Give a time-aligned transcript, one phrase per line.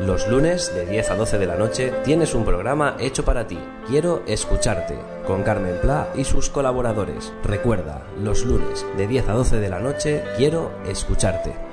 [0.00, 3.58] Los lunes de 10 a 12 de la noche tienes un programa hecho para ti.
[3.88, 4.96] Quiero escucharte
[5.26, 7.32] con Carmen Pla y sus colaboradores.
[7.42, 11.65] Recuerda, los lunes de 10 a 12 de la noche quiero escucharte.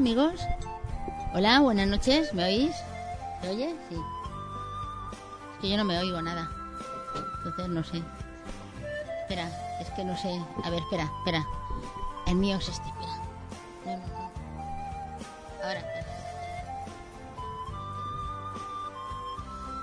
[0.00, 0.40] Amigos.
[1.34, 2.32] Hola, buenas noches.
[2.32, 2.74] ¿Me oís?
[3.42, 3.74] ¿Se oye?
[3.90, 3.96] Sí.
[5.52, 6.50] Es que yo no me oigo nada.
[7.44, 8.02] Entonces no sé.
[9.20, 9.46] Espera,
[9.78, 10.42] es que no sé.
[10.64, 11.46] A ver, espera, espera.
[12.26, 14.00] El mío es este, espera.
[15.62, 16.06] Ahora, espera.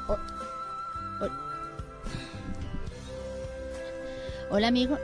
[0.08, 0.18] Oh,
[1.22, 1.30] oh.
[4.50, 5.00] Hola amigos.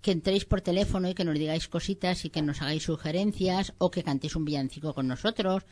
[0.01, 3.91] que entréis por teléfono y que nos digáis cositas y que nos hagáis sugerencias o
[3.91, 5.63] que cantéis un villancico con nosotros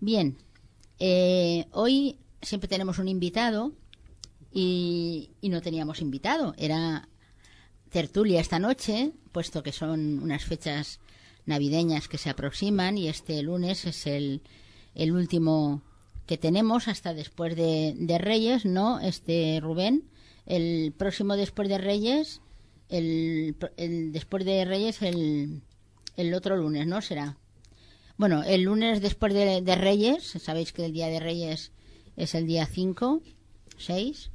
[0.00, 0.36] Bien,
[0.98, 3.72] eh, hoy siempre tenemos un invitado
[4.52, 6.54] y, y no teníamos invitado.
[6.58, 7.08] Era
[7.90, 11.00] tertulia esta noche, puesto que son unas fechas
[11.46, 14.42] navideñas que se aproximan y este lunes es el,
[14.94, 15.82] el último
[16.26, 19.00] que tenemos hasta después de, de Reyes, ¿no?
[19.00, 20.04] Este Rubén,
[20.44, 22.42] el próximo después de Reyes,
[22.90, 25.62] el, el después de Reyes el,
[26.16, 27.00] el otro lunes, ¿no?
[27.00, 27.38] Será.
[28.18, 31.72] Bueno, el lunes después de, de Reyes, sabéis que el día de Reyes
[32.16, 33.22] es el día 5,
[33.78, 34.30] 6.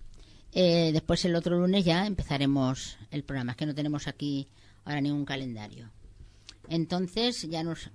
[0.53, 4.47] Eh, después el otro lunes ya empezaremos el programa, es que no tenemos aquí
[4.85, 5.91] ahora ningún calendario.
[6.69, 7.89] Entonces ya nos...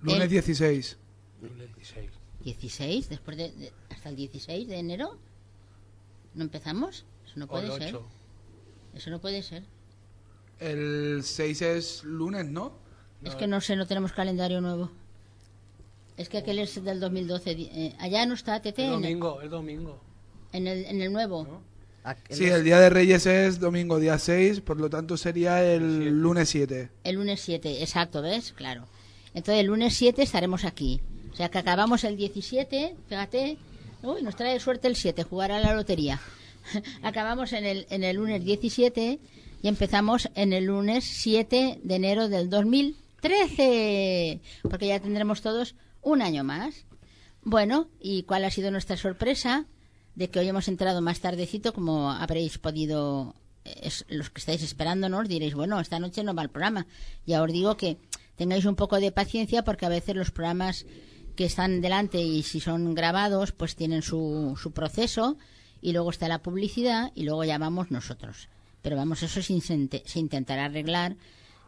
[0.00, 0.98] Lunes el 16.
[2.44, 5.18] 16, después de, de- hasta el 16 de enero,
[6.34, 7.04] ¿no empezamos?
[7.26, 7.96] Eso no puede ser.
[7.96, 8.06] 8.
[8.94, 9.64] Eso no puede ser.
[10.60, 12.78] El 6 es lunes, ¿no?
[13.24, 14.90] Es que no sé, no tenemos calendario nuevo.
[16.22, 17.54] Es que aquel es del 2012.
[17.54, 20.00] di- eh, allá no está TT El en el, domingo, el domingo.
[20.52, 21.60] en el, en el nuevo.
[22.30, 26.48] Sí, el día de Reyes es domingo, día 6, por lo tanto sería el lunes
[26.48, 26.90] 7.
[27.04, 28.52] El lunes 7, exacto, ¿ves?
[28.52, 28.86] Claro.
[29.34, 31.00] Entonces el lunes 7 estaremos aquí.
[31.32, 33.56] O sea que acabamos el 17, fíjate.
[34.02, 36.20] Uy, nos trae suerte el 7, jugar a la lotería.
[37.02, 39.18] acabamos en el, en el lunes 17
[39.62, 44.40] y empezamos en el lunes 7 de enero del 2013.
[44.62, 46.84] Porque ya tendremos todos un año más.
[47.42, 49.64] Bueno, ¿y cuál ha sido nuestra sorpresa?
[50.14, 53.34] De que hoy hemos entrado más tardecito, como habréis podido,
[53.64, 56.86] eh, es- los que estáis esperándonos, diréis, bueno, esta noche no va el programa.
[57.26, 57.96] Ya os digo que
[58.36, 60.84] tengáis un poco de paciencia porque a veces los programas
[61.34, 65.38] que están delante y si son grabados, pues tienen su, su proceso
[65.80, 68.48] y luego está la publicidad y luego llamamos nosotros.
[68.82, 71.16] Pero vamos, eso se, se intentará arreglar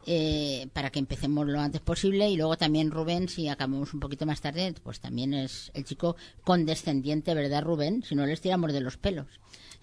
[0.06, 4.26] eh, para que empecemos lo antes posible y luego también Rubén, si acabamos un poquito
[4.26, 8.02] más tarde, pues también es el chico condescendiente, ¿verdad Rubén?
[8.02, 9.26] Si no les tiramos de los pelos.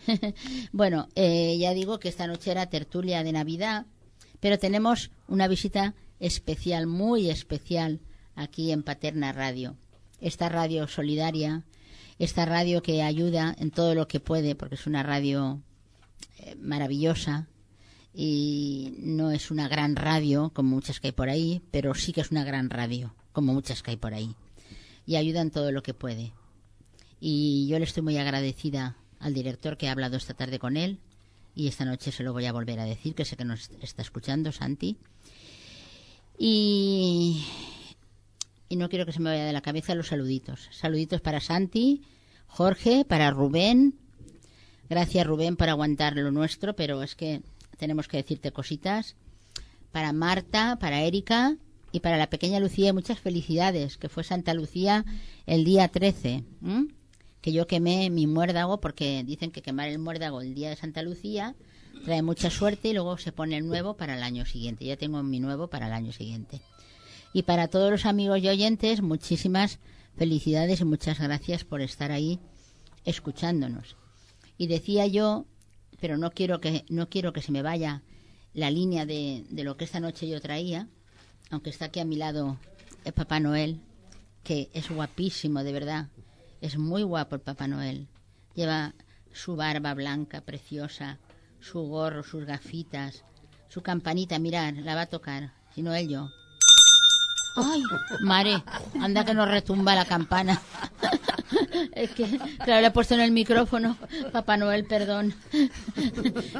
[0.71, 3.85] bueno, eh, ya digo que esta noche era tertulia de Navidad,
[4.39, 8.00] pero tenemos una visita especial, muy especial,
[8.35, 9.75] aquí en Paterna Radio.
[10.19, 11.63] Esta radio solidaria,
[12.19, 15.62] esta radio que ayuda en todo lo que puede, porque es una radio
[16.38, 17.47] eh, maravillosa
[18.13, 22.21] y no es una gran radio como muchas que hay por ahí, pero sí que
[22.21, 24.35] es una gran radio como muchas que hay por ahí.
[25.05, 26.33] Y ayuda en todo lo que puede.
[27.19, 30.99] Y yo le estoy muy agradecida al director que he hablado esta tarde con él
[31.55, 34.01] y esta noche se lo voy a volver a decir, que sé que nos está
[34.01, 34.97] escuchando, Santi.
[36.37, 37.45] Y,
[38.69, 40.69] y no quiero que se me vaya de la cabeza los saluditos.
[40.71, 42.03] Saluditos para Santi,
[42.47, 43.95] Jorge, para Rubén.
[44.89, 47.41] Gracias Rubén por aguantar lo nuestro, pero es que
[47.81, 49.15] tenemos que decirte cositas.
[49.91, 51.57] Para Marta, para Erika
[51.91, 55.03] y para la pequeña Lucía muchas felicidades, que fue Santa Lucía
[55.47, 56.43] el día 13.
[56.63, 56.89] ¿m?
[57.41, 61.01] Que yo quemé mi muérdago porque dicen que quemar el muérdago el día de Santa
[61.01, 61.55] Lucía
[62.05, 64.85] trae mucha suerte y luego se pone el nuevo para el año siguiente.
[64.85, 66.61] Ya tengo mi nuevo para el año siguiente.
[67.33, 69.79] Y para todos los amigos y oyentes, muchísimas
[70.15, 72.39] felicidades y muchas gracias por estar ahí
[73.05, 73.95] escuchándonos.
[74.59, 75.47] Y decía yo,
[76.01, 78.01] pero no quiero que no quiero que se me vaya
[78.53, 80.89] la línea de, de lo que esta noche yo traía,
[81.50, 82.57] aunque está aquí a mi lado
[83.06, 83.80] el Papá Noel,
[84.44, 86.09] que es guapísimo, de verdad.
[86.59, 88.07] Es muy guapo el Papá Noel.
[88.56, 88.94] Lleva
[89.31, 91.19] su barba blanca, preciosa,
[91.62, 93.24] su gorro, sus gafitas,
[93.69, 96.30] su campanita, mirad, la va a tocar, si no él yo.
[97.56, 97.83] ¡Ay,
[98.21, 98.63] mare!
[99.00, 100.62] Anda que nos retumba la campana.
[101.93, 102.25] Es que,
[102.63, 103.98] claro, le he puesto en el micrófono.
[104.31, 105.34] Papá Noel, perdón.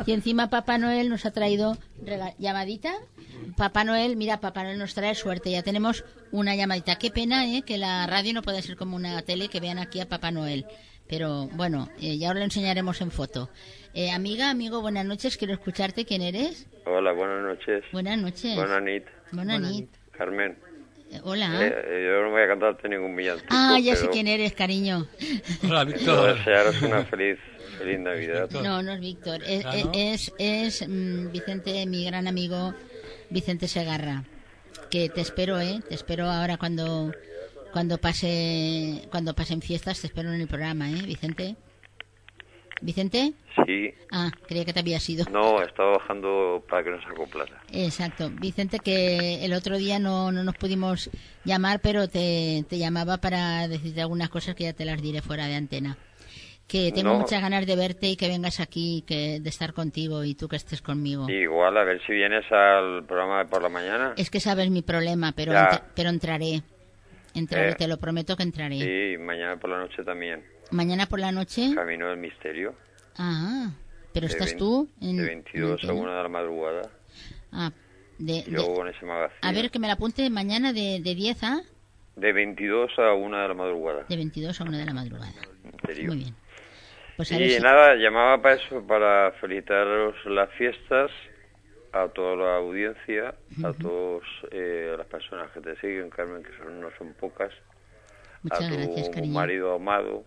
[0.06, 1.78] Y encima Papá Noel nos ha traído
[2.38, 2.94] llamadita.
[3.56, 5.52] Papá Noel, mira, Papá Noel nos trae suerte.
[5.52, 6.98] Ya tenemos una llamadita.
[6.98, 7.64] Qué pena, ¿eh?
[7.64, 10.66] Que la radio no puede ser como una tele que vean aquí a Papá Noel.
[11.08, 13.50] Pero bueno, eh, ya os lo enseñaremos en foto.
[13.94, 15.38] Eh, amiga, amigo, buenas noches.
[15.38, 16.06] Quiero escucharte.
[16.06, 16.68] ¿Quién eres?
[16.86, 17.84] Hola, buenas noches.
[17.92, 18.56] Buenas noches.
[18.56, 19.04] Buenas nit.
[19.32, 19.90] Buenas nit.
[20.12, 20.71] Carmen.
[21.24, 21.66] Hola.
[21.68, 23.48] Eh, eh, yo no voy a cantarte ningún villancico.
[23.52, 25.08] ah, ya sé quién eres, cariño.
[25.64, 26.38] Hola, Víctor.
[26.38, 27.38] desearos una feliz,
[27.78, 28.50] feliz Navidad.
[28.52, 29.42] No, no es Víctor.
[29.46, 29.92] Es, Ah, ¿no?
[29.94, 32.74] es, es, mm, Vicente, mi gran amigo
[33.30, 34.24] Vicente Segarra.
[34.90, 35.80] Que te espero, ¿eh?
[35.88, 37.12] Te espero ahora cuando
[37.72, 40.02] cuando pase cuando pasen fiestas.
[40.02, 41.56] Te espero en el programa, ¿eh, Vicente?
[42.82, 43.34] ¿Vicente?
[43.66, 43.94] Sí.
[44.12, 45.26] Ah, creía que te había sido.
[45.32, 47.62] No, estaba bajando para que nos acoplara.
[47.72, 48.30] Exacto.
[48.32, 51.10] Vicente, que el otro día no, no nos pudimos
[51.46, 55.46] llamar, pero te, te llamaba para decirte algunas cosas que ya te las diré fuera
[55.48, 55.98] de antena.
[56.68, 57.20] Que tengo No.
[57.20, 60.56] muchas ganas de verte y que vengas aquí, que de estar contigo y tú que
[60.56, 61.30] estés conmigo.
[61.30, 64.14] Igual, a ver si vienes al programa de por la mañana.
[64.16, 66.62] Es que sabes mi problema, pero, entra- pero entraré.
[67.36, 67.76] Entraré, Eh.
[67.76, 68.80] te lo prometo que entraré.
[68.80, 70.44] Sí, mañana por la noche también.
[70.72, 71.72] Mañana por la noche.
[71.76, 72.76] Camino del Misterio.
[73.18, 73.72] Ah,
[74.14, 75.18] pero de estás vein- tú en.
[75.18, 76.90] De 22 a en 1 de la madrugada.
[77.52, 77.72] Ah,
[78.18, 79.40] De, Y luego de- con ese magazine.
[79.42, 81.62] a ver, que me la apunte mañana de, de 10 a...
[82.16, 84.04] De 22 a 1 de la madrugada.
[84.08, 85.34] De 22 a 1 de la madrugada.
[85.64, 86.08] En serio.
[86.10, 86.36] Muy bien.
[87.18, 91.10] Pues a ver Y si- nada, llamaba para eso, para felicitaros las fiestas
[91.94, 94.24] a toda la audiencia, a todas
[94.98, 97.52] las personas que te siguen, Carmen, que son, no son pocas,
[98.44, 100.24] Muchas a tu gracias, marido amado,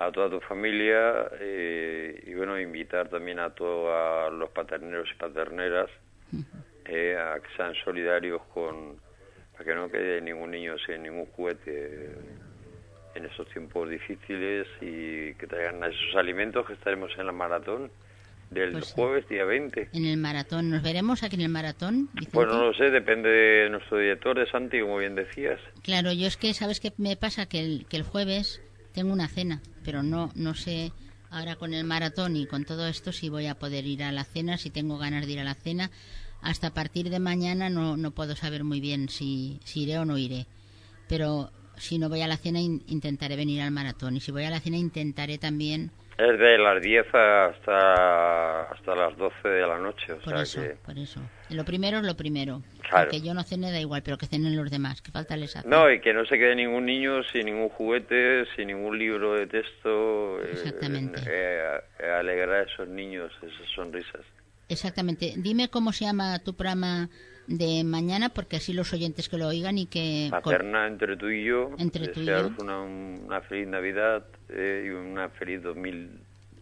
[0.00, 5.90] a toda tu familia eh, y bueno, invitar también a todos los paterneros y paterneras
[6.86, 8.96] eh, a que sean solidarios con,
[9.52, 12.14] para que no quede ningún niño sin ningún juguete
[13.14, 17.90] en estos tiempos difíciles y que traigan esos alimentos que estaremos en la maratón
[18.48, 19.90] del Pues jueves día 20.
[19.92, 20.70] En el maratón.
[20.70, 22.30] ¿Nos veremos aquí en el maratón, Vicente?
[22.32, 25.60] Pues no lo sé, depende de nuestro director, de Santi, como bien decías.
[25.82, 27.46] Claro, yo es que, ¿sabes qué me pasa?
[27.46, 30.92] Que el, que el jueves tengo una cena, pero no, no sé
[31.30, 34.24] ahora con el maratón y con todo esto si voy a poder ir a la
[34.24, 35.90] cena, si tengo ganas de ir a la cena.
[36.42, 40.16] Hasta partir de mañana no, no puedo saber muy bien si, si iré o no
[40.18, 40.46] iré.
[41.08, 44.44] Pero si no voy a la cena in- intentaré venir al maratón y si voy
[44.44, 49.78] a la cena intentaré también Es de las 10 hasta, hasta las 12 de la
[49.78, 50.68] noche, o por sea eso, que...
[50.84, 51.20] por eso.
[51.48, 52.62] Lo primero es lo primero.
[52.88, 53.10] Claro.
[53.10, 55.66] Que yo no cene da igual, pero que cenen los demás, que falta les hace.
[55.68, 59.46] No, y que no se quede ningún niño sin ningún juguete, sin ningún libro de
[59.46, 60.40] texto.
[60.42, 61.20] eh, Exactamente.
[61.26, 64.20] eh, eh, alegrar a esos niños, esas sonrisas.
[64.68, 65.34] Exactamente.
[65.36, 67.08] Dime cómo se llama tu programa
[67.50, 70.28] de mañana, porque así los oyentes que lo oigan y que...
[70.30, 72.48] Paterna entre tú y yo, Entre tú y yo.
[72.60, 76.10] una, una feliz Navidad eh, y una feliz 2000,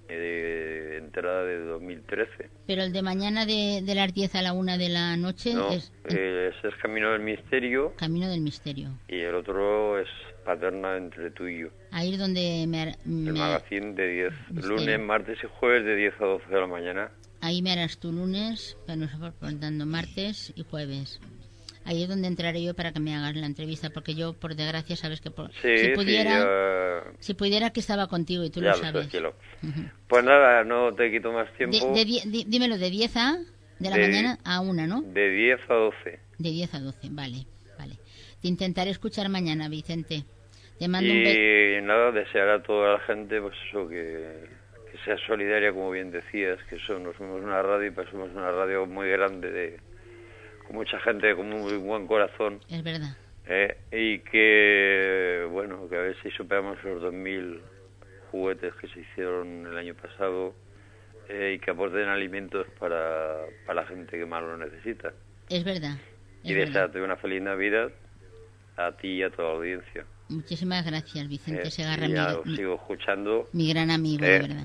[0.08, 2.48] eh, entrada de 2013.
[2.66, 5.70] Pero el de mañana de, de las 10 a la 1 de la noche ¿no?
[5.70, 8.88] es Eh, ese es Camino del Misterio Camino del Misterio.
[9.08, 10.08] y el otro es
[10.44, 11.68] Paterna entre tú y yo.
[11.90, 14.76] Ahí es donde me, har- El me- magazine de 10, Misterio.
[14.78, 17.10] lunes, martes y jueves de 10 a 12 de la mañana.
[17.40, 21.20] Ahí me harás tu lunes, pero nos vamos dando martes y jueves.
[21.84, 24.94] Ahí es donde entraré yo para que me hagas la entrevista, porque yo, por desgracia,
[24.94, 26.30] sabes que por- Sí, si sí, pudiera,
[27.04, 29.06] ya, si pudiera que estaba contigo y tú ya lo lo sabes.
[29.14, 29.82] Ujú.
[30.06, 31.92] Pues nada, no te quito más De- tiempo.
[31.94, 33.38] de die- di- dímelo, de 10 a
[33.78, 35.00] de la De- mañana a 1, ¿no?
[35.00, 36.20] De 10 a 12.
[36.38, 37.46] De 10 a 12, vale,
[37.78, 37.94] vale.
[38.42, 40.24] Te intentaré escuchar mañana, Vicente.
[40.78, 41.40] Te mando un beso.
[41.40, 44.44] Y nada, desear a toda la gente, pues eso, que
[45.04, 48.86] sea solidaria, como bien decías, que eso, no somos una radio, y somos una radio
[48.86, 49.80] muy grande, de,
[50.66, 53.16] con mucha gente con muy buen corazón, Es verdad.
[53.46, 53.76] ¿eh?
[53.92, 57.60] y que, bueno, que a ver si superamos los 2.000
[58.30, 60.54] juguetes que se hicieron el año pasado
[61.28, 63.36] eh, y que aporten alimentos para,
[63.66, 65.12] para la gente que más lo necesita.
[65.48, 65.96] Es verdad.
[66.42, 67.90] Y es desearte una feliz Navidad
[68.76, 70.04] a ti y a toda la audiencia.
[70.28, 72.06] Muchísimas gracias, Vicente Eh, Segarra,
[72.54, 73.48] sigo escuchando.
[73.52, 74.64] mi gran amigo, Eh, de verdad.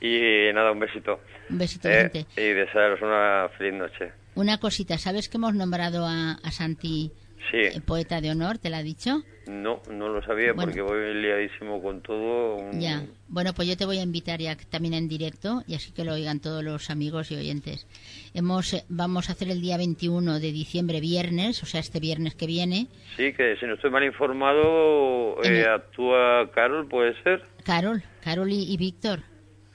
[0.00, 1.20] Y nada, un besito.
[1.50, 2.40] Un besito, Eh, Vicente.
[2.40, 4.12] y desearos una feliz noche.
[4.34, 7.10] Una cosita, ¿sabes que hemos nombrado a, a Santi
[7.50, 8.58] Sí, eh, poeta de honor?
[8.58, 9.22] ¿Te lo ha dicho?
[9.46, 10.72] no, no lo sabía Bueno.
[10.72, 12.56] porque voy liadísimo con todo.
[12.56, 13.04] un- Ya.
[13.28, 16.14] Bueno, pues yo te voy a invitar ya también en directo y así que lo
[16.14, 17.86] oigan todos los amigos y oyentes.
[18.34, 22.34] Hemos, eh, vamos a hacer el día 21 de diciembre, viernes, o sea, este viernes
[22.34, 22.88] que viene.
[23.16, 27.44] Sí, que si no estoy mal informado, eh, el- actúa Carol, ¿puede ser?
[27.64, 29.20] Carol, Carol y, y Víctor.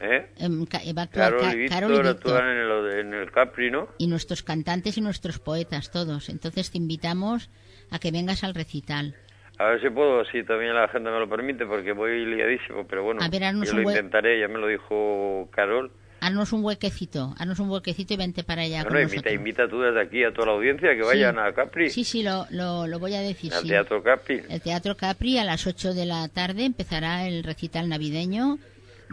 [0.03, 0.25] ¿Eh?
[0.37, 2.15] Em, ca- va a actuar Carol Ca- y Víctor Carol y Víctor.
[2.15, 3.87] actúan en el, en el Capri, ¿no?
[3.99, 6.29] y nuestros cantantes y nuestros poetas, todos.
[6.29, 7.49] Entonces te invitamos
[7.91, 9.15] a que vengas al recital.
[9.59, 13.03] A ver si puedo, si también la agenda me lo permite, porque voy liadísimo, pero
[13.03, 15.91] bueno, A ver, yo un lo intentaré, ya me lo dijo Carol.
[16.19, 19.35] Haznos un huequecito, haznos un huequecito y vente para allá con Bueno, invita, nosotros.
[19.35, 21.07] invita tú desde aquí a toda la audiencia que Sí.
[21.07, 23.53] vayan a Capri, Sí, sí, lo, lo, lo voy a decir.
[23.53, 23.67] al sí.
[23.69, 24.41] Teatro Capri.
[24.49, 28.57] El Teatro Capri a las 8 de la tarde empezará el recital navideño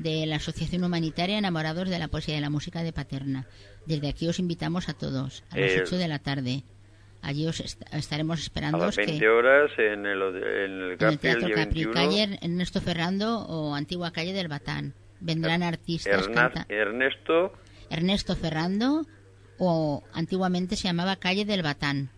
[0.01, 3.47] de la Asociación Humanitaria Enamorados de la Poesía y la Música de Paterna.
[3.87, 6.63] Desde aquí os invitamos a todos a las Eh, 8 de la tarde.
[7.21, 10.93] Allí os est- estaremos A esperando las que 20 horas en el, en el en
[10.93, 11.93] el Teatro el Capri, 21.
[11.95, 14.95] calle Ernesto Ferrando o antigua calle del Batán.
[15.21, 17.53] Vendrán artistas, Erna- canta- Ernesto,
[17.91, 19.05] Ernesto Ferrando
[19.59, 22.11] o antiguamente se llamaba calle del Batán.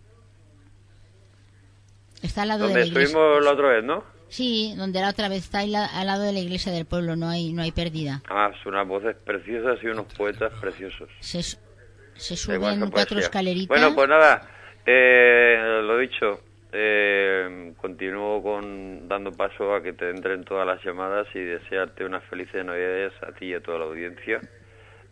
[2.22, 3.06] Está al lado de donde la iglesia.
[3.16, 4.04] estuvimos la otra vez, ¿no?
[4.30, 7.16] Sí, donde la otra vez está ahí la- al lado de la iglesia del pueblo,
[7.16, 8.22] no hay no hay pérdida.
[8.28, 11.08] Ah, son unas voces preciosas y unos poetas preciosos.
[11.20, 13.68] Se, se suben cuatro escaleritas.
[13.68, 14.49] Bueno, pues nada,
[14.87, 16.40] eh, lo dicho,
[16.72, 22.22] eh, continúo con dando paso a que te entren todas las llamadas y desearte unas
[22.25, 24.40] felices navidades a ti y a toda la audiencia.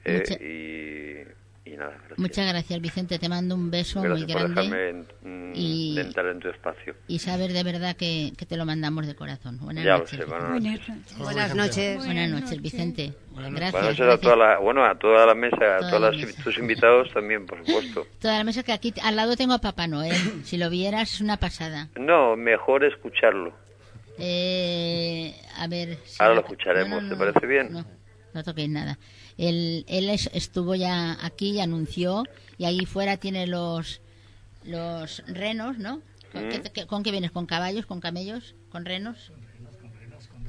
[0.04, 1.37] Eh, y,
[1.72, 1.92] y nada.
[1.96, 2.18] Gracias.
[2.18, 3.18] Muchas gracias, Vicente.
[3.18, 4.76] Te mando un beso Gracias muy por grande.
[4.76, 6.94] dejarme mm, y- de entrar en tu espacio.
[7.06, 9.58] Y saber de verdad que, que te lo mandamos de corazón.
[9.60, 10.18] Buenas Ya lo noches.
[10.18, 11.18] sé, buenas noches.
[11.18, 11.96] Buenas noches.
[12.04, 13.12] Buenas noches, Vicente.
[13.34, 13.72] Gracias.
[13.72, 14.20] Buenas noches a gracias.
[14.20, 16.42] toda la, bueno, a toda la mesa, a Toda todos la mesa.
[16.42, 18.06] tus invitados también, por supuesto.
[18.20, 20.14] Toda la mesa que aquí al lado tengo a Papá Noel.
[20.44, 21.88] Si lo vieras es una pasada.
[21.96, 23.54] No, mejor escucharlo.
[24.18, 25.98] Eh, a ver.
[26.04, 27.72] si- Ahora lo escucharemos, ¿te parece bien?
[27.72, 27.84] No,
[28.34, 28.98] no toquéis nada.
[29.38, 32.24] Él, él es- estuvo ya aquí y anunció,
[32.58, 34.00] y ahí fuera tiene los
[34.64, 36.02] los renos, ¿no?
[36.32, 36.50] ¿Con, Mm.
[36.50, 37.30] qué, qué- con qué vienes?
[37.30, 37.86] ¿Con caballos?
[37.86, 38.54] ¿Con camellos?
[38.70, 39.32] ¿Con renos?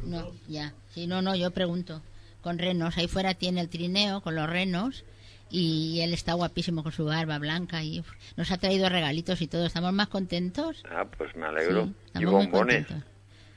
[0.03, 0.73] No, ya.
[0.93, 2.01] Sí, no, no, yo pregunto.
[2.41, 2.97] Con renos.
[2.97, 5.03] Ahí fuera tiene el trineo con los renos.
[5.51, 9.47] Y él está guapísimo con su barba blanca y uf, nos ha traído regalitos y
[9.47, 9.65] todo.
[9.65, 10.83] Estamos más contentos.
[10.91, 11.85] Ah, pues me alegro.
[11.85, 12.85] Sí, y estamos muy bombones.
[12.87, 13.09] contentos.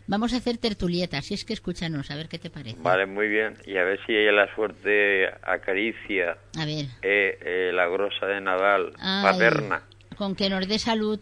[0.06, 2.76] Vamos a hacer tertulietas, si es que escúchanos, a ver qué te parece.
[2.80, 3.54] Vale, muy bien.
[3.66, 6.87] Y a ver si ella la suerte acaricia A ver.
[7.02, 9.82] eh, eh, la grosa de Nadal Ay, paterna.
[10.16, 11.21] Con que nos dé salud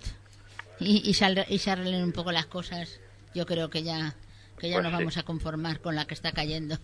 [0.78, 3.00] y, y, sal- y se arreglen un poco las cosas,
[3.34, 4.14] yo creo que ya,
[4.58, 4.96] que ya Pues nos sí.
[4.99, 6.76] vamos a conformar con la que está cayendo.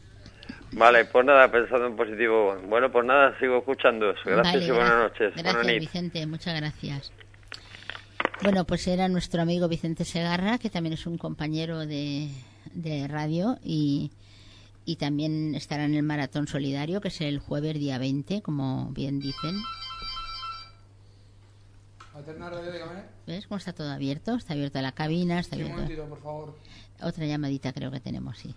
[0.72, 2.56] Vale, pues nada, pensando en positivo.
[2.66, 4.14] Bueno, pues nada, sigo escuchando.
[4.24, 5.32] Gracias Vale, y buenas noches.
[5.34, 5.80] Gracias, Buenas.
[5.80, 7.12] Vicente, muchas gracias.
[8.42, 12.30] Bueno, pues era nuestro amigo Vicente Segarra, que también es un compañero de,
[12.74, 14.10] de radio y,
[14.84, 19.20] y también estará en el Maratón Solidario, que es el jueves día 20, como bien
[19.20, 19.56] dicen.
[23.26, 24.34] ¿Ves cómo está todo abierto?
[24.34, 26.56] Está abierta la cabina, está Sí, un por favor.
[27.02, 28.54] Otra llamadita creo que tenemos, sí.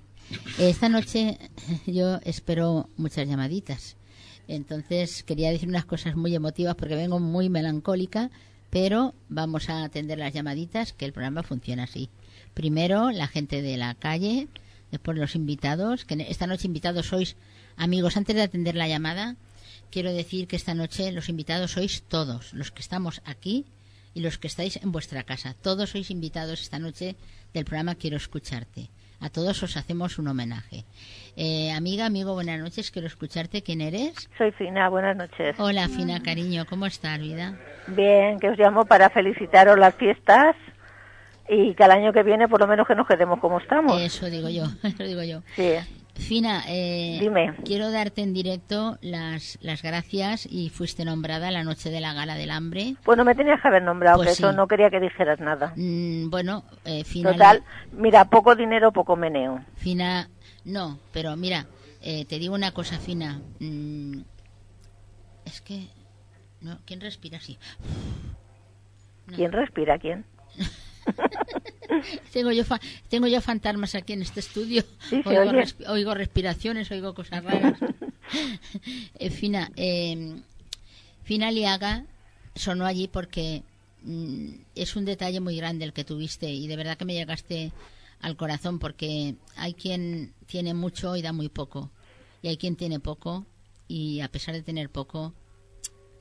[0.60, 1.38] Esta noche
[1.88, 3.98] yo espero muchas llamaditas.
[4.48, 8.32] Entonces quería decir unas cosas muy emotivas porque vengo muy melancólica,
[8.70, 12.10] pero vamos a atender las llamaditas, que el programa funciona así.
[12.54, 14.48] Primero la gente de la calle,
[14.92, 17.36] después los invitados, que esta noche invitados sois
[17.78, 18.18] amigos.
[18.18, 19.36] Antes de atender la llamada,
[19.92, 23.66] quiero decir que esta noche los invitados sois todos, los que estamos aquí
[24.14, 25.56] y los que estáis en vuestra casa.
[25.62, 27.16] Todos sois invitados esta noche
[27.54, 28.90] del programa Quiero escucharte.
[29.20, 30.86] A todos os hacemos un homenaje.
[31.42, 32.92] Eh, amiga, amigo, buenas noches.
[32.92, 33.62] Quiero escucharte.
[33.64, 34.30] ¿Quién eres?
[34.38, 35.56] Soy Fina, buenas noches.
[35.58, 36.66] Hola, Fina, cariño.
[36.70, 37.58] ¿Cómo estás, vida?
[37.88, 40.58] Bien, que os llamo para felicitaros las fiestas
[41.48, 44.02] y que al año que viene por lo menos que nos quedemos como estamos.
[44.02, 45.40] Eso digo yo, eso digo yo.
[45.56, 45.76] Sí.
[46.20, 47.54] Fina, eh, Dime.
[47.64, 52.36] quiero darte en directo las, las gracias y fuiste nombrada la noche de la gala
[52.36, 52.96] del hambre.
[53.06, 55.72] Bueno, me tenías que haber nombrado, Pues que eso no quería que dijeras nada.
[55.78, 57.32] Mm, bueno, eh, Fina...
[57.32, 59.62] Total, mira, poco dinero, poco meneo.
[59.78, 60.28] Fina,
[60.66, 61.68] no, pero mira,
[62.02, 63.42] eh, te digo una cosa, Fina.
[63.60, 64.20] mm,
[65.46, 65.88] es que,
[66.62, 67.58] no, ¿quién respira así?
[69.28, 69.36] No.
[69.36, 69.98] ¿Quién respira?
[70.00, 70.26] ¿Quién?
[72.34, 74.84] Tengo yo, fa- tengo yo fantasmas aquí en este estudio.
[75.10, 75.52] Sí, oigo,
[75.88, 77.80] oigo respiraciones, oigo cosas raras.
[79.18, 80.36] Eh, Fina, eh,
[81.24, 82.06] Fina Liaga
[82.54, 83.64] sonó allí porque
[84.04, 87.72] mm, es un detalle muy grande el que tuviste y de verdad que me llegaste
[88.22, 91.90] al corazón porque hay quien tiene mucho y da muy poco
[92.42, 93.46] y hay quien tiene poco
[93.88, 95.34] y a pesar de tener poco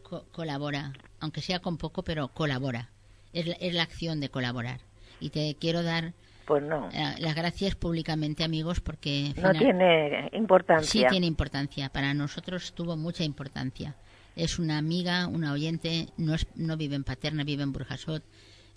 [0.03, 2.91] co- colabora, aunque sea con poco, pero colabora.
[3.33, 4.81] Es la, es la acción de colaborar.
[5.21, 6.15] Y te quiero dar
[6.47, 10.87] Pues no, eh, las gracias públicamente, amigos, porque no tiene importancia.
[10.89, 11.89] sí tiene importancia.
[11.91, 13.97] Para nosotros tuvo mucha importancia.
[14.35, 18.23] Es una amiga, una oyente, no, es, no vive en Paterna, vive en Burjasot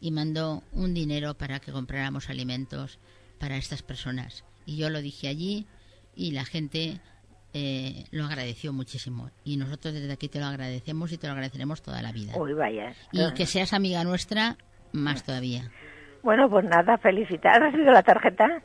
[0.01, 2.99] y mandó un dinero para que compráramos alimentos
[3.39, 4.43] para estas personas.
[4.65, 5.67] Y yo lo dije allí
[6.15, 6.99] y la gente
[7.53, 9.29] eh, lo agradeció muchísimo.
[9.43, 12.33] Y nosotros desde aquí te lo agradecemos y te lo agradeceremos toda la vida.
[12.35, 12.93] Uy, vaya.
[13.11, 14.57] Y que seas amiga nuestra,
[14.91, 15.71] más todavía.
[16.23, 17.55] Bueno, pues nada, felicitar.
[17.55, 18.61] ¿Has recibido la tarjeta?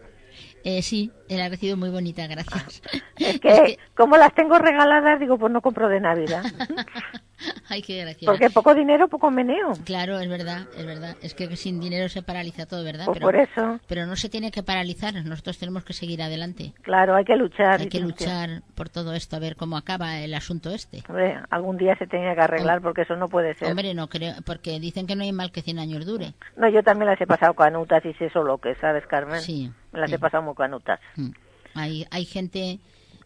[0.64, 2.82] Eh, sí, la he recibido muy bonita, gracias.
[3.16, 6.44] Es que, como las tengo regaladas, digo, pues no compro de Navidad.
[7.68, 8.26] Ay, qué gracia.
[8.26, 9.72] Porque poco dinero, poco meneo.
[9.84, 11.16] Claro, es verdad, es verdad.
[11.22, 13.06] Es que sin dinero se paraliza todo, ¿verdad?
[13.06, 13.80] Pues pero, por eso.
[13.86, 16.72] pero no se tiene que paralizar, nosotros tenemos que seguir adelante.
[16.82, 17.80] Claro, hay que luchar.
[17.80, 21.02] Hay que luchar por todo esto, a ver cómo acaba el asunto este.
[21.08, 23.68] Hombre, algún día se tenía que arreglar porque eso no puede ser.
[23.68, 26.34] Hombre, no creo, porque dicen que no hay mal que 100 años dure.
[26.56, 29.40] No, yo también las he pasado canutas y sé eso lo que, ¿sabes, Carmen?
[29.40, 29.70] Sí.
[29.92, 30.16] Me las sí.
[30.16, 31.00] he pasado muy canutas.
[31.16, 31.30] Mm.
[31.74, 32.80] Hay, hay gente,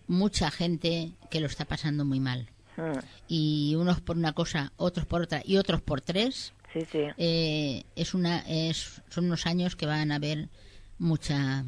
[0.07, 2.49] mucha gente que lo está pasando muy mal.
[2.81, 6.53] Mm, Y unos por una cosa, otros por otra y otros por tres.
[6.73, 7.01] Sí, sí.
[7.19, 10.49] eh, es una es, son unos años que van a haber
[10.99, 11.64] mucha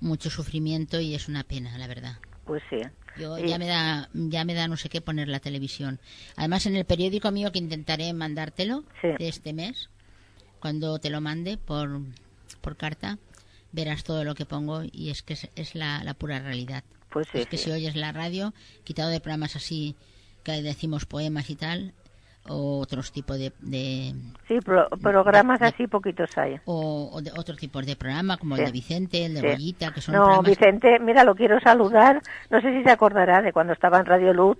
[0.00, 2.78] mucho sufrimiento y es una pena la verdad Pues sí.
[3.18, 6.00] yo ya me da ya me da no sé qué poner la televisión
[6.36, 9.08] además en el periódico mío que intentaré mandártelo Sí.
[9.18, 9.90] de este mes
[10.60, 12.00] cuando te lo mande por
[12.62, 13.18] por carta
[13.72, 17.26] verás todo lo que pongo y es que es, es la, la pura realidad Pues
[17.32, 19.94] sí, es que si oyes la radio quitado de programas así
[20.46, 21.92] que decimos poemas y tal,
[22.48, 24.14] o otros tipos de, de
[24.46, 26.60] Sí, pro- programas de- así poquitos hay.
[26.64, 28.66] o, o de otros tipos de programa como el Sí.
[28.66, 29.46] de Vicente, el de Sí.
[29.48, 32.22] Goyita, que son No, programas Vicente, mira, lo quiero saludar.
[32.50, 34.58] No sé si se acordará de cuando estaba en Radio Luz,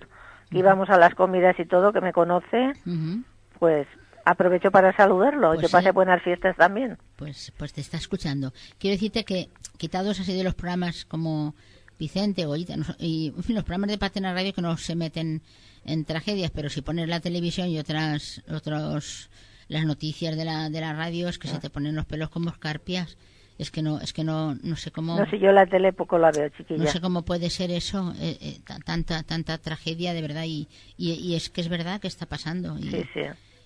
[0.51, 2.73] que íbamos a las comidas y todo, que me conoce.
[2.85, 3.23] Ujú.
[3.57, 3.87] Pues
[4.25, 5.93] aprovecho para saludarlo Pues pase sí.
[5.93, 6.97] buenas fiestas también.
[7.15, 8.51] pues, pues te está escuchando.
[8.77, 11.55] Quiero decirte que quitados así de los programas como
[11.99, 15.41] Vicente, no- y los programas de Patena Radio que no se meten
[15.85, 19.29] en tragedias, pero si pones la televisión y otras, otros,
[19.69, 21.51] las noticias de la, de la radio es que Ah.
[21.53, 23.17] se te ponen los pelos como escarpias.
[23.57, 25.17] Es que no, es que no, no sé cómo.
[25.17, 26.83] No sé, yo la tele poco la veo, chiquilla.
[26.83, 30.67] No sé cómo puede ser eso, eh, eh, ta- tanta tanta tragedia de verdad y,
[30.95, 33.21] y, y es que es verdad que está pasando y, Sí, sí.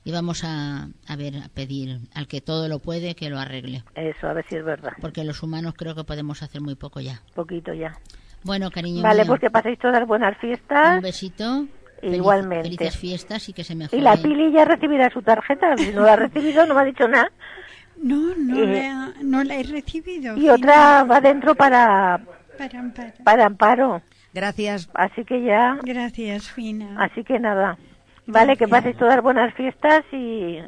[0.06, 3.84] y vamos a, a ver a pedir al que todo lo puede que lo arregle
[3.96, 4.94] Eso, a ver si es verdad.
[5.02, 7.22] porque los humanos creo que podemos hacer muy poco ya.
[7.36, 7.92] Poquito ya.
[8.44, 10.98] Bueno, cariño Vale, mío, pues que paséis todas buenas fiestas.
[10.98, 11.66] un besito.
[12.02, 12.64] feliz- Igualmente.
[12.64, 13.98] felices fiestas y que se mejore.
[14.00, 15.78] Y la Pili ya recibirá su tarjeta.
[15.78, 17.32] Si no la ha recibido, no me ha dicho nada.
[18.04, 20.36] No, no, Eh, la, no la he recibido.
[20.36, 22.20] Y otra va dentro para,
[22.58, 23.12] Para amparo.
[23.24, 24.02] para Amparo.
[24.34, 24.90] Gracias.
[24.96, 26.96] Así que ya, Gracias, Fina.
[26.98, 27.78] así que nada.
[28.26, 30.64] Vale, que paséis todas buenas fiestas y, y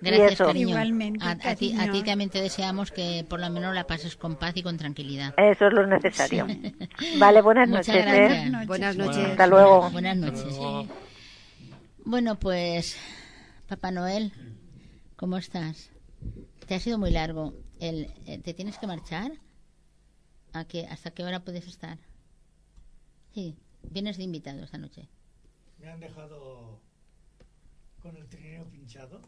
[0.00, 0.44] Gracias, eso.
[0.46, 0.68] cariño.
[0.68, 4.16] Igualmente, a, a ti, a ti también te deseamos que por lo menos la pases
[4.16, 5.34] con paz y con tranquilidad.
[5.36, 6.46] Eso es lo necesario.
[7.18, 8.04] Vale, buenas Muchas noches.
[8.04, 8.46] gracias.
[8.62, 8.66] ¿eh?
[8.66, 9.24] Buenas noches.
[9.26, 9.90] Hasta luego.
[9.90, 10.56] Buenas noches.
[12.04, 12.96] Bueno, pues,
[13.66, 14.32] Papá Noel,
[15.16, 15.90] ¿cómo estás?
[16.66, 17.54] Te ha sido muy largo.
[17.80, 19.32] El, eh, ¿Te tienes que marchar?
[20.52, 21.98] ¿A qué, ¿Hasta qué hora puedes estar?
[23.34, 23.56] Sí,
[23.90, 25.08] vienes de invitado esta noche.
[25.78, 26.80] Me han dejado
[28.02, 29.20] con el trineo pinchado.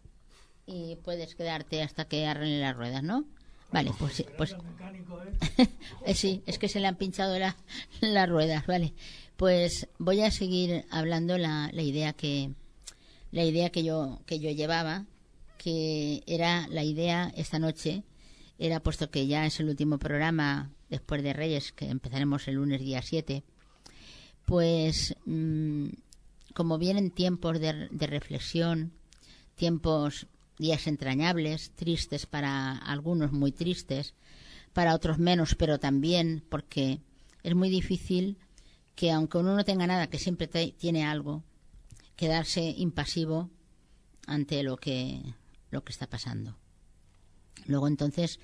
[0.73, 3.25] Y puedes quedarte hasta que arreglen las ruedas, ¿no?
[3.73, 5.69] Vale, pues, sí, pues ¿eh?
[6.07, 7.57] Eh, sí, es que se le han pinchado la-
[8.01, 8.95] las ruedas, vale.
[9.37, 12.53] Pues voy a seguir hablando la, la idea que
[13.33, 15.07] la idea que yo que yo llevaba,
[15.57, 18.03] que era la idea esta noche
[18.59, 22.81] era puesto que ya es el último programa después de Reyes que empezaremos el lunes
[22.81, 23.43] día 7.
[24.45, 25.89] Pues mm,
[26.55, 28.93] como vienen tiempos de, de reflexión,
[29.55, 30.27] tiempos
[30.61, 34.14] días entrañables, tristes para algunos, muy tristes,
[34.73, 37.01] para otros menos, pero también porque
[37.42, 38.38] es muy difícil
[38.94, 41.42] que aunque uno no tenga nada, que siempre tiene algo,
[42.14, 43.51] quedarse impasivo
[44.27, 45.23] ante lo que
[45.70, 46.57] lo que está pasando.
[47.66, 48.40] Luego entonces,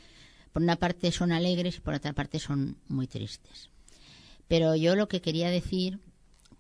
[0.53, 3.71] por una parte son alegres y por otra parte son muy tristes.
[4.49, 5.99] Pero yo lo que quería decir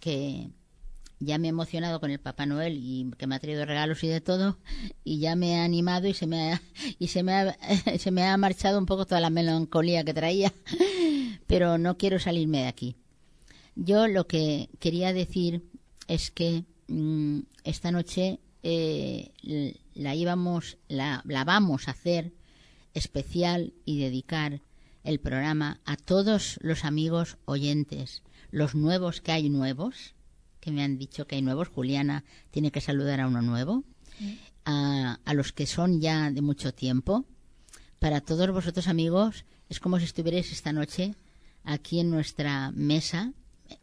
[0.00, 0.50] que
[1.18, 4.08] ya me he emocionado con el Papá Noel y que me ha traído regalos y
[4.08, 4.58] de todo
[5.04, 6.62] y ya me ha animado y se me ha,
[6.98, 7.56] y se me ha,
[7.98, 10.52] se me ha marchado un poco toda la melancolía que traía
[11.46, 12.96] pero no quiero salirme de aquí.
[13.74, 15.62] Yo lo que quería decir
[16.08, 19.32] es que mm, esta noche eh,
[19.94, 22.32] la íbamos la, la vamos a hacer
[22.94, 24.60] especial y dedicar
[25.04, 30.15] el programa a todos los amigos oyentes los nuevos que hay nuevos
[30.66, 31.68] que me han dicho que hay nuevos.
[31.68, 33.84] Juliana tiene que saludar a uno nuevo.
[34.64, 37.24] A, a los que son ya de mucho tiempo.
[38.00, 41.14] Para todos vosotros amigos, es como si estuvierais esta noche
[41.62, 43.32] aquí en nuestra mesa,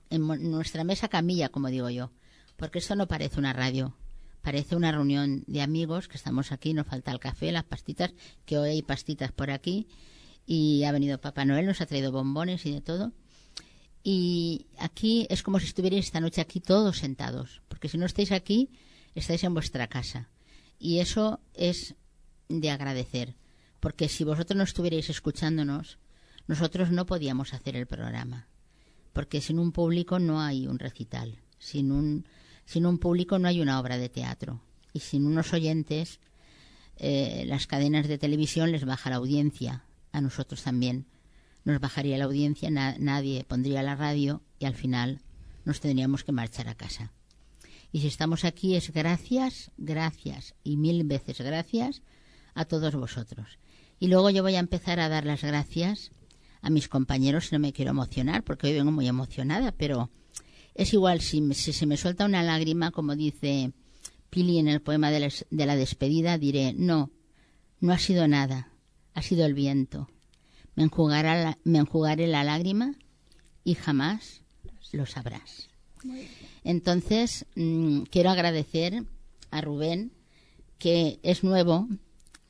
[0.09, 2.11] en nuestra mesa camilla, como digo yo.
[2.57, 3.95] Porque esto no parece una radio.
[4.41, 8.11] Parece una reunión de amigos que estamos aquí, nos falta el café, las pastitas,
[8.45, 9.87] que hoy hay pastitas por aquí.
[10.45, 13.13] Y ha venido Papá Noel, nos ha traído bombones y de todo.
[14.03, 18.33] Y aquí es como si estuvierais esta noche aquí todos sentados, porque si no estáis
[18.33, 18.69] aquí,
[19.15, 20.29] estáis en vuestra casa.
[20.77, 21.95] Y eso es
[22.49, 23.35] de agradecer,
[23.79, 25.99] porque si vosotros no estuvierais escuchándonos,
[26.47, 28.47] nosotros no podíamos hacer el programa,
[29.13, 32.27] porque sin un público no hay un recital, sin un,
[32.65, 34.61] sin un público no hay una obra de teatro,
[34.91, 36.19] y sin unos oyentes,
[36.97, 41.05] eh, las cadenas de televisión les baja la audiencia, a nosotros también
[41.65, 45.21] nos bajaría la audiencia, na- nadie pondría la radio y al final
[45.65, 47.11] nos tendríamos que marchar a casa.
[47.91, 52.01] Y si estamos aquí es gracias, gracias y mil veces gracias
[52.53, 53.59] a todos vosotros.
[53.99, 56.11] Y luego yo voy a empezar a dar las gracias
[56.61, 60.09] a mis compañeros, no me quiero emocionar porque hoy vengo muy emocionada, pero
[60.75, 63.71] es igual si, si se me suelta una lágrima, como dice
[64.29, 67.11] Pili en el poema de la, de la despedida, diré, no,
[67.79, 68.69] no ha sido nada,
[69.13, 70.09] ha sido el viento
[70.75, 72.93] me enjugará la- me enjugaré la lágrima
[73.63, 74.41] y jamás
[74.91, 75.69] lo sabrás.
[76.63, 79.03] Entonces, mm, quiero agradecer
[79.51, 80.11] a Rubén,
[80.77, 81.87] que es nuevo.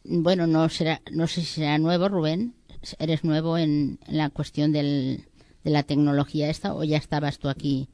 [0.03, 2.55] Bueno, no, será, no sé si será nuevo, Rubén.
[2.99, 5.25] Eres nuevo en, en la cuestión del,
[5.63, 7.87] de la tecnología esta o ya estabas tú aquí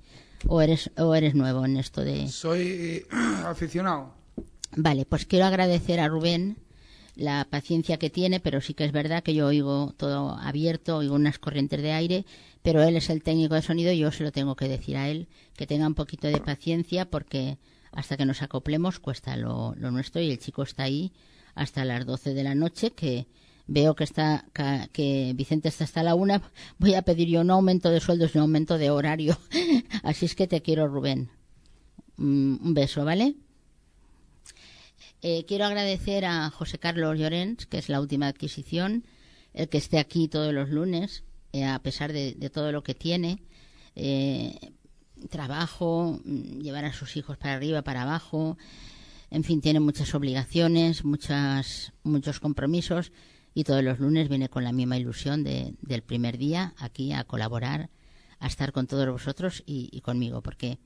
[0.47, 2.29] ¿O eres, o eres nuevo en esto de...?
[2.29, 3.05] Soy
[3.45, 4.13] aficionado.
[4.77, 6.57] Vale, pues quiero agradecer a Rubén
[7.19, 11.15] la paciencia que tiene, pero sí que es verdad que yo oigo todo abierto, oigo
[11.15, 12.25] unas corrientes de aire,
[12.61, 15.09] pero él es el técnico de sonido y yo se lo tengo que decir a
[15.09, 17.57] él, que tenga un poquito de paciencia porque
[17.91, 21.11] hasta que nos acoplemos cuesta lo, lo nuestro y el chico está ahí
[21.55, 23.27] hasta las 12 de la noche que
[23.67, 24.45] veo que está
[24.93, 26.41] que Vicente está hasta la una
[26.77, 29.37] voy a pedir yo un aumento de sueldos y un aumento de horario.
[30.03, 31.29] Así es que te quiero Rubén.
[32.17, 33.35] Mm, un beso vale
[35.21, 39.05] eh, quiero agradecer a José Carlos Llorens, que es la última adquisición,
[39.53, 43.41] el que esté aquí todos los lunes, eh, a pesar de, todo lo que tiene.
[43.95, 44.71] eh,
[45.29, 48.57] trabajo, mm, llevar a sus hijos para arriba, para abajo.
[49.31, 53.11] En fin, tiene muchas obligaciones, muchas, muchos compromisos
[53.53, 57.25] y todos los lunes viene con la misma ilusión de- del primer día aquí a
[57.25, 57.89] colaborar,
[58.39, 60.79] a estar con todos vosotros y conmigo, porque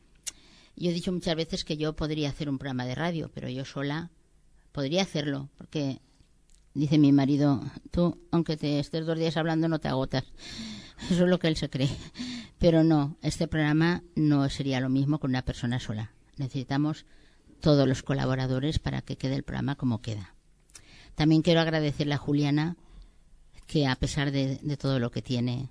[0.75, 3.65] yo he dicho muchas veces que yo podría hacer un programa de radio, pero yo
[3.65, 4.09] sola
[4.73, 6.01] podría hacerlo, porque
[6.73, 10.25] dice mi marido, tú, aunque te estés dos días hablando, no te agotas.
[11.09, 11.89] Eso es lo que él se cree.
[12.57, 16.11] Pero no, este programa no sería lo mismo con una persona sola.
[16.37, 17.05] Necesitamos
[17.61, 20.35] todos los colaboradores para que quede el programa como queda.
[21.15, 22.75] También quiero agradecerle a Juliana
[23.67, 25.69] que a pesar de, de todo lo que tiene,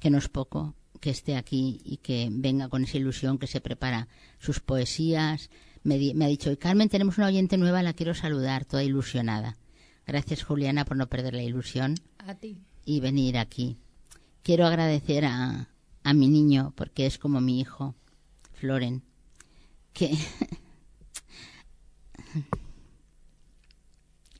[0.00, 3.60] que no es poco, que esté aquí y que venga con esa ilusión, que se
[3.60, 5.50] prepara sus poesías.
[5.82, 8.82] Me, di- me ha dicho, y Carmen, tenemos una oyente nueva, la quiero saludar, toda
[8.84, 9.56] ilusionada.
[10.06, 12.58] Gracias, Juliana, por no perder la ilusión A ti.
[12.84, 13.78] y venir aquí.
[14.42, 15.68] Quiero agradecer a,
[16.02, 17.94] a mi niño, porque es como mi hijo,
[18.52, 19.02] Floren,
[19.92, 20.16] que...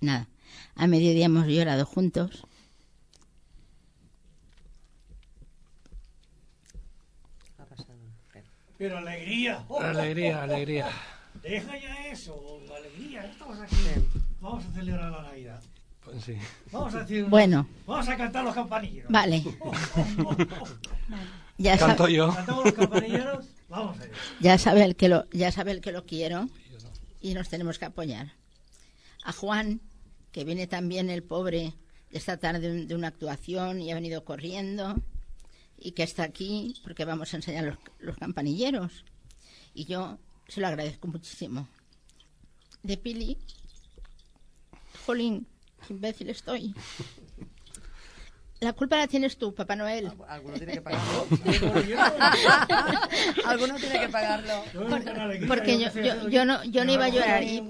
[0.01, 0.29] Nada,
[0.77, 2.45] a mediodía hemos llorado juntos.
[8.77, 9.65] Pero alegría.
[9.69, 10.87] Oh, Alegría, oh, oh, alegría.
[11.49, 13.25] Deja ya eso, alegría.
[13.25, 13.77] Estamos aquí.
[14.39, 15.63] Vamos a celebrar la Navidad.
[16.05, 16.37] Pues sí.
[16.71, 17.25] Vamos a decir.
[17.25, 17.67] Bueno.
[17.87, 19.11] Vamos a cantar los campanilleros.
[19.11, 19.43] Vale.
[19.61, 20.69] Oh, oh, oh, oh.
[21.57, 22.35] Ya, Canto yo.
[22.35, 23.47] Cantamos los campanilleros.
[23.71, 24.13] Vamos a ir.
[24.41, 26.51] ya sabe el que lo, ya sabe el que lo quiero
[27.23, 28.35] y nos tenemos que apoyar.
[29.25, 29.81] A Juan,
[30.33, 31.73] que viene también el pobre
[32.11, 34.97] esta tarde de una actuación y ha venido corriendo
[35.79, 39.07] y que está aquí porque vamos a enseñar los, los campanilleros.
[39.73, 41.69] Y yo se lo agradezco muchísimo.
[42.83, 43.39] De Pili,
[45.07, 45.47] Jolín,
[45.87, 46.75] qué imbécil estoy.
[48.61, 50.11] La culpa la tienes tú, Papá Noel.
[50.29, 51.27] Alguno tiene que pagarlo.
[53.47, 54.65] Alguno tiene que pagarlo.
[55.47, 57.61] Porque yo, yo, no, yo no iba a llorar y,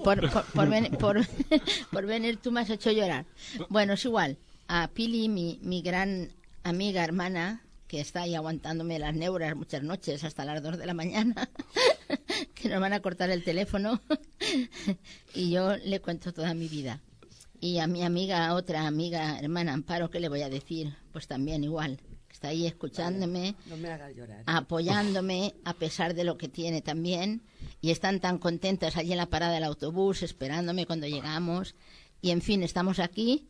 [0.00, 1.20] por, por, por, ven- por,
[1.92, 3.26] por venir tú me has hecho llorar.
[3.68, 4.38] Bueno, es igual.
[4.66, 6.32] A Pili, mi, mi gran
[6.64, 10.94] amiga, hermana, que está ahí aguantándome las neuras muchas noches hasta las 2 de la
[10.94, 11.48] mañana,
[12.54, 14.00] que nos van a cortar el teléfono,
[15.34, 17.00] y yo le cuento toda mi vida.
[17.60, 20.94] Y a mi amiga, otra amiga, hermana Amparo, ¿qué le voy a decir?
[21.12, 21.98] Pues también igual.
[22.30, 24.42] Está ahí escuchándome No me hagas llorar.
[24.46, 27.42] apoyándome a pesar de lo que tiene también
[27.80, 31.74] y están tan contentas allí en la parada del autobús esperándome cuando llegamos
[32.20, 33.48] y en fin estamos aquí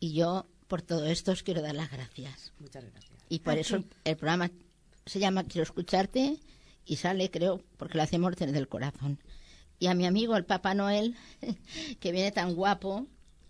[0.00, 3.13] y yo por todo esto os quiero dar las gracias Muchas gracias.
[3.34, 4.50] Y por eso el programa
[5.06, 6.38] se llama Quiero escucharte
[6.86, 9.18] y sale creo porque lo hacemos desde el corazón.
[9.78, 11.16] Y a mi amigo el Papá Noel
[12.00, 13.06] que viene tan guapo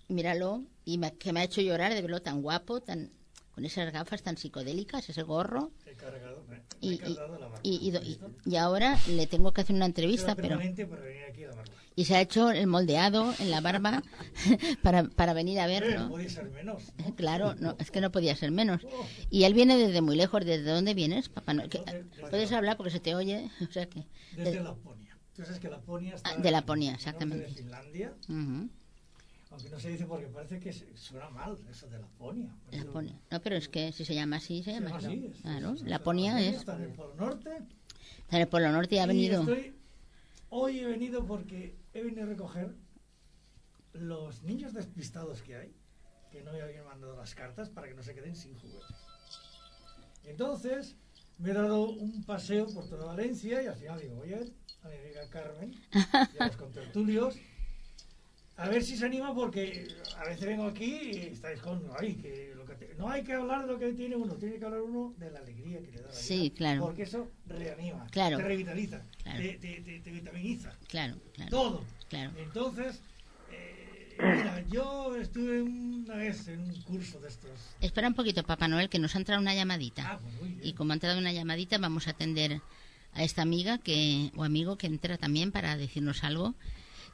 [0.08, 3.10] míralo y me- que me ha hecho llorar de verlo tan guapo tan
[3.54, 8.00] con esas gafas tan psicodélicas ese gorro He cargado, me- me he y, y, la
[8.02, 11.48] y, y- ahora le tengo que hacer una entrevista, pero permanente para venir aquí a
[11.48, 11.72] la barba.
[11.96, 14.02] y se ha hecho el moldeado en la barba
[14.82, 16.08] para, para venir a Eh, verlo.
[16.08, 16.82] podía ser menos.
[16.98, 17.14] ¿no?
[17.16, 18.82] Claro, no, es que no podía ser menos.
[19.30, 20.44] Y él viene desde muy lejos.
[20.44, 21.54] ¿Desde dónde vienes, papá?
[21.54, 21.82] No, que-
[22.30, 23.50] puedes hablar porque se te oye.
[23.68, 24.04] O sea que,
[24.36, 25.16] Desde de- Laponia.
[25.34, 27.46] Tú sabes que Laponia está Ah, de Laponia, exactamente.
[27.46, 28.14] de Finlandia.
[28.28, 28.68] Ujú,
[29.54, 32.52] Aunque no se dice porque parece que suena mal eso de Laponia.
[32.72, 33.16] Laponia.
[33.30, 35.06] No, pero es que si se llama así, se se llama así.
[35.06, 36.56] así, es- Claro, es- es- Laponia es.
[36.56, 37.50] Está en el Polo Norte.
[38.18, 39.40] Está en el Polo Norte y ha venido.
[39.42, 39.76] estoy-
[40.50, 42.74] hoy he venido porque he venido a recoger
[43.92, 45.72] los niños despistados que hay,
[46.32, 48.96] que no me habían mandado las cartas para que no se queden sin juguetes.
[50.24, 50.96] Y entonces
[51.38, 54.52] me he dado un paseo por toda Valencia y al final digo, voy a ver
[54.82, 55.72] a mi amiga Carmen
[56.34, 57.36] y a los contertulios
[58.56, 62.52] a ver si se anima porque a veces vengo aquí y estáis con, ay, que
[62.54, 64.80] lo que te- no hay que hablar de lo que tiene uno, tiene que hablar
[64.82, 66.12] uno de la alegría que le da la vida.
[66.20, 66.80] Sí, claro.
[66.82, 68.36] Porque eso reanima, Claro.
[68.36, 69.38] te revitaliza, Claro.
[69.40, 71.50] te, te- te- te vitaminiza, Claro, claro.
[71.50, 71.84] todo.
[72.08, 72.30] Claro.
[72.38, 73.00] Entonces,
[73.50, 77.50] eh, mira, yo estuve una es en un curso de estos.
[77.80, 80.12] Espera un poquito, Papá Noel, que nos ha entrado una llamadita.
[80.12, 80.60] Ah, pues muy bien.
[80.68, 82.60] Y como ha entrado una llamadita, vamos a atender
[83.14, 86.54] a esta amiga que o amigo que entra también para decirnos algo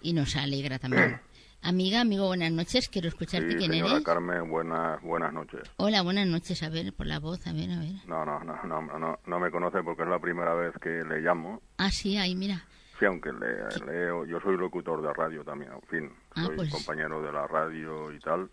[0.03, 1.21] y nos alegra también.
[1.63, 2.89] Amiga, amigo, buenas noches.
[2.89, 3.53] Quiero escucharte.
[3.53, 4.05] Sí, ¿Quién señora eres?
[4.05, 5.61] Carmen, buenas, buenas noches.
[5.77, 6.63] Hola, buenas noches.
[6.63, 7.93] A ver, por la voz, a ver, a ver.
[8.07, 11.21] No, no, no, no, no, no me conoce porque es la primera vez que le
[11.21, 11.61] llamo.
[11.77, 12.65] Ah, sí, ahí, mira.
[12.99, 16.71] Sí, aunque le, leo, yo soy locutor de radio también, en fin, Ah, soy pues.
[16.71, 18.51] compañero de la radio y tal,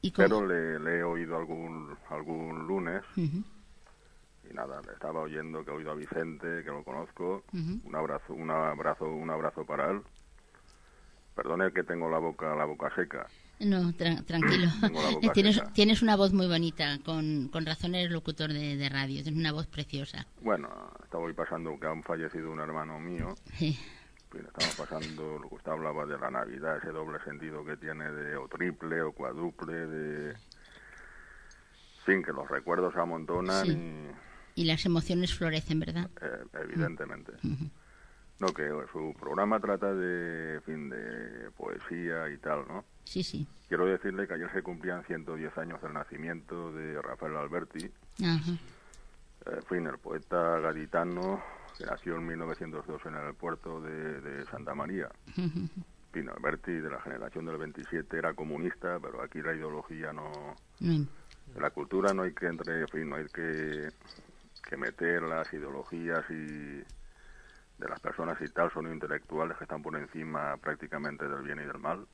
[0.00, 3.42] ¿Y pero le, le he oído algún, algún lunes Ujú,
[4.50, 7.80] y nada, le estaba oyendo que he oído a Vicente, que lo conozco, ujú.
[7.84, 10.00] un abrazo, un abrazo, un abrazo para él.
[11.36, 13.26] Perdone que tengo la boca, la boca seca.
[13.60, 14.68] No, tra- tranquilo.
[15.34, 15.72] Tienes, seca.
[15.72, 16.98] tienes una voz muy bonita.
[17.04, 19.22] Con, con razón eres locutor de, de radio.
[19.22, 20.26] Tienes una voz preciosa.
[20.40, 20.68] Bueno,
[21.04, 23.34] estaba hoy pasando que han fallecido un hermano mío.
[23.54, 23.78] Sí.
[24.34, 28.36] Estaba pasando lo que usted hablaba de la Navidad, ese doble sentido que tiene de
[28.36, 30.34] o triple o cuádruple, de...
[32.04, 33.72] Fin, que los recuerdos se amontonan Sí.
[34.56, 36.10] y Y las emociones florecen, ¿verdad?
[36.20, 37.32] eh, evidentemente.
[38.38, 42.84] No, que su programa trata de, en fin, de poesía y tal, ¿no?
[43.04, 43.46] Sí, sí.
[43.68, 47.90] Quiero decirle que ayer se cumplían 110 años del nacimiento de Rafael Alberti,
[48.22, 48.52] Ajá.
[49.46, 51.42] en fin, el poeta gaditano
[51.78, 55.08] que nació en 1902 en el puerto de, de Santa María.
[55.38, 55.68] Ujú.
[56.12, 60.30] Pino Alberti, de la generación del 27, era comunista, pero aquí la ideología no...
[60.80, 61.08] No, En
[61.62, 63.88] la cultura no hay que entre, en fin, no hay que,
[64.68, 66.82] que meter las ideologías y
[67.78, 71.64] de las personas y tal, son intelectuales que están por encima prácticamente del bien y
[71.66, 72.06] del mal.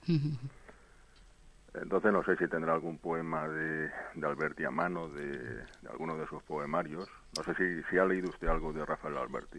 [1.74, 6.18] Entonces no sé si tendrá algún poema de, de Alberti a mano, de, de alguno
[6.18, 7.08] de sus poemarios.
[7.34, 9.58] No sé si, si ha leído usted algo de Rafael Alberti.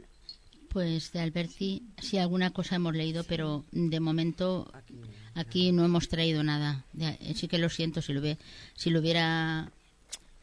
[0.69, 4.71] Pues de Alberti, sí, alguna cosa hemos leído, pero de momento
[5.35, 6.83] aquí no hemos traído nada.
[6.93, 8.37] De- eh, sí que lo siento, si lo, hubie-
[8.75, 9.69] si lo hubiera,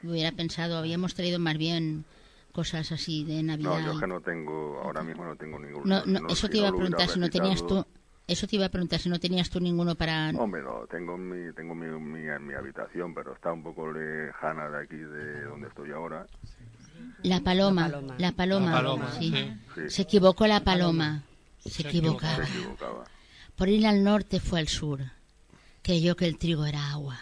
[0.02, 2.04] lo hubiera pensado, habíamos traído más bien
[2.52, 3.78] cosas así de Navidad.
[3.80, 6.52] No, yo que no tengo, ahora mismo no tengo ningún No, no, Si eso si
[6.52, 7.84] te iba a preguntar si no tenías tú.
[8.26, 10.30] Eso te iba a preguntar si no tenías tú ninguno para.
[10.30, 14.68] Hombre, no, tengo mi, tengo mi, mi, en mi habitación, pero está un poco lejana
[14.68, 16.26] de aquí, de donde estoy ahora.
[17.24, 18.14] La paloma, La paloma.
[18.18, 19.30] la paloma, La paloma, sí.
[19.32, 19.52] sí.
[19.74, 21.22] Sí, Se equivocó la paloma.
[21.58, 22.36] Se Se equivocaba.
[22.46, 23.04] se equivocaba.
[23.56, 25.00] Por ir al norte fue al sur.
[25.82, 27.18] Creyó que el trigo era agua.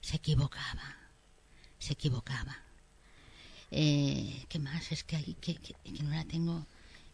[0.00, 0.96] Se equivocaba.
[1.78, 2.56] Se equivocaba.
[3.70, 4.92] Eh, ¿Qué más?
[4.92, 6.66] Es que, hay, que, que- que no la tengo.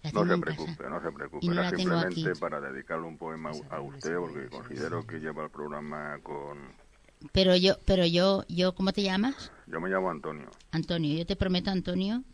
[0.03, 1.47] La No se preocupe, no se preocupe.
[1.47, 2.41] No Era simplemente aquí.
[2.41, 6.59] para dedicarle un poema a usted, porque considero que lleva el programa con...
[7.31, 9.53] Pero yo, pero yo, yo, ¿cómo te llamas?
[9.69, 10.51] Yo me llamo Antonio.
[10.73, 12.25] Antonio, yo te prometo, Antonio,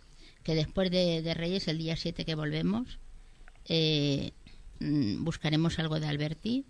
[0.45, 2.99] que después de, de Reyes, el día 7 que volvemos,
[3.67, 4.33] eh,
[4.81, 6.65] mm, buscaremos algo de Alberti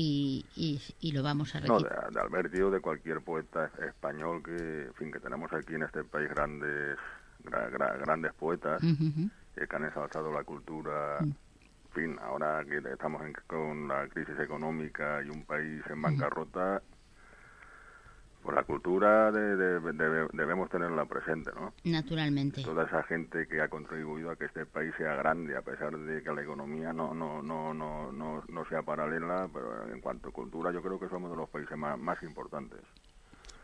[0.00, 4.42] y, y, y lo vamos a No, de, de Alberti o de cualquier poeta español
[4.44, 6.96] que, en fin, que tenemos aquí en este país grandes,
[7.42, 8.80] gra- gra- grandes poetas
[9.56, 11.18] eh, que han exaltado la cultura.
[11.20, 16.80] En fin, ahora que estamos en- con la crisis económica y un país en bancarrota,
[18.48, 21.74] pues la cultura de- de- debe- debemos tenerla presente, ¿no?
[21.84, 22.62] Naturalmente.
[22.62, 26.22] Toda esa gente que ha contribuido a que este país sea grande, a pesar de
[26.22, 30.32] que la economía no no no no no, no sea paralela, pero en cuanto a
[30.32, 32.80] cultura yo creo que somos de los países más, más importantes.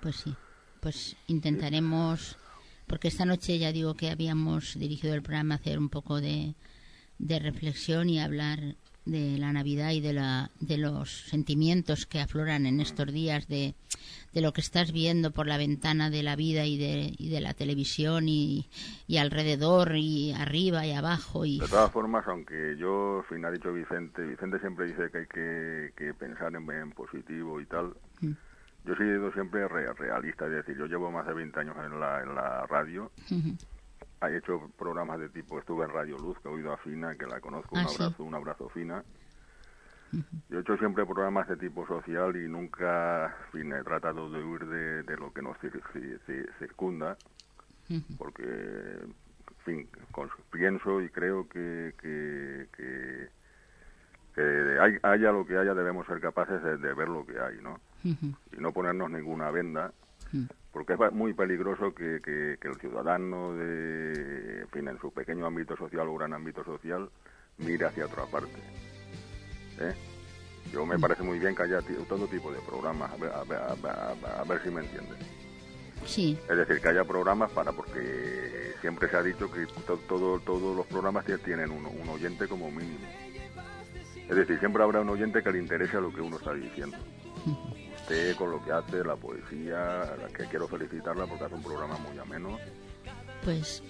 [0.03, 0.35] Pues sí,
[0.81, 2.37] pues intentaremos,
[2.87, 6.57] porque esta noche ya digo que habíamos dirigido el programa a hacer un poco de,
[7.19, 8.59] de reflexión y hablar
[9.07, 13.75] de la Navidad y de, la, de los sentimientos que afloran en estos días, de,
[14.35, 17.41] de lo que estás viendo por la ventana de la vida y de, y de
[17.41, 18.69] la televisión y,
[19.07, 21.45] y alrededor y arriba y abajo.
[21.47, 25.19] Y, De todas formas, aunque yo, en fin, ha dicho Vicente, Vicente siempre dice que
[25.19, 27.95] hay que, que pensar en, en positivo y tal.
[28.21, 28.33] Mm.
[28.87, 31.99] Yo he sido siempre re- realista, es decir, yo llevo más de 20 años en
[31.99, 36.53] la, en la radio, he hecho programas de tipo, estuve en Radio Luz, que he
[36.53, 38.03] oído a Fina, que la conozco, un Ah, sí.
[38.03, 39.03] abrazo, un abrazo Fina.
[40.49, 44.43] Yo he hecho siempre programas de tipo social y nunca, en fin, he tratado de
[44.45, 47.17] huir de, de lo que nos cir- ci- ci- circunda,
[48.19, 49.15] porque, en
[49.65, 53.29] fin, con- pienso y creo que, que, que,
[54.35, 57.61] que hay- haya lo que haya, debemos ser capaces de, de ver lo que hay,
[57.63, 57.81] ¿no?
[58.57, 59.93] Y no ponernos ninguna venda,
[60.33, 60.45] Mm.
[60.73, 65.47] porque es muy peligroso que, que- que el ciudadano, de, en fin, en su pequeño
[65.47, 67.09] ámbito social o gran ámbito social,
[67.59, 68.61] mire hacia otra parte.
[69.81, 69.95] ¿Eh?
[70.73, 73.59] Yo me parece muy bien que haya todo tipo de programas, a ver, a ver-
[73.59, 75.15] a ver- a ver- si me entiende.
[76.05, 80.39] Sí, Es decir, que haya programas para, porque siempre se ha dicho que to- todo,
[80.41, 83.07] todos los programas tie- tienen un, un oyente como mínimo.
[84.29, 86.97] Es decir, siempre habrá un oyente que le interese a lo que uno está diciendo.
[88.01, 91.97] usted con lo que hace, la poesía, la que quiero felicitarla porque hace un programa
[91.97, 92.59] muy ameno
[93.43, 93.83] Pues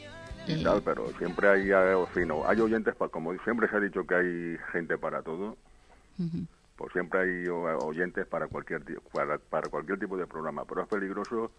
[0.47, 3.81] y eh, tal, pero siempre hay, eh, no, hay oyentes, pa- como siempre se ha
[3.81, 5.57] dicho que hay gente para todo,
[6.19, 6.47] ujú.
[6.77, 11.53] pues siempre hay oyentes para cualquier para, para cualquier tipo de programa, pero es peligroso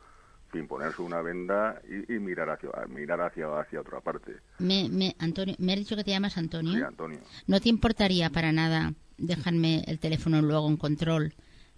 [0.51, 4.33] fin, ponerse una venda y, y mirar hacia mirar hacia hacia otra parte.
[4.59, 6.73] me, me, Antonio, me has dicho que te llamas Antonio.
[6.73, 7.19] Sí, Antonio.
[7.47, 11.33] ¿No te importaría para nada dejarme el teléfono luego en control?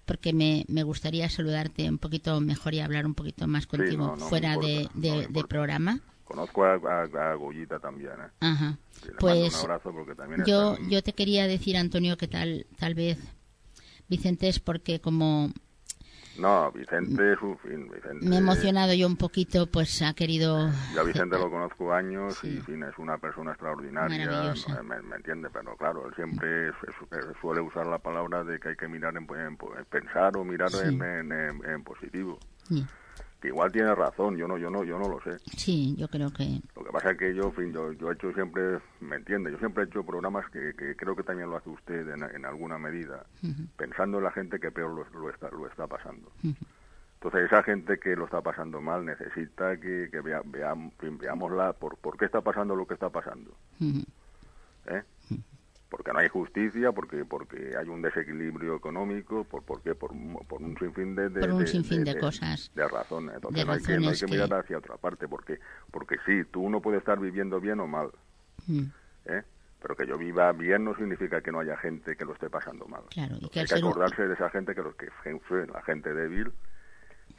[0.05, 4.11] Porque me, me gustaría saludarte un poquito mejor y hablar un poquito más contigo no,
[4.11, 5.99] no me fuera importa, de, de- programa.
[6.27, 8.29] Conozco a, a, a Goyita también, ¿eh?
[8.41, 8.77] Ajá.
[9.19, 13.17] Pues un abrazo porque también yo, yo te quería decir, Antonio, que tal, tal vez
[14.09, 15.51] Vicente es porque como
[16.37, 18.25] No, Vicente es un fin, Vicente...
[18.25, 20.69] me he emocionado yo un poquito, pues ha querido...
[20.93, 24.53] Yo a Vicente lo conozco años y en fin, es una persona extraordinaria,
[24.83, 26.75] me, me entiende, pero claro, él siempre es-
[27.41, 30.71] suele usar la palabra de que hay que mirar en, en- en pensar o mirar
[30.71, 30.79] Sí.
[30.83, 32.37] en, en- en- en positivo.
[32.67, 32.85] Sí,
[33.41, 35.37] Que igual tiene razón, yo no, yo no, yo no lo sé.
[35.55, 36.59] sí, yo creo que...
[36.75, 39.51] Lo que pasa es que yo, en fin, yo, yo he hecho siempre, me entiende,
[39.51, 42.45] yo siempre he hecho programas que, que creo que también lo hace usted en, en
[42.45, 43.25] alguna medida,
[43.77, 46.31] pensando en la gente que peor lo, lo está, lo está pasando.
[47.15, 51.97] Entonces esa gente que lo está pasando mal necesita que, que vea, veam- veámosla por,
[51.97, 53.51] por qué está pasando lo que está pasando.
[54.85, 55.03] ¿eh?
[55.89, 60.61] Porque no hay justicia, porque porque hay un desequilibrio económico, por porque por, un- por
[60.61, 62.69] un sinfín de, de- Por un de- sinfín de cosas.
[62.75, 63.35] de razones.
[63.35, 65.59] Entonces De no hay que, no hay razones que que- mirar hacia otra parte, porque
[65.91, 68.09] porque sí, tú uno puede estar viviendo bien o mal,
[68.67, 68.83] Mm,
[69.25, 69.43] ¿eh?
[69.81, 72.85] pero que yo viva bien no significa que no haya gente que lo esté pasando
[72.87, 73.03] mal.
[73.09, 75.09] Claro, y que hay que acordarse de esa gente que los que
[75.47, 76.51] fue la gente débil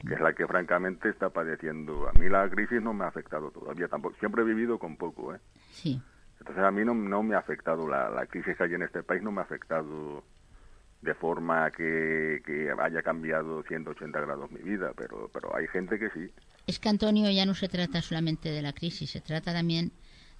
[0.07, 2.07] que es la que francamente está padeciendo.
[2.07, 4.15] A mí la crisis no me ha afectado todavía tampoco.
[4.19, 5.39] Siempre he vivido con poco, ¿eh?
[5.71, 6.01] Sí,
[6.39, 9.03] Entonces a mí no, no me ha afectado la, la crisis que hay en este
[9.03, 10.23] país, no me ha afectado
[11.01, 16.09] de forma que, que haya cambiado 180 grados mi vida, pero, pero hay gente que
[16.11, 16.29] sí.
[16.67, 19.91] Es que Antonio ya no se trata solamente de la crisis, se trata también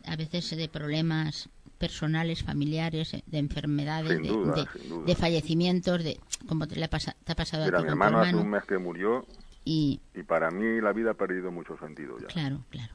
[0.05, 4.67] a veces de problemas personales, familiares, de enfermedades, de, duda,
[5.05, 7.91] de- fallecimientos, de como te, le ha pasa- te ha pasado Mira, a mi tu
[7.93, 9.25] hermano hace un mes que murió
[9.65, 12.27] Y y para mí la vida ha perdido mucho sentido ya.
[12.27, 12.93] claro, claro,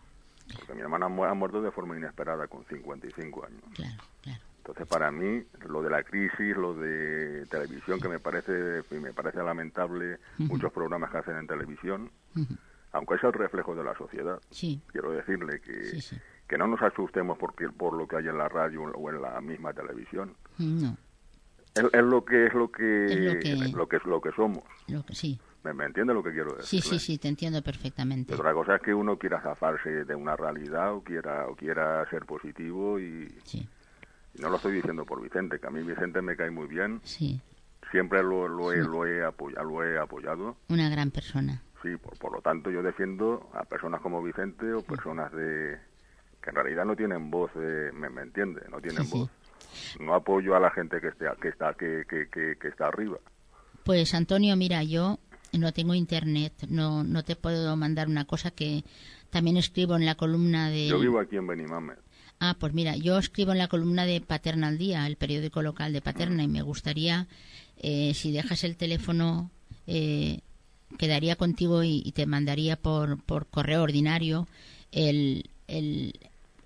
[0.57, 3.63] Porque mi hermana ha muerto de forma inesperada con 55 años.
[3.75, 4.41] claro, claro.
[4.59, 9.43] Entonces, para mí, lo de la crisis, lo de televisión, que me parece, me parece
[9.43, 12.55] lamentable, muchos programas que hacen en televisión, Ujú.
[12.93, 14.41] aunque es el reflejo de la sociedad.
[14.51, 16.17] Sí, Quiero decirle que, sí, sí.
[16.49, 19.39] que no nos asustemos porque, por lo que hay en la radio o en la
[19.43, 20.35] misma televisión.
[20.59, 20.97] No,
[21.75, 24.31] Es, es lo que es lo que, Es lo que- lo que es lo que
[24.33, 24.65] somos.
[24.89, 25.39] lo que sí.
[25.65, 26.83] ¿Me, me entiende lo que quiero Sí, decir?
[26.83, 28.35] sí, sí, te entiendo perfectamente.
[28.35, 32.27] Otra cosa es que uno quiera zafarse de una realidad o quiera o quiera ser
[32.27, 33.67] positivo y, Sí,
[34.35, 37.01] y no lo estoy diciendo por Vicente, que a mí Vicente me cae muy bien,
[37.05, 37.41] sí,
[37.91, 41.63] siempre lo, lo, he, lo, he apoyado, lo he apoyado, una gran persona.
[41.83, 45.79] sí, por, por lo tanto yo defiendo a personas como Vicente o personas de
[46.43, 49.19] que en realidad no tienen voz, de- me, me entiende, no tienen Sí, sí.
[49.19, 49.31] voz.
[50.01, 53.17] No apoyo a la gente que esté que está que, que, que, que está arriba.
[53.85, 55.19] Pues Antonio, mira, yo
[55.59, 58.85] no tengo internet, no, no te puedo mandar una cosa que
[59.31, 60.89] también escribo en la columna de...
[60.89, 61.95] Yo vivo aquí en Benimame.
[62.41, 65.93] Ah, pues mira, yo escribo en la columna de Paterna al Día, el periódico local
[65.93, 67.27] de Paterna, y me gustaría,
[67.79, 69.51] eh, si dejas el teléfono,
[69.87, 70.41] eh,
[70.99, 74.47] quedaría contigo y, y te mandaría por, por correo ordinario
[74.93, 76.15] el, el,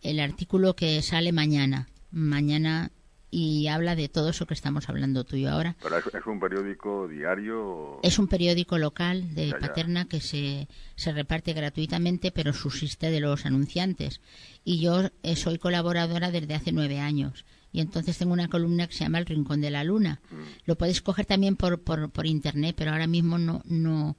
[0.03, 1.89] el artículo que sale mañana.
[2.11, 2.91] Mañana
[3.31, 5.76] y habla de todo eso que estamos hablando tú y yo ahora.
[5.83, 8.01] Pero es, es un periódico diario.
[8.03, 9.59] Es un periódico local de Ya, ya.
[9.59, 14.20] Paterna que se, se reparte gratuitamente, pero subsiste de los anunciantes.
[14.64, 17.45] Y yo eh, soy colaboradora desde hace nueve años.
[17.70, 20.20] Y entonces tengo una columna que se llama El Rincón de la Luna.
[20.31, 20.37] Mm.
[20.64, 24.16] Lo puedes coger también por, por, por internet, pero ahora mismo no, no.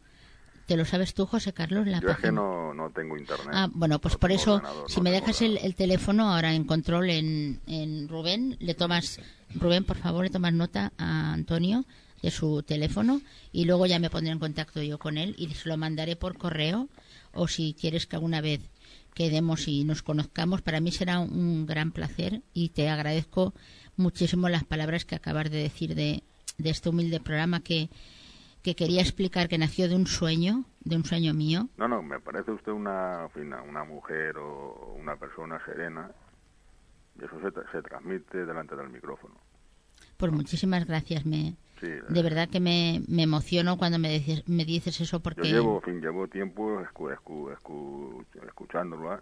[0.70, 1.88] ¿Te lo sabes tú, José Carlos?
[1.88, 3.50] La Yo es que no, no tengo internet.
[3.52, 7.10] Ah, bueno, pues No por eso, si no me dejas el, teléfono ahora en control
[7.10, 9.20] en, en Rubén, le tomas,
[9.56, 11.86] Rubén, por favor, le tomas nota a Antonio
[12.22, 13.20] de su teléfono
[13.52, 16.38] y luego ya me pondré en contacto yo con él y se lo mandaré por
[16.38, 16.88] correo
[17.34, 18.62] o si quieres que alguna vez
[19.16, 23.56] quedemos y nos conozcamos, para mí será un gran placer y te agradezco
[23.98, 26.22] muchísimo las palabras que acabas de decir de,
[26.60, 27.90] de este humilde programa que,
[28.62, 31.70] que quería explicar que nació de un sueño, de un sueño mío.
[31.78, 33.28] No, no, me parece usted una,
[33.66, 36.12] una, mujer o una persona serena.
[37.20, 39.36] Y eso se, se transmite delante del micrófono.
[40.18, 41.26] Pues muchísimas gracias.
[41.26, 45.24] Me, Sí, de verdad que me, me emociono cuando me dices, me dices eso Yo
[45.24, 49.20] porque llevo, en fin, llevo tiempo escu- escu- escu- escuchándolo, ¿eh?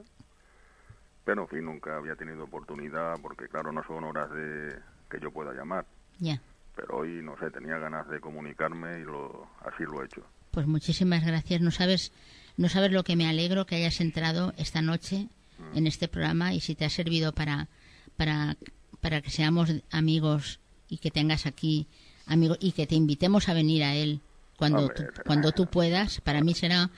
[1.24, 4.76] pero en fin, nunca había tenido oportunidad porque, claro, no son horas de
[5.10, 5.86] que yo pueda llamar.
[6.20, 6.42] ya,
[6.78, 10.22] pero hoy, no sé, tenía ganas de comunicarme y lo, así lo he hecho.
[10.52, 11.60] Pues muchísimas gracias.
[11.60, 12.14] No sabes,
[12.56, 15.28] no sabes lo que me alegro que hayas entrado esta noche
[15.60, 15.78] Mm.
[15.80, 17.68] en este programa y si te ha servido para,
[18.16, 18.56] para,
[19.02, 21.88] para que seamos amigos y que tengas aquí
[22.28, 24.22] amigos y que te invitemos a venir a él
[24.56, 26.22] cuando, Hombre, tú, cuando tú puedas.
[26.22, 26.92] Para mí será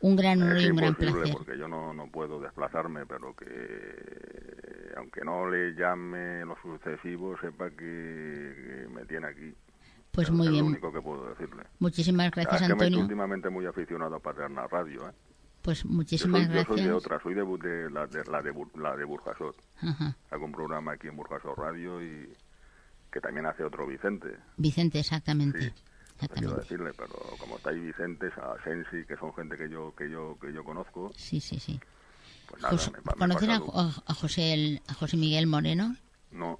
[0.00, 1.32] un gran honor y un gran placer.
[1.32, 3.46] porque yo no, no puedo desplazarme, pero que
[4.96, 9.54] aunque no le llame lo sucesivo, sepa que, que me tiene aquí.
[10.10, 10.64] Pues Es- muy es bien.
[10.64, 11.64] lo único que puedo decirle.
[11.80, 13.00] Muchísimas Ah, gracias, es que me Antonio.
[13.00, 15.08] últimamente muy aficionado a Paterna Radio.
[15.08, 15.12] ¿eh?
[15.62, 16.86] Pues Yo, muchísimas soy, yo soy gracias.
[16.86, 19.56] de otra, soy de, la de, la de, Bur- la de Burjasot.
[19.80, 20.16] Ajá.
[20.30, 22.32] Hago un programa aquí en Burjasot Radio y
[23.10, 24.36] que también hace otro Vicente.
[24.56, 25.60] Vicente, exactamente.
[25.60, 25.72] Sí.
[26.32, 28.30] Quiero decirle, pero como está ahí Vicente,
[28.62, 31.78] Sensi, que son gente que yo que yo que yo conozco, Sí, sí, sí.
[32.54, 33.58] Pues nada, Jos- me, pa- me ¿Conocen a,
[34.14, 35.96] José el- a José Miguel Moreno?
[36.32, 36.58] No.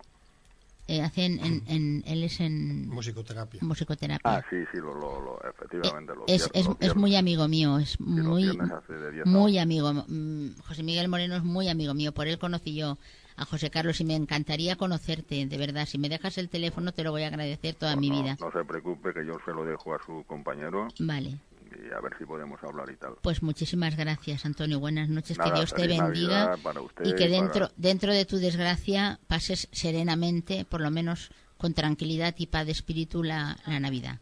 [0.87, 3.61] Eh, hacen en, en- él es en Musicoterapia.
[3.63, 4.21] musicoterapia.
[4.37, 6.13] Ah, sí, sí, lo, lo, lo- efectivamente.
[6.15, 9.53] los es, es, es muy amigo mío, es muy viernes hace de 10 a muy
[9.53, 9.61] 11.
[9.61, 9.93] amigo.
[10.07, 12.99] mm, José Miguel Moreno es muy amigo mío, por él conocí yo
[13.37, 15.87] a José Carlos y me encantaría conocerte, de verdad.
[15.87, 18.37] Si me dejas el teléfono te lo voy a agradecer toda mi no, vida.
[18.39, 21.39] No se preocupe, que yo se lo dejo a su compañero Vale,
[21.77, 23.15] y a ver si podemos hablar y tal.
[23.23, 24.81] pues muchísimas gracias, Antonio.
[24.81, 28.37] Buenas noches, Nada, que Dios te bendiga usted y que dentro para- dentro de tu
[28.39, 34.19] desgracia pases serenamente, por lo menos con tranquilidad y paz de espíritu la, la Navidad.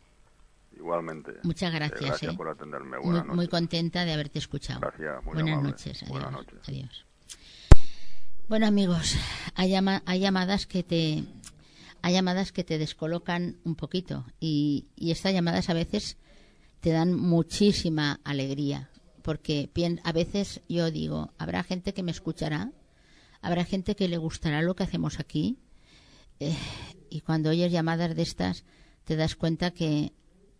[0.77, 1.33] Igualmente.
[1.43, 2.01] Muchas Eh, gracias.
[2.01, 2.37] gracias eh.
[2.37, 2.97] por atenderme.
[2.99, 3.51] Muy, Buenas muy noches.
[3.51, 4.81] contenta de haberte escuchado.
[4.81, 6.03] Gracias, muy Buenas noches.
[6.03, 6.09] Adiós.
[6.11, 6.59] Buenas noches.
[6.69, 7.05] Adiós.
[8.49, 9.17] Bueno, amigos,
[9.55, 11.25] hay, llama- hay llamadas que te
[12.05, 16.17] hay llamadas que te descolocan un poquito y, y estas llamadas a veces
[16.83, 18.91] te dan muchísima alegría
[19.23, 19.71] porque
[20.03, 22.73] a veces yo digo, habrá gente que me escuchará,
[23.41, 25.59] habrá gente que le gustará lo que hacemos aquí
[26.41, 26.57] eh,
[27.09, 28.65] y cuando oyes llamadas de estas
[29.05, 30.13] te das cuenta que,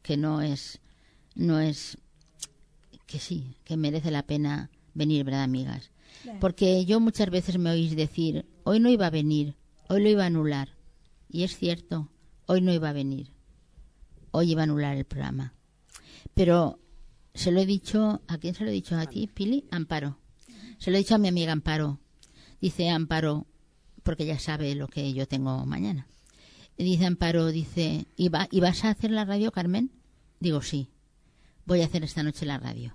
[0.03, 0.81] que no es
[1.35, 1.99] no es
[3.07, 5.91] que sí, que merece la pena venir, ¿verdad, amigas?
[6.41, 9.57] Porque yo muchas veces me oís decir, hoy no iba a venir,
[9.89, 10.77] hoy lo iba a anular.
[11.29, 12.11] Y es cierto,
[12.47, 13.33] hoy no iba a venir,
[14.31, 15.55] hoy iba a anular el programa.
[16.35, 16.79] Pero
[17.35, 18.97] se lo he dicho, ¿a quién se lo he dicho?
[18.97, 19.65] ¿A ti, Pili?
[19.71, 20.19] Amparo.
[20.79, 22.01] Se lo he dicho a mi amiga Amparo.
[22.61, 23.47] Dice Amparo,
[24.03, 26.07] porque ya sabe lo que yo tengo mañana.
[26.79, 29.91] Dice Amparo, dice, ¿y, va- ¿y vas a hacer la radio, Carmen?
[30.41, 30.89] Digo, sí,
[31.67, 32.95] voy a hacer esta noche la radio.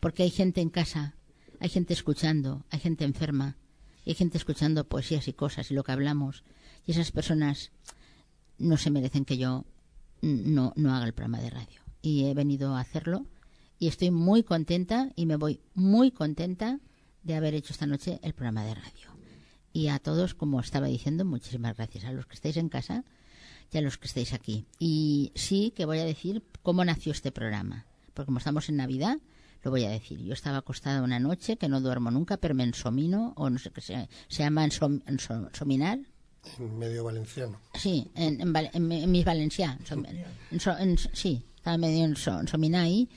[0.00, 1.14] Porque hay gente en casa,
[1.60, 3.56] hay gente escuchando, hay gente enferma,
[4.04, 6.42] y hay gente escuchando poesías y cosas y lo que hablamos.
[6.86, 7.70] Y esas personas
[8.58, 9.64] no se merecen que yo
[10.20, 11.80] no, no haga el programa de radio.
[12.02, 13.26] Y he venido a hacerlo
[13.78, 16.80] y estoy muy contenta y me voy muy contenta
[17.22, 19.08] de haber hecho esta noche el programa de radio.
[19.72, 22.04] Y a todos, como estaba diciendo, muchísimas gracias.
[22.04, 23.04] A los que estáis en casa
[23.70, 24.66] y a los que estáis aquí.
[24.78, 27.86] Y sí que voy a decir cómo nació este programa.
[28.12, 29.16] Porque como estamos en Navidad,
[29.62, 30.18] lo voy a decir.
[30.20, 33.70] Yo estaba acostada una noche, que no duermo nunca, pero me ensomino, o no sé
[33.70, 36.00] qué se, se llama ensom- ensom- ensominar.
[36.58, 37.58] En medio valenciano.
[37.74, 39.24] Sí, en, en, en, en mis
[40.80, 43.08] en- sí, estaba medio enso- ensominar ahí.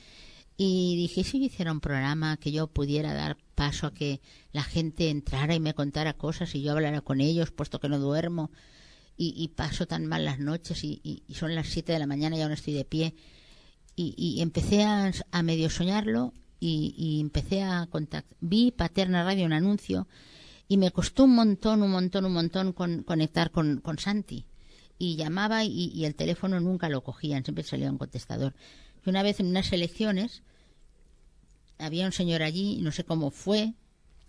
[0.55, 4.21] Y dije, ¿y si yo hiciera un programa que yo pudiera dar paso a que
[4.53, 7.97] la gente entrara y me contara cosas y yo hablara con ellos, puesto que no
[7.97, 8.51] duermo
[9.17, 12.51] y, paso tan mal las noches y, son las 7 de la mañana y aún
[12.51, 13.15] estoy de pie.
[13.95, 18.37] Y, empecé a, a medio soñarlo y, y empecé a contactar.
[18.41, 20.07] Vi Paterna Radio un anuncio
[20.67, 24.45] y me costó un montón, un montón, un montón con, conectar con, con Santi.
[24.97, 28.53] Y llamaba y, y el teléfono nunca lo cogían, siempre salía un contestador.
[29.05, 30.43] Y una vez en unas elecciones
[31.77, 33.73] había un señor allí, no sé cómo fue,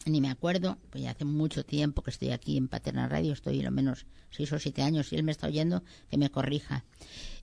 [0.04, 3.60] ni me acuerdo, pues ya hace mucho tiempo que estoy aquí en Paterna Radio, estoy
[3.62, 6.84] lo menos seis o siete años, y él me está oyendo, que me corrija.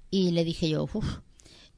[0.09, 1.19] Y le dije yo, uff,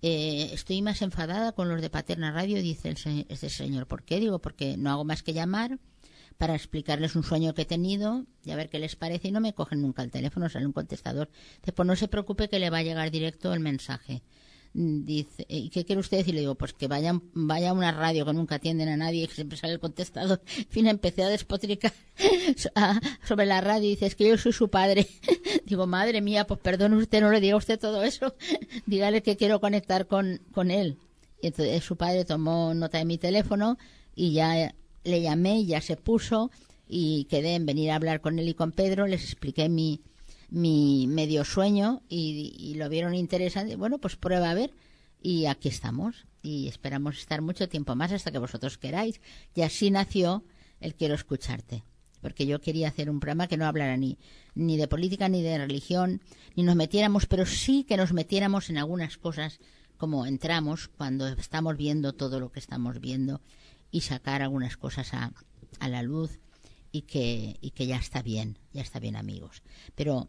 [0.02, 3.88] eh, estoy más enfadada con los de Paterna Radio, dice el este señor.
[3.88, 4.20] ¿Por qué?
[4.20, 5.80] Digo, porque no hago más que llamar
[6.38, 9.40] para explicarles un sueño que he tenido y a ver qué les parece y no
[9.40, 11.30] me cogen nunca el teléfono, sale un contestador.
[11.62, 14.22] Dice, pues no se preocupe que le va a llegar directo el mensaje.
[14.74, 16.26] Mm, Dice, ¿y qué quiere usted?
[16.28, 19.24] Y le digo, pues que vaya, vaya a una radio que nunca atienden a nadie
[19.24, 20.42] y que siempre sale el contestador.
[20.58, 21.94] En fin, empecé a despotricar
[23.24, 25.08] sobre la radio y dice, es que yo soy su padre.
[25.66, 28.36] Digo, madre mía, pues perdone usted, no le diga usted todo eso.
[28.86, 30.98] Dígale que quiero conectar con, con él.
[31.42, 33.78] Y entonces su padre tomó nota de mi teléfono
[34.14, 34.74] y ya
[35.06, 36.52] le llamé y ya se puso
[36.88, 39.08] y quedé en venir a hablar con él y con Pedro.
[39.08, 40.02] Les expliqué mi,
[40.50, 43.76] mi medio sueño y, lo vieron interesante.
[43.76, 44.74] Bueno, pues prueba a ver.
[45.22, 46.26] Y aquí estamos.
[46.44, 49.22] Y esperamos estar mucho tiempo más hasta que vosotros queráis.
[49.56, 50.44] Y así nació
[50.82, 51.84] el Quiero escucharte.
[52.22, 54.18] porque yo quería hacer un programa que no hablara ni,
[54.56, 56.22] ni de política, ni de religión,
[56.56, 59.60] ni nos metiéramos, pero sí que nos metiéramos en algunas cosas
[59.98, 63.42] como entramos cuando estamos viendo todo lo que estamos viendo
[63.96, 65.32] y sacar algunas cosas a,
[65.80, 66.40] a la luz
[66.92, 69.64] y que, y que ya está bien, ya está bien amigos.
[69.96, 70.28] Pero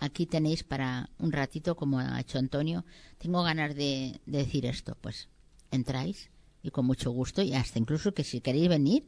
[0.00, 2.84] aquí tenéis para un ratito, como ha hecho Antonio,
[3.18, 5.28] tengo ganas de, de decir esto, pues
[5.70, 9.06] entráis y con mucho gusto y hasta incluso que si queréis venir,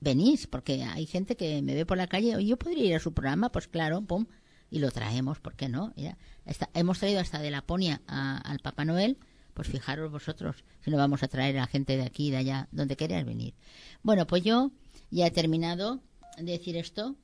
[0.00, 3.00] venís, porque hay gente que me ve por la calle, "Oye, yo podría ir a
[3.00, 4.24] su programa, pues claro, pum,
[4.70, 5.92] y lo traemos, ¿por qué no?
[5.96, 9.18] Ya, está- hemos traído hasta de Laponia al Papá Noel,
[9.54, 12.68] pues fijaros vosotros si no vamos a traer a gente de aquí y de allá,
[12.72, 13.54] donde queráis venir.
[14.02, 14.70] Bueno, pues yo
[15.10, 16.00] ya he terminado
[16.38, 17.16] de decir esto,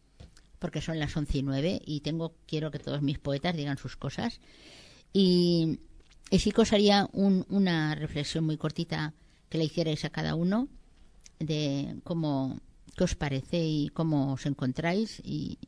[0.59, 3.97] porque son las once y nueve y tengo, quiero que todos mis poetas digan sus
[3.97, 4.41] cosas.
[5.12, 5.79] Y,
[6.31, 9.14] y sí que os haría un- una reflexión muy cortita
[9.49, 10.68] que le hicierais a cada uno
[11.39, 12.59] de cómo
[12.97, 15.59] qué os parece y cómo os encontráis y,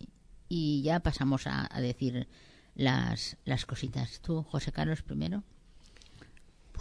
[0.48, 2.26] y ya pasamos a, a decir
[2.74, 4.20] las, las cositas.
[4.20, 5.44] Tú, José Carlos, primero.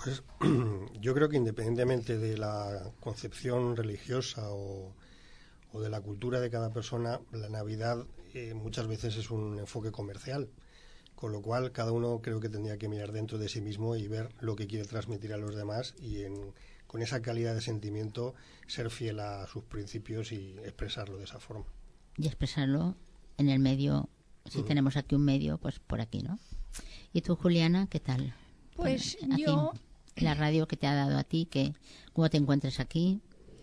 [0.04, 0.24] Pues
[1.02, 4.94] yo creo que independientemente de la concepción religiosa o,
[5.74, 9.92] o de la cultura de cada persona, la Navidad eh, muchas veces es un enfoque
[9.92, 10.50] comercial.
[11.16, 14.08] Con lo cual, cada uno creo que tendría que mirar dentro de sí mismo y
[14.08, 16.54] ver lo que quiere transmitir a los demás y en-
[16.88, 18.34] con esa calidad de sentimiento
[18.68, 21.66] ser fiel a sus principios y expresarlo de esa forma.
[22.18, 22.96] y expresarlo
[23.38, 24.10] en el medio.
[24.46, 24.68] Si Ujú.
[24.68, 26.38] tenemos aquí un medio, pues por aquí, ¿no?
[27.14, 28.34] ¿Y tú, Juliana, qué tal?
[28.76, 29.72] Pues yo
[30.22, 31.74] la radio que te ha dado a ti, que
[32.14, 33.20] ¿cómo te encuentras aquí?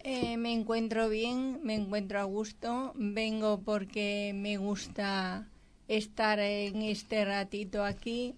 [0.09, 2.93] eh, me encuentro bien, me encuentro a gusto.
[2.95, 5.49] Vengo porque me gusta
[5.89, 8.35] estar en este ratito aquí.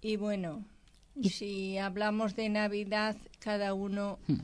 [0.00, 0.64] Y bueno,
[1.22, 4.42] si hablamos de Navidad, cada uno Hmm.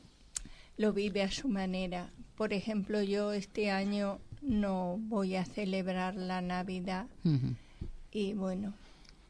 [0.77, 2.09] lo vive a su manera.
[2.35, 7.05] Por ejemplo, yo este año no voy a celebrar la Navidad.
[8.11, 8.73] Y bueno,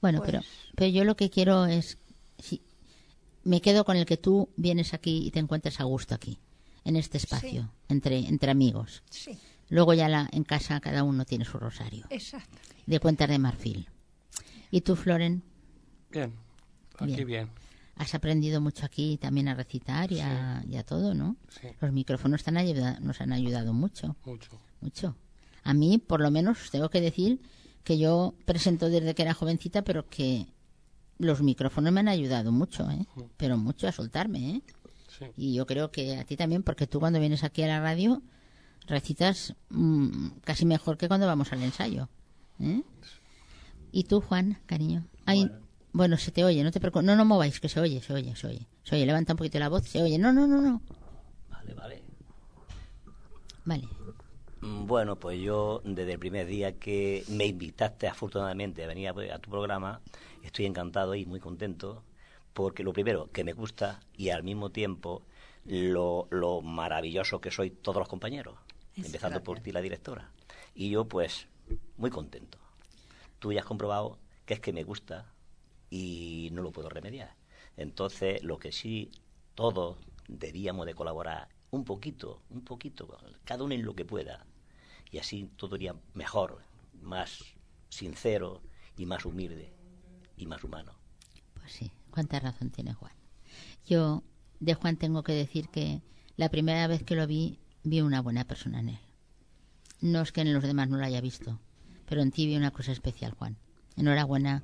[0.02, 0.44] Bueno, Pues- pero,
[0.76, 1.98] pero yo lo que quiero es,
[2.38, 2.62] si,
[3.50, 6.40] me quedo con el que tú vienes aquí y te encuentres a gusto aquí,
[6.86, 9.04] en este espacio, entre, entre amigos.
[9.10, 9.38] sí,
[9.70, 12.58] Luego ya la, en casa cada uno tiene su rosario, exacto.
[12.88, 13.88] de cuentas de marfil.
[14.72, 15.44] ¿Y tú, Floren?
[16.12, 16.34] Bien,
[16.98, 17.28] aquí Bien.
[17.28, 17.50] bien.
[17.96, 21.36] Has aprendido mucho aquí también a recitar y, a, y a todo, ¿no?
[21.50, 21.68] Sí.
[21.82, 24.60] Los micrófonos te han ayuda- nos han ayudado mucho, Mucho.
[24.82, 25.16] mucho.
[25.64, 27.40] A mí, por lo menos, os tengo que decir
[27.84, 30.48] que yo presento desde que era jovencita, pero que
[31.20, 33.06] los micrófonos me han ayudado mucho, ¿eh?
[33.38, 34.62] Pero mucho a soltarme, ¿eh?
[35.20, 35.26] Sí.
[35.38, 38.22] Y yo creo que a ti también, porque tú cuando vienes aquí a la radio
[38.88, 42.10] recitas mm, casi mejor que cuando vamos al ensayo.
[42.60, 42.82] ¿eh?
[43.92, 45.06] ¿Y tú, Juan, cariño?
[45.26, 45.52] Ay,
[45.92, 47.06] bueno, se te oye, no te preocupes.
[47.06, 48.68] No, no mováis, que se oye, se oye, se oye.
[48.84, 50.18] Se oye, levanta un poquito la voz, se oye.
[50.18, 50.82] No, no, no, no.
[51.50, 52.04] Vale, vale.
[53.66, 53.88] Vale.
[54.62, 59.36] Mm, Bueno, pues yo desde el primer día que me invitaste afortunadamente a venir a,
[59.36, 60.02] a tu programa,
[60.50, 62.04] estoy encantado y muy contento
[62.54, 65.24] porque lo primero, que me gusta y al mismo tiempo
[65.66, 68.58] lo, lo maravilloso que soy todos los compañeros,
[68.96, 70.32] Es empezando por ti la directora.
[70.76, 71.48] Y yo pues
[71.98, 72.58] muy contento.
[73.38, 75.32] Tú ya has comprobado que es que me gusta
[75.90, 77.36] y no lo puedo remediar.
[77.78, 79.12] Entonces, lo que sí
[79.56, 79.98] todos
[80.28, 84.46] debíamos de colaborar un poquito, un poquito, cada uno en lo que pueda.
[85.12, 86.64] Y así todo iría mejor,
[87.02, 87.44] más
[87.90, 88.62] sincero
[88.98, 89.79] y más humilde
[90.40, 90.94] y más humano.
[91.54, 93.14] Pues sí, cuánta razón tiene Juan.
[93.86, 94.24] Yo
[94.60, 96.02] de Juan tengo que decir que
[96.38, 99.00] la primera vez que lo vi, vi una buena persona en él.
[100.02, 101.60] No es que en los demás no lo haya visto,
[102.08, 103.58] pero en ti vi una cosa especial, Juan.
[103.98, 104.64] Enhorabuena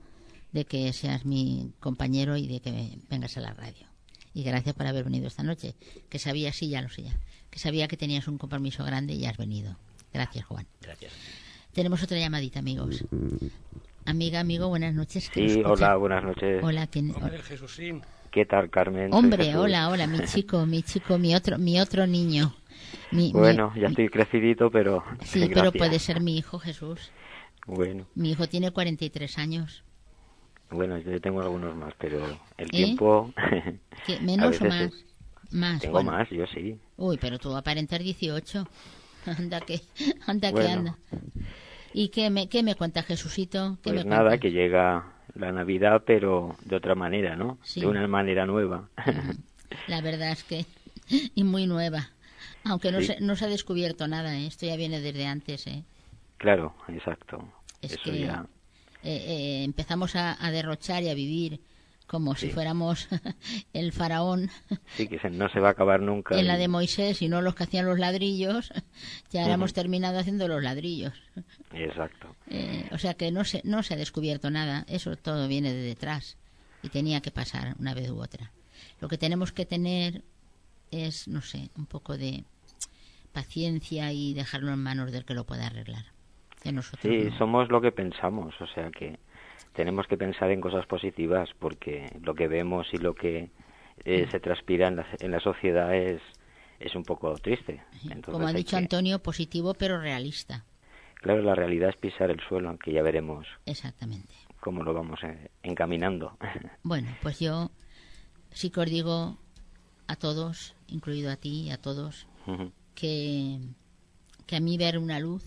[0.54, 3.88] de que seas mi compañero y de que vengas a la radio.
[4.34, 5.76] Y gracias por haber venido esta noche,
[6.10, 7.20] que sabía, sí, ya lo sé ya,
[7.50, 9.78] que sabía que tenías un compromiso grande y has venido.
[10.14, 10.66] Gracias, Juan.
[10.82, 11.12] Gracias.
[11.74, 13.04] Tenemos otra llamadita, amigos.
[14.06, 15.30] Amiga, amigo, buenas noches.
[15.34, 15.86] ¿Quién Sí, escucha?
[15.88, 16.64] hola, buenas noches.
[16.64, 17.12] Hola, ¿quién?
[17.16, 17.40] Hombre.
[18.32, 19.14] ¿Qué tal, Carmen?
[19.14, 22.54] Hombre, hola, hola, mi chico, mi chico, mi otro, mi otro niño.
[23.12, 25.04] Mi- mi- Bueno, ya estoy crecidito, pero...
[25.26, 25.56] Sí, gracias.
[25.56, 27.12] pero puede ser mi hijo Jesús.
[27.66, 29.84] Bueno, Mi hijo tiene 43 años.
[30.70, 32.18] bueno, yo tengo algunos más, pero
[32.58, 32.72] el ¿Eh?
[32.72, 33.34] tiempo...
[34.06, 34.82] ¿Qué, ¿Menos o más?
[34.94, 35.06] es-
[35.52, 36.12] Más, Tengo bueno.
[36.12, 36.78] más, yo sí.
[36.98, 38.68] Uy, pero tú aparentas 18.
[39.26, 39.82] Anda que,
[40.28, 40.80] anda que Bueno.
[40.80, 40.98] anda.
[41.98, 43.78] ¿Y qué me, qué me cuenta Jesucito?
[43.82, 44.38] ¿Qué Pues me nada, cuenta?
[44.38, 47.58] que llega la Navidad, pero de otra manera, ¿no?
[47.64, 47.80] Sí.
[47.80, 48.90] De una manera nueva.
[49.88, 50.66] La verdad es que...
[51.36, 52.12] Y muy nueva.
[52.64, 53.08] Aunque no, Sí.
[53.08, 54.48] se, no se ha descubierto nada, ¿eh?
[54.48, 55.84] Esto ya viene desde antes, ¿eh?
[56.38, 57.54] claro, exacto.
[57.82, 58.46] Es Eso que ya...
[59.04, 61.62] eh, eh, empezamos a, a derrochar y a vivir
[62.08, 63.08] como si fuéramos
[63.74, 64.50] el faraón
[64.96, 66.38] Sí, que se- no se va a acabar nunca.
[66.40, 68.72] en la de Moisés y no los que hacían los ladrillos,
[69.32, 69.52] ya Ujú.
[69.52, 71.14] hemos terminado haciendo los ladrillos.
[71.74, 72.36] Exacto.
[72.50, 75.82] Eh, o sea que no se, no se ha descubierto nada, eso todo viene de
[75.82, 76.38] detrás
[76.84, 78.52] y tenía que pasar una vez u otra.
[79.02, 80.24] Lo que tenemos que tener
[80.92, 82.44] es, no sé, un poco de
[83.34, 86.06] paciencia y dejarlo en manos del que lo pueda arreglar.
[86.64, 87.02] De nosotros.
[87.14, 87.38] Sí, no.
[87.38, 89.20] somos lo que pensamos, o sea que
[89.76, 93.50] tenemos que pensar en cosas positivas porque lo que vemos y lo que
[94.06, 96.22] eh, se transpira en la, en la sociedad es,
[96.80, 97.82] es un poco triste.
[98.04, 100.66] Entonces Como ha dicho que- Antonio, positivo pero realista.
[101.22, 104.34] Claro, la realidad es pisar el suelo, aunque ya veremos Exactamente.
[104.60, 106.38] cómo lo vamos eh, encaminando.
[106.84, 107.72] Bueno, pues yo
[108.52, 109.38] sí que os digo
[110.08, 112.28] a todos, incluido a ti y a todos,
[112.94, 113.58] que,
[114.46, 115.44] que a mí ver una luz,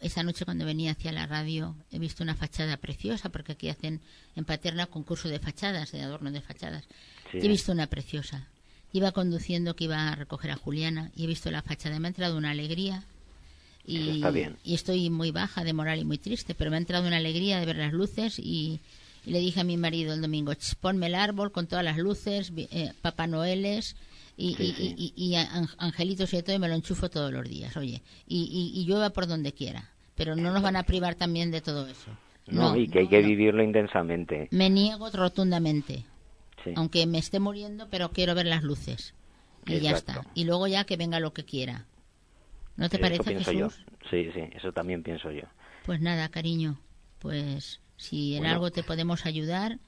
[0.00, 4.00] esa noche cuando venía hacia la radio he visto una fachada preciosa, porque aquí hacen
[4.36, 6.84] en Paterna concurso de fachadas, de adorno de fachadas.
[7.32, 7.38] Sí.
[7.42, 8.46] Y he visto una preciosa.
[8.92, 11.98] Iba conduciendo que iba a recoger a Juliana y he visto la fachada.
[11.98, 13.04] Me ha entrado una alegría.
[13.84, 14.56] Y, Eso está bien.
[14.62, 17.58] y estoy muy baja de moral y muy triste, pero me ha entrado una alegría
[17.58, 18.78] de ver las luces y,
[19.26, 21.96] y le dije a mi marido el domingo, "Ch, ponme el árbol con todas las
[21.98, 23.96] luces, eh, Papá Noeles
[24.42, 24.94] y, Sí, y- sí.
[25.16, 28.02] y- y an- angelitos y de todo y me lo enchufo todos los días, oye,
[28.26, 31.86] y, y, llueva por donde quiera, pero no nos van a privar también de todo
[31.86, 32.10] eso.
[32.48, 34.48] No, No, y que hay que vivirlo intensamente.
[34.50, 36.04] Me niego rotundamente,
[36.64, 36.72] Sí.
[36.76, 39.14] aunque me esté muriendo, pero quiero ver las luces.
[39.64, 40.22] Y ya está.
[40.34, 41.86] Y luego ya que venga lo que quiera.
[42.76, 43.78] ¿No te Eso parece, pienso Jesús?
[43.78, 44.08] yo.
[44.10, 45.44] Sí, sí, eso también pienso yo.
[45.86, 46.80] Pues nada, cariño.
[47.20, 48.54] Pues si en Bueno.
[48.54, 49.78] algo te podemos ayudar,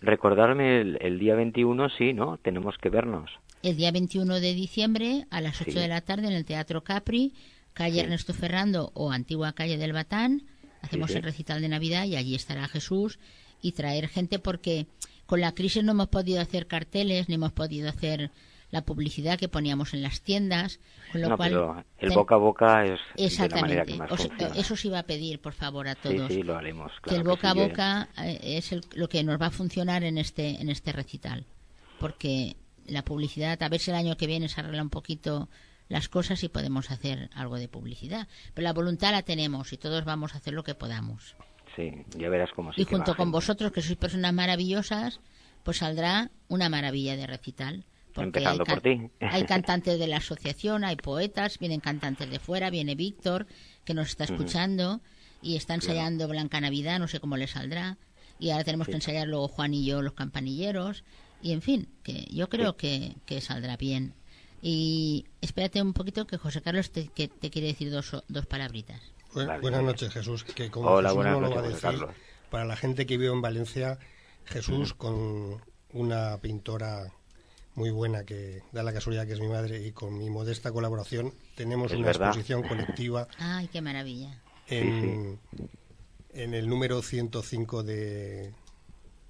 [0.00, 2.36] Recordarme el, el día 21, sí, ¿no?
[2.38, 3.30] Tenemos que vernos.
[3.64, 5.78] El día 21 de diciembre a las 8 Sí.
[5.78, 7.32] de la tarde en el Teatro Capri,
[7.72, 8.00] calle Sí.
[8.00, 10.42] Ernesto Ferrando o antigua calle del Batán,
[10.82, 11.16] hacemos sí.
[11.16, 13.18] el recital de Navidad y allí estará Jesús
[13.62, 14.86] y traer gente porque
[15.26, 18.30] con la crisis no hemos podido hacer carteles ni hemos podido hacer
[18.70, 20.80] la publicidad que poníamos en las tiendas,
[21.12, 23.60] con lo no, cual pero el ten- boca a boca es de la Exactamente.
[23.62, 24.54] manera que más Os- funciona.
[24.56, 26.30] eso sí iba a pedir, por favor, a todos.
[26.32, 26.90] sí, lo haremos.
[27.02, 30.02] que el boca sí, a boca eh, es el- lo que nos va a funcionar
[30.04, 31.46] en este en este recital
[32.00, 32.56] porque
[32.86, 35.48] la publicidad a ver si el año que viene se arregla un poquito
[35.88, 40.04] las cosas y podemos hacer algo de publicidad pero la voluntad la tenemos y todos
[40.04, 41.36] vamos a hacer lo que podamos
[41.76, 45.20] Sí, ya verás cómo sí y junto con vosotros que sois personas maravillosas
[45.64, 49.10] pues saldrá una maravilla de recital porque Empezando hay, por ti.
[49.20, 53.48] hay cantantes de la asociación, hay poetas, vienen cantantes de fuera, viene Víctor,
[53.84, 55.00] que nos está escuchando,
[55.42, 55.82] y está Claro.
[55.94, 57.98] ensayando Blanca Navidad, no sé cómo le saldrá,
[58.38, 58.92] y ahora tenemos Sí.
[58.92, 61.02] que ensayar luego Juan y yo los campanilleros,
[61.44, 62.76] y en fin, que yo creo Sí.
[62.78, 64.14] que, que saldrá bien.
[64.62, 69.00] Y espérate un poquito que José Carlos te, que te quiere decir dos, dos palabritas.
[69.34, 70.42] Vale, buenas noches, Jesús.
[70.44, 72.16] Que como Hola, Jesús buenas no lo noches, va a José decir, Carlos.
[72.50, 73.98] para la gente que vive en Valencia,
[74.46, 75.60] Jesús con
[75.92, 77.12] una pintora
[77.74, 81.34] muy buena que da la casualidad que es mi madre y con mi modesta colaboración
[81.56, 82.28] tenemos Es una verdad.
[82.28, 84.40] exposición colectiva Ay, qué maravilla.
[84.68, 85.38] en,
[86.32, 88.52] en el número 105 de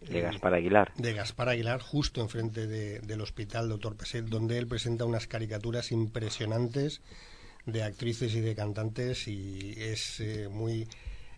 [0.08, 0.92] De Gaspar Aguilar.
[0.96, 5.92] de Gaspar Aguilar, justo enfrente de- del hospital Doctor Peset, donde él presenta unas caricaturas
[5.92, 7.00] impresionantes
[7.66, 10.86] de actrices y de cantantes y es eh, muy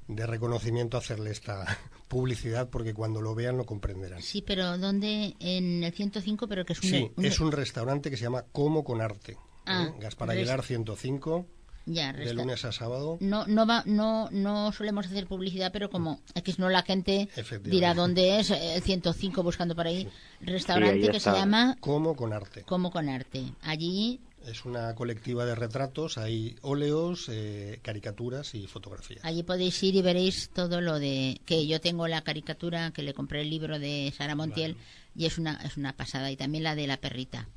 [0.08, 1.64] de reconocimiento hacerle esta
[2.08, 4.22] publicidad porque cuando lo vean lo comprenderán.
[4.22, 5.34] Sí, pero ¿dónde?
[5.40, 6.88] En el 105, pero que es un...
[6.90, 9.32] Sí, es un restaurante que se llama Como con Arte.
[9.32, 9.36] ¿eh?
[9.66, 11.46] Ah, Gaspar res- Aguilar 105,
[11.86, 13.16] Ya, de lunes a sábado.
[13.20, 16.82] No, no, va, no, no solemos hacer publicidad, pero como es que si no la
[16.82, 17.28] gente
[17.62, 20.08] dirá dónde es, el 105 buscando por ahí,
[20.40, 22.62] restaurante Sí, ahí que se llama Como con Arte.
[22.62, 23.44] Como con Arte.
[23.62, 29.24] Allí, Es una colectiva de retratos, hay óleos, eh, caricaturas y fotografías.
[29.24, 33.14] allí podéis ir y veréis todo lo de que yo tengo la caricatura que le
[33.14, 34.76] compré el libro de Sara Montiel
[35.16, 37.48] y es una es una pasada y también la de la perrita.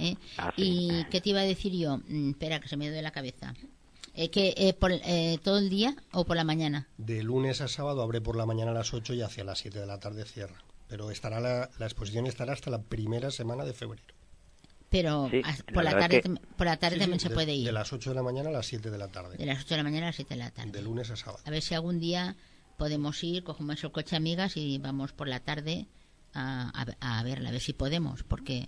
[0.00, 0.16] ¿Eh?
[0.38, 0.62] Ah, sí.
[0.62, 1.98] ¿Y qué te iba a decir yo?
[2.08, 3.54] Mm, espera, que se me de la cabeza.
[4.14, 6.88] Eh, que eh, por, eh, todo el día o por la mañana.
[6.98, 9.78] De lunes a sábado abre por la mañana a las 8 y hacia las 7
[9.78, 10.56] de la tarde cierra.
[10.88, 14.02] Pero estará la, la exposición estará hasta la primera semana de febrero.
[14.88, 17.00] Pero Sí, as- la por la tarde, es que- tam- por la tarde Sí, sí,
[17.02, 17.64] también se de- puede ir.
[17.66, 19.36] De las 8 de la mañana a las 7 de la tarde.
[19.36, 20.72] De las 8 de la mañana a las 7 de la tarde.
[20.72, 21.40] De lunes a sábado.
[21.46, 22.34] A ver si algún día
[22.76, 25.86] podemos ir, cogemos el coche amigas y vamos por la tarde
[26.34, 26.70] a,
[27.00, 28.66] a- a verla, a ver si podemos, porque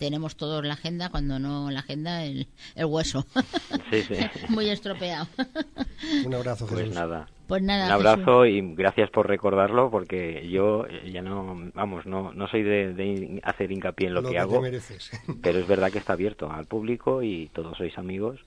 [0.00, 3.24] tenemos todos la agenda, cuando no la agenda, el, el hueso.
[3.90, 4.14] Sí, sí.
[4.48, 5.26] Muy estropeado.
[6.24, 6.94] Un abrazo, Pues Jesús.
[6.94, 7.28] nada.
[7.48, 12.32] Pues nada, Un abrazo y gracias por recordarlo porque yo eh, ya no, vamos, no,
[12.32, 15.10] no soy de, de hacer hincapié en lo, Lo que, que te hago, mereces.
[15.42, 18.38] pero es verdad que está abierto al público y todos sois amigos,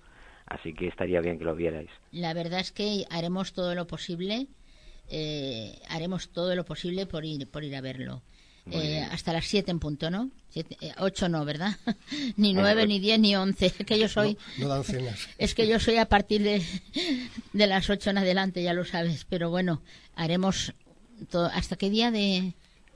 [0.47, 1.89] así que estaría bien que lo vierais.
[2.13, 4.47] La verdad es que haremos todo lo posible
[5.09, 8.21] eh, haremos todo lo posible por ir, por ir a verlo.
[8.71, 10.29] Eh, hasta las 7 en punto, ¿no?
[10.49, 11.77] Siete- eh, ocho no, ¿verdad?
[12.37, 13.71] ni 9, ni 10, ni 11.
[13.71, 14.37] que yo soy...
[14.57, 15.19] No dan cenas.
[15.37, 16.63] Es que yo soy a partir de,
[17.51, 19.25] de las 8 en adelante, ya lo sabes.
[19.29, 19.81] Pero bueno,
[20.15, 20.73] haremos
[21.29, 21.47] todo.
[21.53, 22.53] ¿Hasta qué día de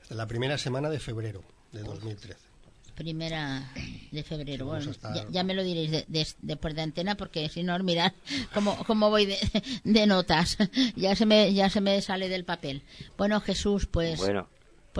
[0.08, 1.42] La primera semana de febrero
[1.72, 2.38] de 2013.
[2.94, 3.70] primera
[4.10, 4.64] de febrero?
[4.64, 7.62] Sí, Bueno, estar- ya, ya me lo diréis de, de- después de antena, porque si
[7.62, 8.12] no, mirad
[8.54, 9.38] cómo, cómo voy de,
[9.84, 10.56] de notas.
[10.96, 12.82] ya, se me, ya se me sale del papel.
[13.18, 14.18] Bueno, Jesús, pues.
[14.18, 14.48] Bueno,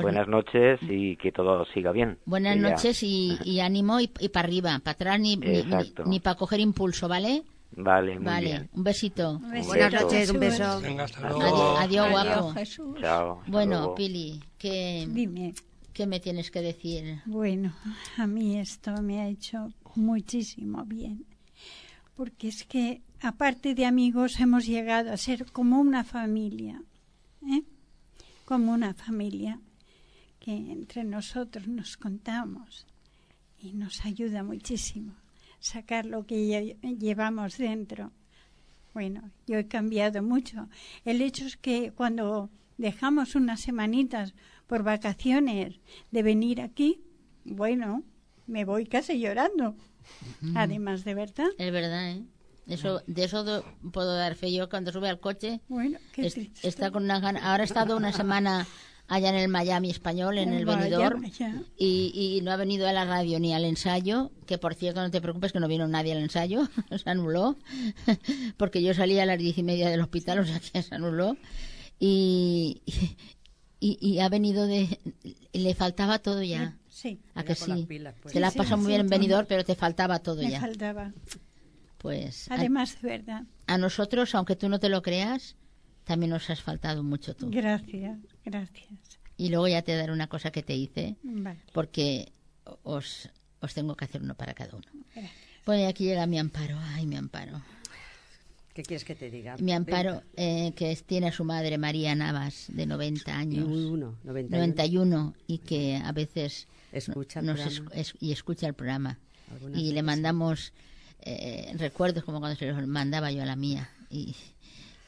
[0.03, 2.19] pues- buenas noches y que todo siga bien.
[2.25, 6.05] Buenas Que ya- noches y, y ánimo y, para arriba, para atrás ni, ni, Exacto.
[6.07, 7.43] ni, para coger impulso, ¿vale?
[7.73, 8.71] Vale, muy vale, bien.
[8.75, 9.33] un besito.
[9.33, 10.05] Un Buenas beso.
[10.05, 10.81] noches, un beso.
[10.81, 11.77] Venga, hasta Adiós, luego.
[11.77, 12.55] adiós, guapo.
[13.01, 13.39] Chao.
[13.41, 13.95] hasta Bueno, luego.
[13.95, 15.53] Pili, ¿qué, Dime.
[15.93, 17.21] ¿qué me tienes que decir?
[17.27, 17.75] Bueno,
[18.17, 21.27] a mí esto me ha hecho muchísimo bien,
[22.17, 26.81] porque es que aparte de amigos hemos llegado a ser como una familia,
[27.47, 27.63] ¿eh?
[28.47, 29.61] como una familia
[30.49, 32.87] que entre nosotros nos contamos
[33.61, 35.13] y nos ayuda muchísimo
[35.61, 38.13] sacar lo que lle- llevamos dentro.
[38.95, 40.69] Bueno, yo he cambiado mucho.
[41.05, 44.33] El hecho es que cuando dejamos unas semanitas
[44.67, 45.81] por vacaciones
[46.13, 47.03] de venir aquí,
[47.45, 48.03] bueno,
[48.47, 49.77] me voy casi llorando.
[50.55, 51.49] Además, de verdad.
[51.59, 52.25] Es verdad, ¿eh?
[52.69, 55.61] Eso, de eso do- puedo dar fe yo cuando sube al coche.
[55.69, 56.67] Bueno, qué es- triste.
[56.67, 57.51] está con una gana.
[57.51, 58.67] Ahora ha estado una semana
[59.09, 61.63] allá en el Miami español, en el venidor, vaya.
[61.77, 65.11] y, y no ha venido a la radio ni al ensayo, que por cierto no
[65.11, 66.69] te preocupes que no vino nadie al ensayo,
[67.03, 67.57] se anuló,
[68.59, 71.37] porque yo salí a las diez y media del hospital, o sea que se anuló,
[71.99, 72.83] y,
[73.81, 74.99] y, y ha venido de...
[75.53, 76.77] Le faltaba todo ya.
[76.89, 77.21] Sí.
[77.35, 77.87] ¿A que sí?
[77.89, 78.35] pilas, pues.
[78.35, 79.11] Te la has Sí, pasado sí, muy bien en sí.
[79.15, 80.61] venidor, pero te faltaba todo Me ya.
[80.61, 81.13] faltaba.
[81.99, 83.43] Pues a- Además, de verdad.
[83.67, 85.57] a nosotros, aunque tú no te lo creas,
[86.05, 87.51] también nos has faltado mucho tú.
[87.51, 88.19] Gracias,
[88.51, 88.89] gracias.
[89.37, 91.61] Y luego ya te daré una cosa que te hice, Vale.
[91.73, 92.33] porque
[92.83, 93.29] os,
[93.61, 94.87] os tengo que hacer uno para cada uno.
[95.15, 95.33] Gracias.
[95.65, 96.79] Bueno, y aquí llega mi amparo.
[96.95, 97.63] Ay, mi amparo.
[98.75, 99.57] ¿Qué quieres que te diga?
[99.59, 103.69] Mi amparo, eh, que es- tiene a su madre María Navas, de 90 años.
[103.69, 104.57] Y uno, 91.
[104.57, 107.91] 91, y que a veces Escucha el nos programa.
[107.95, 109.19] es- y escucha el programa.
[109.75, 110.73] Y le mandamos
[111.21, 113.91] eh, recuerdos como cuando se los mandaba yo a la mía.
[114.11, 114.37] Y,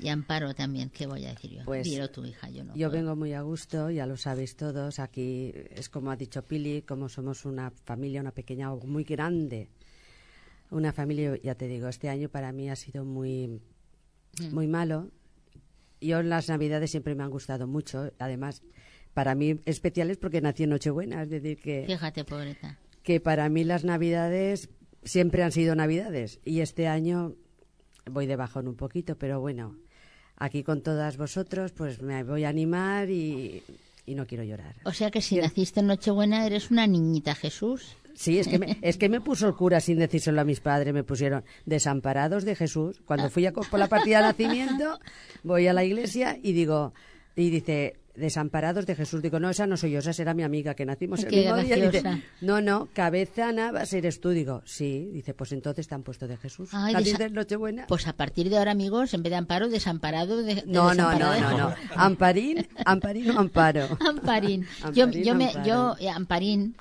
[0.01, 1.65] y Amparo también, ¿qué voy a decir yo?
[1.65, 2.75] Pues, Dilo tu hija, yo no.
[2.75, 3.03] Yo puedo.
[3.03, 4.99] vengo muy a gusto, ya lo sabéis todos.
[4.99, 9.69] Aquí es como ha dicho Pili, como somos una familia, una pequeña o muy grande.
[10.71, 13.61] Una familia, ya te digo, este año para mí ha sido muy,
[14.41, 14.55] Mm.
[14.55, 15.11] muy malo.
[16.01, 18.13] Yo las navidades siempre me han gustado mucho.
[18.19, 18.63] Además,
[19.13, 21.23] para mí especiales porque nací en Nochebuena.
[21.25, 22.79] Es decir, que, Fíjate, pobreta.
[23.03, 24.71] que para mí las navidades
[25.03, 26.39] siempre han sido navidades.
[26.45, 27.35] Y este año
[28.09, 29.77] voy de bajón un poquito, pero bueno,
[30.41, 33.63] aquí con todas vosotros, pues me voy a animar y,
[34.07, 34.75] y no quiero llorar.
[34.85, 37.97] O sea que si naciste en Nochebuena eres una niñita Jesús.
[38.15, 40.93] Sí, es que, me, es que me puso el cura sin decírselo a mis padres,
[40.93, 43.01] me pusieron desamparados de Jesús.
[43.05, 44.99] Cuando fui a por la partida de nacimiento,
[45.45, 46.93] voy a la iglesia y digo,
[47.37, 49.23] y dice, desamparados de Jesús.
[49.23, 51.77] Digo, no, esa no soy yo, esa será mi amiga, que nacimos el mismo día.
[51.77, 54.31] Dice, no, no, cabeza Navas eres tú.
[54.31, 55.09] Digo, sí.
[55.13, 56.71] Dice, pues entonces te han puesto de Jesús.
[56.73, 57.87] Ay, de Nochebuena.
[57.87, 61.19] Pues a partir de ahora, amigos, en vez de Amparo, desamparado de, de No, no,
[61.19, 61.75] no, no, no.
[61.97, 63.87] Amparín, Amparín o Amparo.
[64.09, 64.67] Amparín.
[64.95, 65.65] Yo, Amparín, yo, me, Amparo.
[65.67, 66.77] yo, eh, Amparín,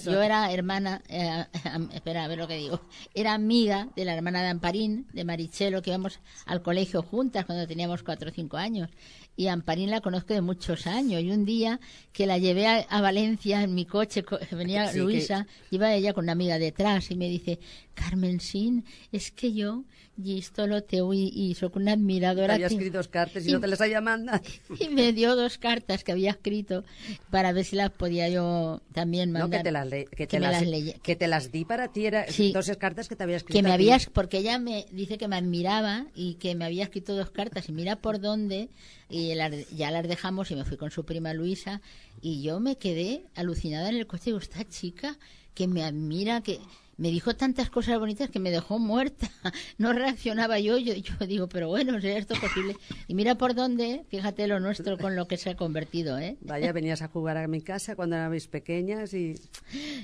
[0.00, 1.44] so- yo era hermana, eh,
[1.92, 2.80] espera, a ver lo que digo,
[3.14, 7.66] era amiga de la hermana de Amparín, de Marichelo, que íbamos al colegio juntas cuando
[7.66, 8.88] teníamos cuatro o cinco años.
[9.36, 11.22] Y Amparín la conozco de muchos años.
[11.22, 11.80] Y un día
[12.12, 15.92] que la llevé a, a Valencia en mi coche, co- venía Sí, que- Luisa, iba
[15.92, 17.58] ella con una amiga detrás y me dice,
[17.94, 19.84] Carmen Sin, es que yo,
[20.22, 22.54] y esto lo te y, y soy una admiradora.
[22.54, 24.40] había escrito dos cartas y no te las había mandado.
[24.80, 26.84] y me dio dos cartas que había escrito
[27.30, 29.50] para ver si las podía yo también mandar.
[29.50, 30.62] No, que te las, que te las,
[31.02, 32.06] que te las di para ti.
[32.06, 32.52] Era Sí.
[32.52, 33.58] dos cartas que te había escrito.
[33.58, 37.14] que me habías porque ella me dice que me admiraba y que me había escrito
[37.16, 38.68] dos cartas y mira por dónde
[39.10, 39.34] y
[39.76, 41.80] ya las dejamos y me fui con su prima Luisa
[42.20, 45.18] y yo me quedé alucinada en el coche digo esta chica
[45.54, 46.58] que me admira que
[46.96, 49.28] me dijo tantas cosas bonitas que me dejó muerta
[49.78, 52.76] no reaccionaba yo yo, yo digo pero bueno ¿será esto posible?
[53.08, 56.36] y mira por dónde fíjate lo nuestro con lo que se ha convertido ¿eh?
[56.40, 59.34] Vaya, venías a jugar a mi casa cuando éramos pequeñas y...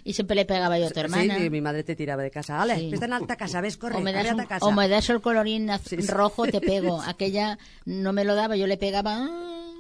[0.05, 2.30] y siempre le pegaba yo a tu hermana Sí, sí, mi madre te tiraba de
[2.30, 2.61] casa.
[2.61, 2.91] Ale, Sí.
[2.93, 4.66] está en alta casa, ves, corre, o me, das corre a un- ta casa.
[4.66, 6.07] o me das el colorín az- Sí, sí.
[6.09, 7.01] rojo, te pego.
[7.07, 9.28] Aquella no me lo daba, yo le pegaba.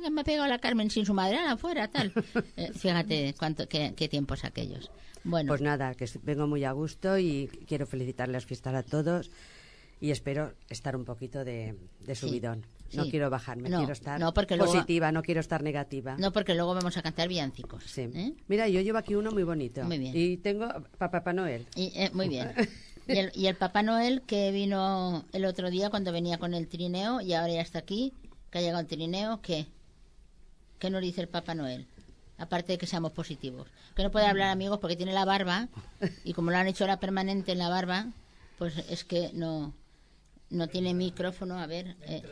[0.04, 2.12] "Ah, me ha pegado la Carmen sin su madre, afuera, tal.
[2.56, 4.90] Eh, fíjate cuánto, qué, qué tiempos aquellos.
[5.24, 9.30] Bueno, Pues nada, que vengo muy a gusto y quiero felicitar las fiestas a todos
[10.00, 12.64] y espero estar un poquito de, de Sí, subidón.
[12.94, 13.10] No sí.
[13.10, 16.16] quiero bajarme, No, quiero estar no, porque luego- positiva, no quiero estar negativa.
[16.18, 17.84] No, porque luego vamos a cantar villancicos.
[17.84, 18.02] Sí.
[18.14, 18.32] ¿eh?
[18.48, 19.84] Mira, yo llevo aquí uno muy bonito.
[19.84, 20.12] Muy bien.
[20.16, 20.66] Y tengo
[20.98, 21.66] para Papá Noel.
[21.76, 22.50] Y, eh, muy bien.
[23.08, 26.68] Y el, y el Papá Noel que vino el otro día cuando venía con el
[26.68, 28.12] trineo y ahora ya está aquí,
[28.50, 29.66] que ha llegado el trineo, ¿qué?
[30.80, 31.86] ¿Qué nos dice el Papá Noel?
[32.38, 33.68] Aparte de que seamos positivos.
[33.94, 35.68] Que no puede hablar amigos porque tiene la barba
[36.24, 38.06] y como lo han hecho ahora permanente en la barba,
[38.58, 39.74] pues es que no,
[40.48, 41.58] no tiene micrófono.
[41.60, 42.22] A ver, eh,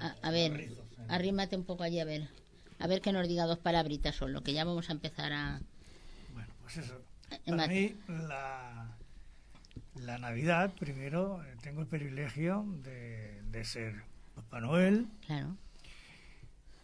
[0.00, 0.68] a, a ver,
[1.08, 2.28] arrímate un poco allí a ver.
[2.80, 5.60] A ver que nos diga dos palabritas solo, que ya vamos a empezar a...
[6.62, 7.00] Pues eso.
[7.46, 8.96] En Para mí, la,
[9.94, 14.02] la Navidad, primero, eh, tengo el privilegio de, de ser
[14.34, 15.06] Papá Noel.
[15.24, 15.56] Claro.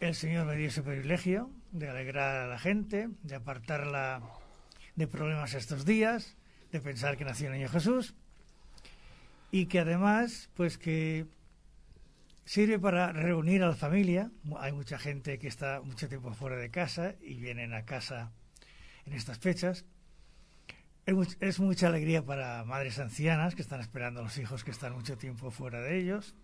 [0.00, 4.22] El Señor me dio ese privilegio de alegrar a la gente, de apartarla
[4.94, 6.36] de problemas estos días,
[6.70, 8.14] de pensar que nació el niño Jesús
[9.50, 11.26] y que además, pues que
[12.44, 14.30] sirve para reunir a la familia.
[14.58, 18.32] Hay mucha gente que está mucho tiempo fuera de casa y vienen a casa
[19.04, 19.84] en estas fechas.
[21.06, 24.70] Es, much- es mucha alegría para madres ancianas que están esperando a los hijos que
[24.70, 26.34] están mucho tiempo fuera de ellos.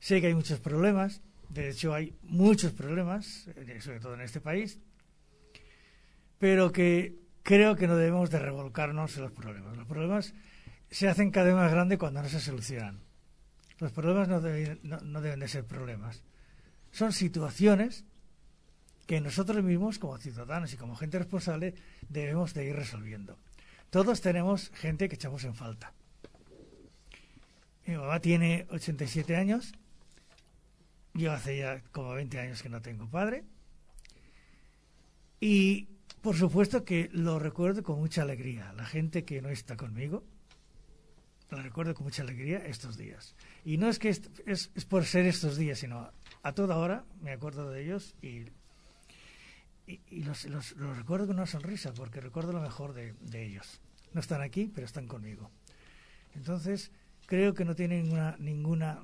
[0.00, 4.40] Sé que hay muchos problemas, de hecho hay muchos problemas, eh, sobre todo en este
[4.40, 4.78] país,
[6.38, 9.76] pero que creo que no debemos de revolcarnos en los problemas.
[9.76, 10.34] Los problemas
[10.90, 13.00] se hacen cada vez más grandes cuando no se solucionan.
[13.78, 16.22] Los problemas no deben, no- deben de ser problemas.
[16.92, 18.04] Son situaciones
[19.06, 21.74] que nosotros mismos, como ciudadanos y como gente responsable,
[22.08, 23.38] debemos de ir resolviendo.
[23.90, 25.92] Todos tenemos gente que echamos en falta.
[27.86, 29.72] Mi mamá tiene 87 años.
[31.14, 33.44] Yo hace ya como 20 años que no tengo padre.
[35.40, 35.88] Y
[36.22, 38.72] por supuesto que lo recuerdo con mucha alegría.
[38.74, 40.24] La gente que no está conmigo,
[41.50, 43.34] la recuerdo con mucha alegría estos días.
[43.64, 46.10] Y no es que es, es por ser estos días, sino
[46.42, 48.44] a toda hora me acuerdo de ellos y,
[49.86, 53.80] y, los, los- los recuerdo con una sonrisa, porque recuerdo lo mejor de, de ellos.
[54.12, 55.50] No están aquí, pero están conmigo.
[56.34, 56.90] Entonces,
[57.26, 59.02] creo que no tiene ninguna, ninguna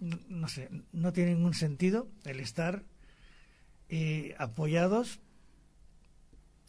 [0.00, 2.84] no, sé, no tiene ningún sentido el estar
[3.88, 5.20] eh, apoyados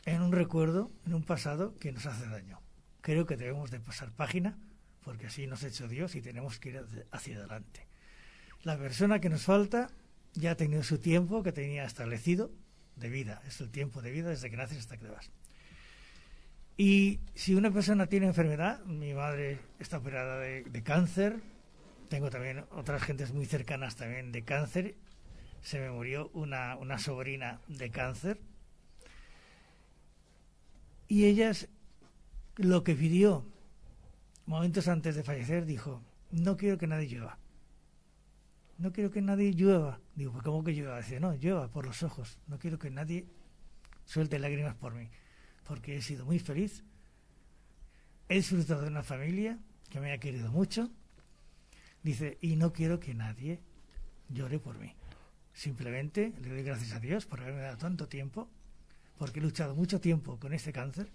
[0.06, 2.62] en un recuerdo, en un pasado que nos hace daño.
[3.02, 4.58] Creo que debemos de pasar página,
[5.04, 7.88] porque así nos ha hecho Dios y tenemos que ir hacia- adelante.
[8.64, 9.90] La persona que nos falta
[10.34, 12.52] ya ha tenido su tiempo que tenía establecido
[12.96, 13.42] de vida.
[13.48, 15.32] Es el tiempo de vida desde que naces hasta que te vas.
[16.78, 21.40] Y si una persona tiene enfermedad, mi madre está operada de cáncer,
[22.08, 24.96] tengo también otras gentes muy cercanas también de cáncer,
[25.62, 28.40] se me murió una, una sobrina de cáncer,
[31.08, 31.70] y ellas
[32.58, 33.46] lo que pidió
[34.46, 36.02] momentos antes de fallecer dijo,
[36.32, 37.38] no quiero que nadie llueva.
[38.78, 40.00] No quiero que nadie llueva.
[40.16, 40.98] Digo, pues ¿cómo que llueva?
[40.98, 42.38] Dice, no, llueva por los ojos.
[42.48, 43.28] No quiero que nadie
[44.06, 45.10] suelte lágrimas por mí.
[45.64, 46.84] Porque he sido muy feliz.
[48.30, 49.58] He disfrutado de una familia
[49.90, 50.92] que me ha querido mucho.
[52.08, 53.60] Dice, y no quiero que nadie
[54.30, 54.94] llore por mí.
[55.54, 58.48] Simplemente le doy gracias a Dios por haberme dado tanto tiempo,
[59.18, 61.10] porque he luchado mucho tiempo con este cáncer.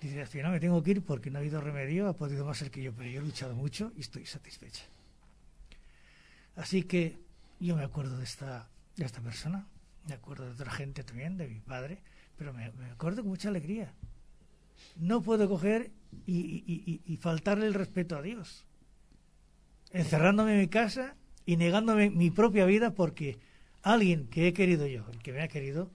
[0.00, 2.56] Dice, al final me tengo que ir porque no ha habido remedio, ha podido más
[2.56, 4.84] ser que yo, pero yo he luchado mucho y estoy satisfecha.
[6.56, 7.18] Así que
[7.60, 9.66] yo me acuerdo de esta, de esta persona,
[10.08, 11.98] me acuerdo de otra gente también, de mi padre,
[12.38, 13.92] pero me, acuerdo con mucha alegría.
[14.96, 15.90] No puedo coger
[16.26, 18.64] y- y faltarle el respeto a Dios,
[19.94, 21.14] encerrándome en mi casa
[21.46, 23.38] y negándome mi propia vida porque
[23.82, 25.90] alguien que he querido yo, el que me ha querido,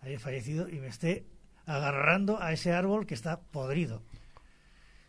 [0.00, 1.24] haya fallecido y me esté
[1.66, 4.02] agarrando a ese árbol que está podrido.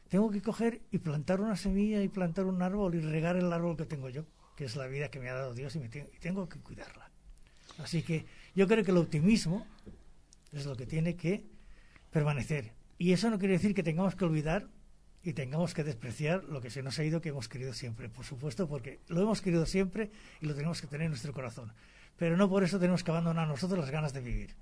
[0.10, 3.78] Tengo que coger y plantar una semilla y plantar un árbol y regar el árbol
[3.78, 4.26] que tengo yo,
[4.56, 7.10] que es la vida que me ha dado Dios y, y tengo que cuidarla.
[7.80, 9.66] Así que yo creo que el optimismo
[10.52, 11.44] es lo que tiene que
[12.12, 12.74] permanecer.
[13.00, 14.68] Y eso no quiere decir que tengamos que olvidar
[15.24, 18.26] y tengamos que despreciar lo que se nos ha ido que hemos querido siempre, por
[18.26, 20.12] supuesto, porque lo hemos querido siempre
[20.42, 21.72] y lo tenemos que tener en nuestro corazón.
[22.18, 24.56] Pero no por eso tenemos que abandonar nosotros las ganas de vivir.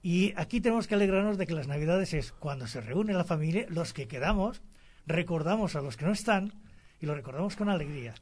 [0.00, 3.66] Y aquí tenemos que alegrarnos de que las Navidades es cuando se reúne la familia,
[3.68, 4.62] los que quedamos,
[5.06, 6.52] recordamos a los que no están
[7.00, 8.14] y lo recordamos con alegría.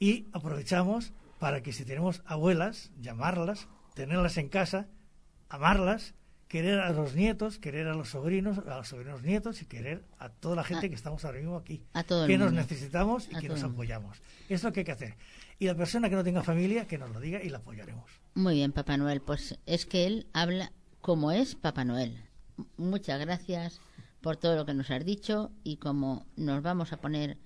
[0.00, 4.88] Y aprovechamos para que si tenemos abuelas, llamarlas, tenerlas en casa,
[5.48, 6.14] amarlas,
[6.48, 10.28] querer a los nietos, querer a los sobrinos, a los sobrinos nietos y querer a
[10.30, 11.82] toda la gente A- que estamos ahora mismo aquí.
[11.92, 12.62] a todo el que nos mundo.
[12.62, 14.18] necesitamos y A que nos el apoyamos.
[14.48, 15.14] Es lo que hay que hacer.
[15.58, 18.10] Y la persona que no tenga familia, que nos lo diga y la apoyaremos.
[18.34, 19.20] Muy bien, Papá Noel.
[19.20, 22.16] Pues es que él habla como es Papá Noel.
[22.76, 23.80] Muchas gracias
[24.20, 27.36] por todo lo que nos has dicho y como nos vamos a poner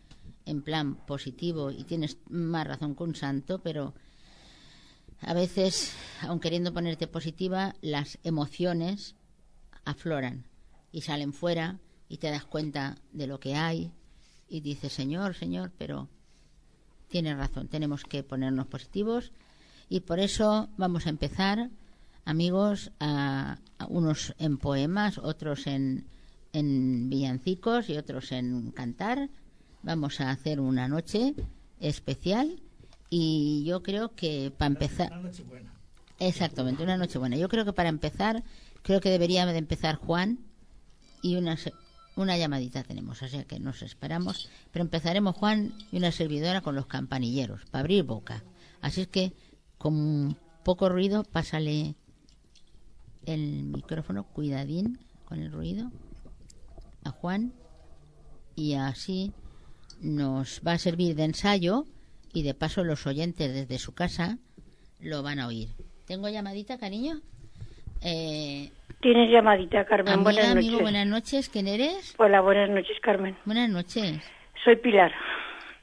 [0.47, 3.95] en plan positivo y tienes más razón que un santo, pero
[5.23, 9.15] a veces, aun queriendo ponerte positiva, las emociones
[9.85, 10.45] afloran
[10.91, 13.93] y salen fuera y te das cuenta de lo que hay
[14.49, 16.09] y dices, Señor, Señor, pero
[17.09, 19.33] tienes razón, tenemos que ponernos positivos
[19.89, 21.71] y por eso vamos a empezar,
[22.25, 23.59] amigos, a,
[23.89, 26.07] unos en poemas, otros en,
[26.53, 29.29] en villancicos y otros en cantar.
[29.83, 31.35] Vamos a hacer una noche
[31.81, 32.61] especial
[33.15, 35.13] y yo creo que para empezar...
[35.13, 35.75] Una noche buena.
[36.19, 37.37] Exactamente, una noche buena.
[37.37, 38.43] Yo creo que para empezar,
[38.81, 40.39] creo que debería de empezar Juan
[41.21, 41.59] y una,
[42.17, 44.49] una llamadita tenemos, o sea que nos esperamos.
[44.71, 48.45] Pero empezaremos Juan y una servidora con los campanilleros, para abrir boca.
[48.81, 49.35] Así es que,
[49.77, 51.97] con poco ruido, pásale
[53.27, 55.93] el micrófono, cuidadín con el ruido,
[57.05, 57.53] a Juan
[58.57, 59.35] y así
[60.01, 61.85] nos va a servir de ensayo
[62.33, 64.39] y de paso los oyentes desde su casa
[65.01, 65.69] lo van a oír.
[66.07, 67.21] ¿Tengo llamadita, cariño?
[68.03, 68.71] Eh,
[69.01, 70.13] Tienes llamadita, Carmen.
[70.15, 70.83] amiga, buenas amigo, noches.
[70.83, 71.49] buenas noches.
[71.49, 72.15] ¿Quién eres?
[72.19, 73.37] Hola, buenas noches, Carmen.
[73.45, 74.21] Buenas noches.
[74.65, 75.13] Soy Pilar.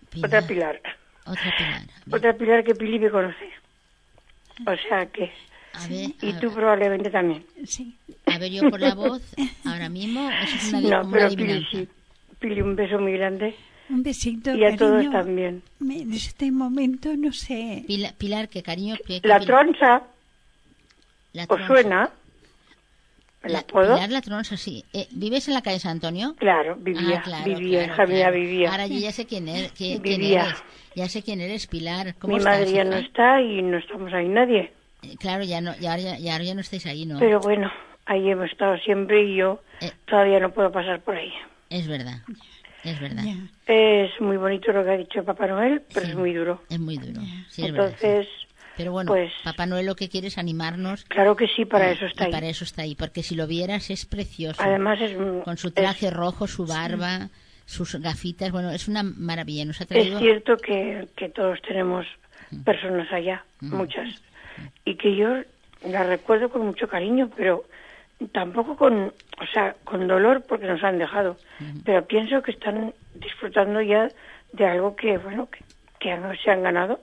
[0.10, 0.26] Pilar.
[0.28, 0.82] Otra Pilar.
[1.26, 1.82] Otra Pilar.
[2.12, 3.50] Otra Pilar que Pili me conoce.
[4.66, 5.32] O sea que...
[5.74, 7.46] A ver, Y a, tú probablemente también.
[7.66, 7.96] Sí.
[8.26, 9.22] a ver, yo por la voz,
[9.66, 11.88] ahora mismo, eso es una, No, una pero Pili sí.
[12.40, 13.56] Pili, un beso muy grande.
[13.90, 15.12] Un besito, Y a todos cariño.
[15.12, 15.64] también.
[15.80, 17.84] Me- En este momento no sé.
[17.88, 18.96] Pilar, Pilar, que cariño.
[19.06, 20.04] que- que La tronza,
[21.34, 22.10] la ¿os suena?
[23.42, 23.96] ¿El La, apodo?
[23.96, 24.84] Pilar la tronza, sí.
[24.94, 26.36] Eh, ¿Vives en la calle San Antonio?
[26.38, 28.36] Claro, vivía, Ah, claro, vivía, claro, hija mía, claro.
[28.36, 28.72] vivía.
[28.72, 30.44] Ahora yo ya sé quién, er- qui- quién Vivía.
[30.46, 30.64] eres.
[30.96, 32.16] Ya sé quién eres, Pilar.
[32.20, 32.90] ¿Cómo Mi estás, madre ya hija?
[32.92, 34.74] no está y no estamos ahí nadie.
[35.04, 37.18] Eh, Claro, ya no, ya, ahora ya, ya, ya no estáis ahí, ¿no?
[37.20, 37.72] Pero bueno,
[38.06, 39.92] ahí hemos estado siempre y yo Eh.
[40.06, 41.32] todavía no puedo pasar por ahí.
[41.70, 42.18] Es verdad,
[42.84, 43.24] es verdad.
[43.68, 46.12] Es muy bonito lo que ha dicho Papá Noel, pero Sí.
[46.12, 46.62] es muy duro.
[46.70, 47.22] Es muy duro.
[47.50, 48.06] Sí, es verdad, sí.
[48.08, 48.28] Entonces,
[48.78, 51.04] Pero bueno, pues- Papá Noel lo que quiere es animarnos.
[51.06, 52.32] claro que sí, para eso está y ahí.
[52.32, 54.62] para eso está ahí, porque si lo vieras es precioso.
[54.64, 57.30] Además es Con su es- traje rojo, su barba,
[57.66, 59.66] sus gafitas, bueno, es una maravilla.
[59.66, 60.20] Nos ha Es traído...
[60.20, 62.06] cierto que, que todos tenemos
[62.64, 63.76] personas allá, Mm.
[63.76, 64.08] muchas,
[64.86, 65.28] y que yo
[65.86, 67.66] las recuerdo con mucho cariño, pero
[68.28, 71.38] tampoco con, o sea, con dolor porque nos han dejado,
[71.86, 74.10] pero pienso que están disfrutando ya
[74.54, 75.64] de algo que, bueno, que,
[76.00, 77.00] que no se han ganado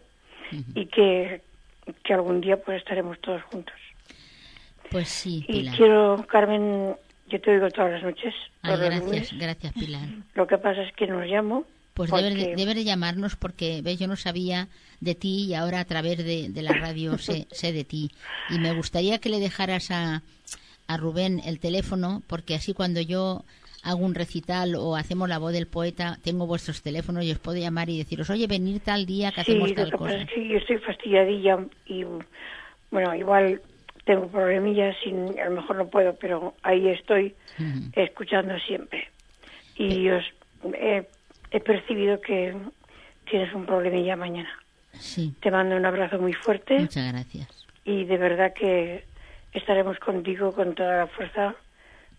[0.74, 1.40] y que,
[2.04, 3.74] que algún día pues estaremos todos juntos.
[4.90, 6.94] Pues sí, Y quiero, Carmen,
[7.28, 9.32] yo te oigo todas las noches, Ay, gracias, lunes.
[9.38, 10.08] gracias, Pilar.
[10.34, 11.64] Lo que pasa es que nos llamo.
[11.94, 14.68] Pues porque- debe, de, debe de llamarnos porque, ves, yo no sabía
[15.00, 18.10] de ti y ahora a través de, de la radio sé, sé de ti.
[18.50, 20.22] Y me gustaría que le dejaras a,
[20.86, 23.44] a Rubén el teléfono porque así cuando yo
[23.82, 27.58] hago un recital o hacemos la voz del poeta, tengo vuestros teléfonos y os puedo
[27.58, 30.12] llamar y deciros, oye, venir tal día que Sí, hacemos tal que cosa.
[30.14, 32.04] pasa que yo estoy fastidiadilla y,
[32.90, 33.60] bueno, igual
[34.04, 37.34] tengo problemillas y a lo mejor no puedo, pero ahí estoy
[37.92, 39.08] escuchando siempre.
[39.76, 40.24] Y os
[40.74, 41.06] he,
[41.50, 42.56] he percibido que
[43.30, 44.50] tienes un problemilla mañana.
[44.98, 47.48] Sí, Te mando un abrazo muy fuerte muchas gracias.
[47.84, 49.04] y de verdad que
[49.58, 51.54] estaremos contigo con toda la fuerza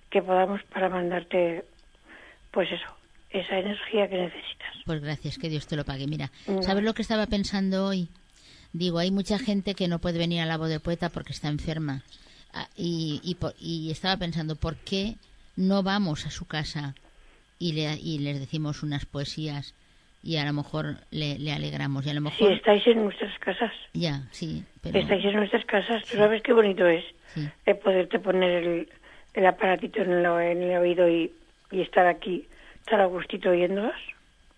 [0.10, 1.66] que podamos para mandarte,
[2.52, 2.86] pues eso,
[3.30, 4.74] esa energía que necesitas.
[4.86, 6.08] Pues gracias, que Dios te lo pague.
[6.08, 6.62] Mira, No.
[6.64, 8.08] ¿sabes lo que estaba pensando hoy?
[8.74, 11.48] Digo, hay mucha gente que no puede venir a la voz del poeta porque está
[11.48, 12.04] enferma.
[12.54, 15.16] Ah, Y, y, y estaba pensando, ¿por qué
[15.56, 16.96] no vamos a su casa
[17.60, 19.74] y, le, y les decimos unas poesías
[20.24, 22.06] y a lo mejor le, le alegramos?
[22.06, 22.52] Y a lo Si mejor...
[22.54, 25.00] estáis en nuestras casas, Ya, sí, pero...
[25.00, 27.04] estáis en nuestras casas, tú sabes qué bonito es
[27.34, 27.50] Sí.
[27.66, 28.90] el poderte poner el,
[29.34, 31.32] el aparatito en el, en el oído y,
[31.72, 32.48] y estar aquí,
[32.80, 33.96] estar a gustito oyéndolos.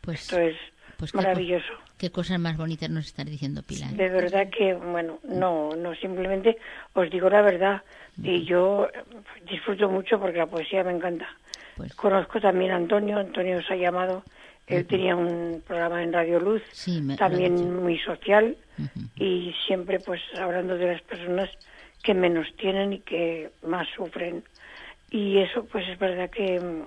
[0.01, 0.55] Pues, Esto es
[0.97, 1.73] pues qué, maravilloso.
[1.75, 3.91] co- qué cosas más bonitas nos estás diciendo, Pilar.
[3.91, 6.57] De verdad que, bueno, no, no, simplemente
[6.93, 7.83] os digo la verdad.
[8.21, 9.03] Y yo eh,
[9.49, 11.27] disfruto mucho porque la poesía me encanta.
[11.77, 14.23] Pues Conozco también a Antonio, Antonio os ha llamado,
[14.69, 18.55] él tenía un programa en Radio Luz, Sí, me- también muy social
[19.17, 21.49] y siempre pues hablando de las personas
[22.03, 24.43] que menos tienen y que más sufren.
[25.11, 26.85] Y eso pues es verdad que mm,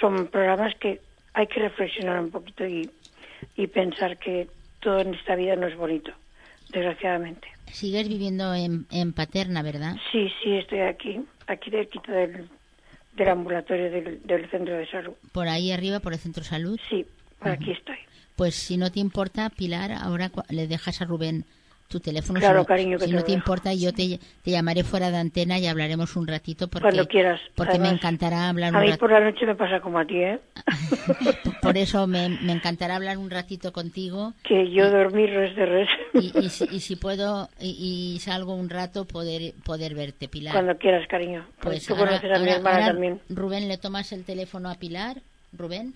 [0.00, 1.00] son programas que
[1.32, 2.88] hay que reflexionar un poquito y,
[3.56, 4.48] y pensar que
[4.80, 6.12] todo en esta vida no es bonito,
[6.70, 7.48] desgraciadamente.
[7.66, 9.96] Sigues viviendo en, en Paterna, ¿verdad?
[10.12, 12.48] Sí, sí, estoy aquí, aquí cerquita del,
[13.16, 15.14] del ambulatorio del, del centro de salud.
[15.32, 16.78] Por ahí arriba, por el centro salud.
[16.88, 17.06] Sí,
[17.38, 17.96] por aquí estoy.
[18.36, 21.44] Pues si no te importa, Pilar, ahora le dejas a Rubén
[21.88, 22.40] tu teléfono.
[22.40, 25.10] Claro, si no, cariño, que si te no te importa, yo te, te llamaré fuera
[25.10, 27.40] de antena y hablaremos un ratito porque, Cuando quieras.
[27.54, 29.00] porque me Además, encantará hablar A un mí ratito.
[29.00, 30.40] por la noche me pasa como a ti, ¿eh?
[31.62, 34.32] Por eso me, me encantará hablar un ratito contigo.
[34.42, 35.88] Que yo dormir res de res.
[36.14, 40.52] Y, y si, y si puedo y, y salgo un rato poder poder verte Pilar
[40.54, 41.46] Cuando quieras, cariño.
[41.60, 43.20] pues Tú ahora- conoces a mi ahora- hermana ahora, también.
[43.30, 45.18] Rubén le tomas el teléfono a Pilar
[45.56, 45.94] Rubén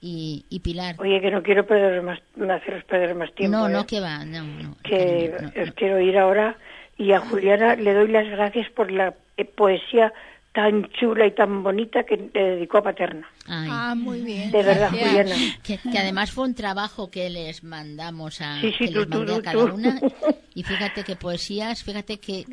[0.00, 2.20] y, y Pilar Oye, que no quiero perder más,
[2.50, 3.58] haceros perder más tiempo.
[3.58, 3.72] no ¿eh?
[3.72, 6.56] no que va no no que cariño, no, os quiero ir ahora
[6.96, 10.12] y a Juliana le doy las gracias por la eh, poesía
[10.58, 13.28] tan chula y tan bonita que le dedicó a Paterna.
[13.46, 13.68] Ay.
[13.70, 14.50] Ah, muy bien.
[14.50, 15.08] De verdad, gracias.
[15.30, 15.34] Juliana.
[15.62, 19.08] que, que además fue un trabajo que les mandamos a Sí, sí, que tú, les
[19.08, 19.74] tú, mandé a cada tú.
[19.76, 20.00] una
[20.56, 22.44] y fíjate que poesías fíjate que,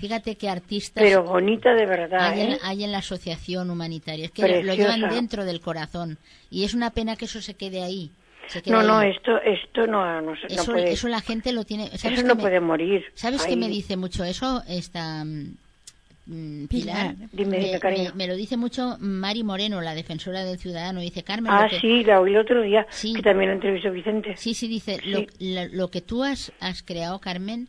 [0.00, 2.58] fíjate que artistas Pero bonita de verdad, hay, en, ¿eh?
[2.62, 4.96] hay en la asociación humanitaria es que lo- lo Preciosa.
[4.96, 6.16] llevan dentro del corazón
[6.50, 8.10] y es una pena que eso se quede ahí
[8.48, 10.92] se quede No, no, esto, esto no, no, se- no eso, puede.
[10.92, 13.04] eso la gente lo tiene ¿sabes eso no me- puede morir.
[13.14, 14.62] ¿Sabes qué me dice mucho eso?
[14.66, 15.56] Esta mm,
[16.26, 16.68] Pilar.
[16.68, 17.14] Pilar.
[17.32, 21.00] Dime, me, me- me lo dice mucho Mari Moreno, la defensora del ciudadano.
[21.00, 24.34] Dice, Carmen, Ah, que- sí, la oí el otro día, que también lo entrevistó Vicente.
[24.36, 27.68] Sí, sí, dice, Lo, lo- lo que tú has, has creado, Carmen,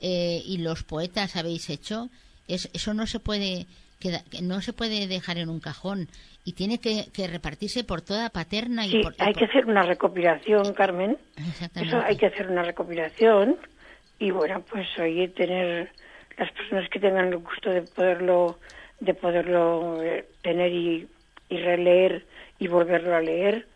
[0.00, 2.08] eh, y los poetas habéis hecho,
[2.48, 3.66] es, eso no se puede
[4.00, 6.08] queda- que no se puede dejar en un cajón
[6.44, 9.44] y tiene que, que repartirse por toda paterna y Sí, por, y hay por- que
[9.44, 11.16] hacer una recopilación, Carmen.
[11.36, 11.96] Exactamente.
[11.96, 13.56] Eso hay que hacer una recopilación
[14.18, 15.92] y bueno, pues oye, tener
[16.38, 18.58] las personas que tengan el gusto de poderlo
[19.00, 21.08] de poderlo eh, tener y,
[21.48, 22.24] y releer
[22.58, 23.66] y volverlo a leer,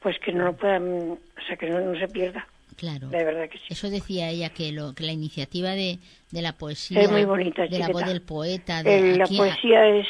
[0.00, 2.46] pues que no lo puedan, o sea, que no, no se pierda.
[2.76, 3.08] Claro.
[3.08, 3.64] De verdad que sí.
[3.70, 5.98] Eso decía ella, que, lo, que la iniciativa de,
[6.30, 9.86] de la poesía, Es muy bonita, de la voz del poeta, de la aquí poesía
[9.88, 10.06] es,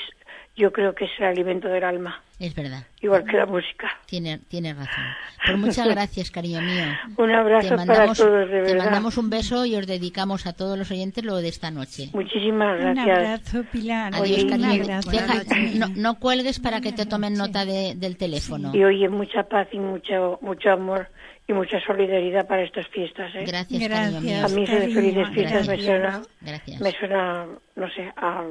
[0.57, 2.85] yo creo que es el alimento del alma, es verdad.
[3.03, 3.89] igual que la música.
[4.07, 5.05] Tiene, tiene razón.
[5.45, 6.85] Pues muchas gracias, cariño mío.
[7.19, 8.85] Un abrazo Te para mandamos, todos, de te verdad.
[8.85, 12.09] mandamos un beso y os dedicamos a todos los oyentes lo de esta noche.
[12.15, 13.19] Muchísimas Un gracias.
[13.19, 14.13] abrazo, Pilar.
[14.15, 14.83] Adiós, un cariño.
[14.83, 15.11] abrazo.
[15.11, 15.45] Deja-
[15.77, 18.73] no, no cuelgues para que te tomen nota de- del teléfono.
[18.75, 21.09] Y oye, mucha paz y mucho, mucho amor
[21.49, 23.33] y mucha solidaridad para estas fiestas.
[23.35, 23.45] ¿eh?
[23.47, 24.45] Gracias, cariño mío.
[24.45, 25.85] A mí eso de felices fiestas me gracias.
[25.87, 26.81] suena, Gracias.
[26.81, 27.47] me suena,
[27.77, 28.43] no sé, a,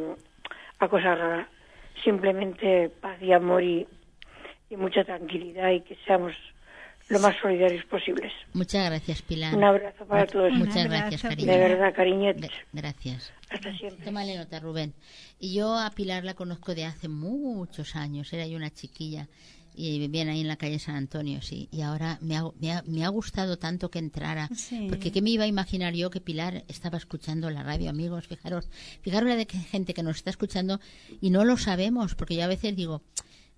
[0.79, 1.49] a cosa rara.
[2.03, 3.87] Simplemente paz y amor y,
[4.69, 6.33] y mucha tranquilidad y que seamos
[7.09, 8.31] lo más solidarios posibles.
[8.53, 9.55] Muchas gracias, Pilar.
[9.55, 10.51] Un abrazo para todos.
[10.53, 11.51] Muchas gracias, cariño.
[11.51, 12.37] De verdad, cariñet.
[12.37, 13.31] Gra- Gracias.
[13.49, 14.03] Hasta siempre.
[14.05, 14.93] Tómale nota, Rubén.
[15.39, 18.33] Y yo a Pilar la conozco de hace muchos años.
[18.33, 19.27] Era yo una chiquilla
[19.75, 21.69] y vivían ahí en la calle San Antonio, sí.
[21.71, 24.49] Y ahora me ha, me ha, me ha gustado tanto que entrara.
[24.55, 24.87] Sí.
[24.89, 28.27] Porque ¿qué me iba a imaginar yo que Pilar estaba escuchando la radio, amigos?
[28.27, 28.69] Fijaros,
[29.01, 30.79] fijaros la de que gente que nos está escuchando
[31.21, 33.01] y no lo sabemos, porque yo a veces digo,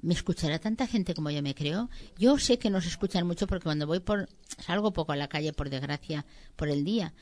[0.02, 1.90] ¿me escuchará tanta gente como yo me creo?
[2.18, 4.30] Yo sé que nos escuchan mucho porque cuando voy por,
[4.60, 6.26] salgo poco a la calle, por desgracia,
[6.56, 7.14] por el día,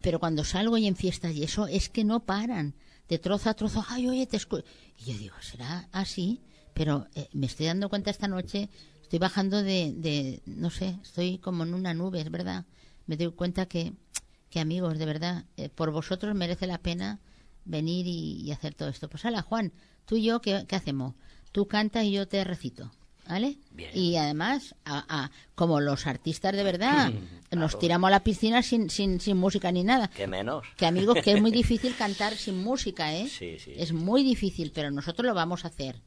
[0.00, 2.74] pero cuando salgo y en fiestas y eso, es que no paran,
[3.08, 4.64] de trozo a trozo, ay, oye, te escucho.
[4.98, 6.40] Y yo digo, ¿será así?
[6.74, 8.68] Pero eh, me estoy dando cuenta esta noche,
[9.02, 12.64] estoy bajando de, de, no sé, estoy como en una nube, es verdad.
[13.06, 13.92] Me doy cuenta que,
[14.50, 17.20] que amigos, de verdad, eh, por vosotros merece la pena
[17.64, 19.08] venir y, y hacer todo esto.
[19.08, 19.72] Pues hala, Juan,
[20.06, 21.14] tú y yo, ¿qué, qué hacemos?
[21.52, 22.90] Tú cantas y yo te recito,
[23.28, 23.58] ¿vale?
[23.94, 27.12] Y además, a- a- como los artistas de verdad,
[27.50, 30.08] nos tiramos a la piscina sin, sin, sin música ni nada.
[30.08, 30.64] Que menos.
[30.78, 33.28] Que amigos, que es muy difícil cantar sin música, ¿eh?
[33.28, 33.74] Sí, sí.
[33.76, 36.00] Es muy difícil, pero nosotros lo vamos a hacer.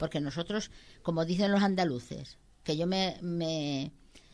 [0.00, 0.70] Porque nosotros,
[1.02, 3.92] como dicen los andaluces, que yo me, me,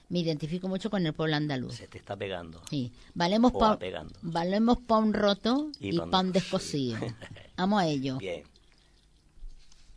[0.09, 1.75] me identifico mucho con el pueblo andaluz.
[1.75, 2.63] Se te está pegando.
[2.71, 2.93] Sí.
[3.15, 4.17] Valemos pa, apegando.
[4.23, 7.01] valemos pa un roto Y y, pan descosido.
[7.57, 8.17] Vamos a ello.
[8.19, 8.45] Bien.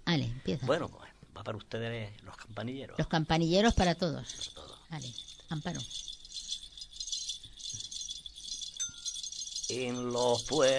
[0.05, 0.65] Ale, empieza.
[0.65, 2.97] Bueno, pues va para ustedes los campanilleros.
[2.97, 4.51] Los campanilleros para todos.
[4.89, 5.13] Vale,
[5.49, 5.79] Amparo.
[9.71, 10.73] En los pueblos,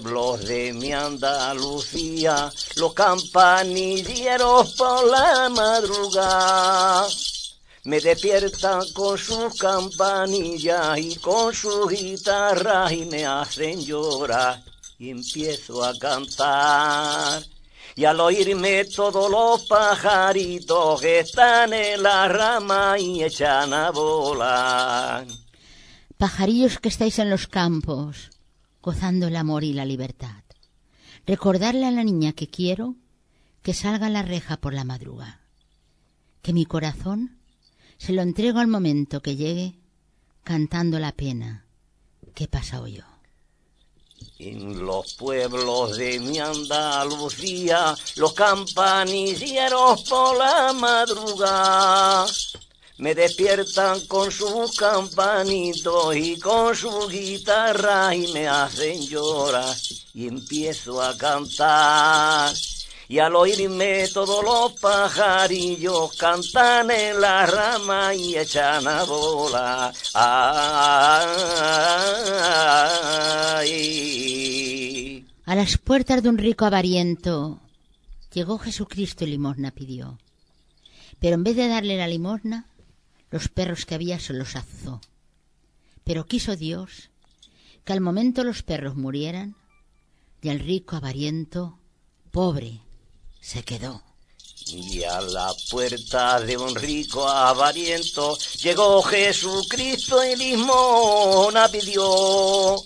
[0.00, 7.06] pueblos de mi Andalucía, los campanilleros por la madrugada
[7.84, 14.62] me despiertan con sus campanillas y con sus guitarras y me hacen llorar
[14.98, 17.42] y empiezo a cantar.
[17.94, 25.26] Y al oírme todos los pajaritos que están en la rama y echan a volar.
[26.18, 28.30] Pajarillos que estáis en los campos,
[28.86, 30.44] gozando el amor y la libertad.
[31.26, 32.94] Recordarle a la niña que quiero
[33.62, 35.40] que salga a la reja por la madruga.
[36.40, 37.36] Que mi corazón
[37.98, 39.74] se lo entrego al momento que llegue
[40.44, 41.66] cantando la pena
[42.32, 43.02] que he pasado yo.
[44.38, 52.26] En los pueblos de mi Andalucía, los campanilleros por la madrugada
[52.98, 59.76] me despiertan con sus campanitos y con su guitarra y me hacen llorar
[60.14, 62.54] y empiezo a cantar.
[63.08, 69.92] Y al oírme todos los pajarillos cantan en la rama y echan a volar.
[75.44, 77.60] A las puertas de un rico avariento
[78.32, 80.18] llegó Jesucristo y limosna pidió.
[81.20, 82.66] Pero en vez de darle la limosna,
[83.30, 85.00] los perros que había se los azuzó.
[86.04, 87.10] Pero quiso Dios
[87.84, 89.56] que al momento los perros murieran
[90.42, 91.78] y el rico avariento,
[92.30, 92.80] pobre,
[93.40, 94.02] se quedó.
[94.66, 102.76] Y a la puerta de un rico avariento llegó Jesucristo y limona pidió.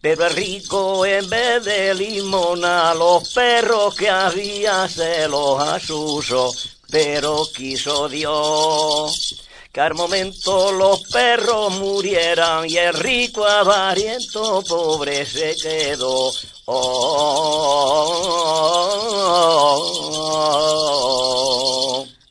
[0.00, 6.52] Pero el rico en vez de limona los perros que había se los asusó.
[6.88, 9.45] Pero quiso Dios
[9.76, 16.32] que al momento los perros murieran y el rico avariento pobre se quedó.
[16.64, 17.26] Oh,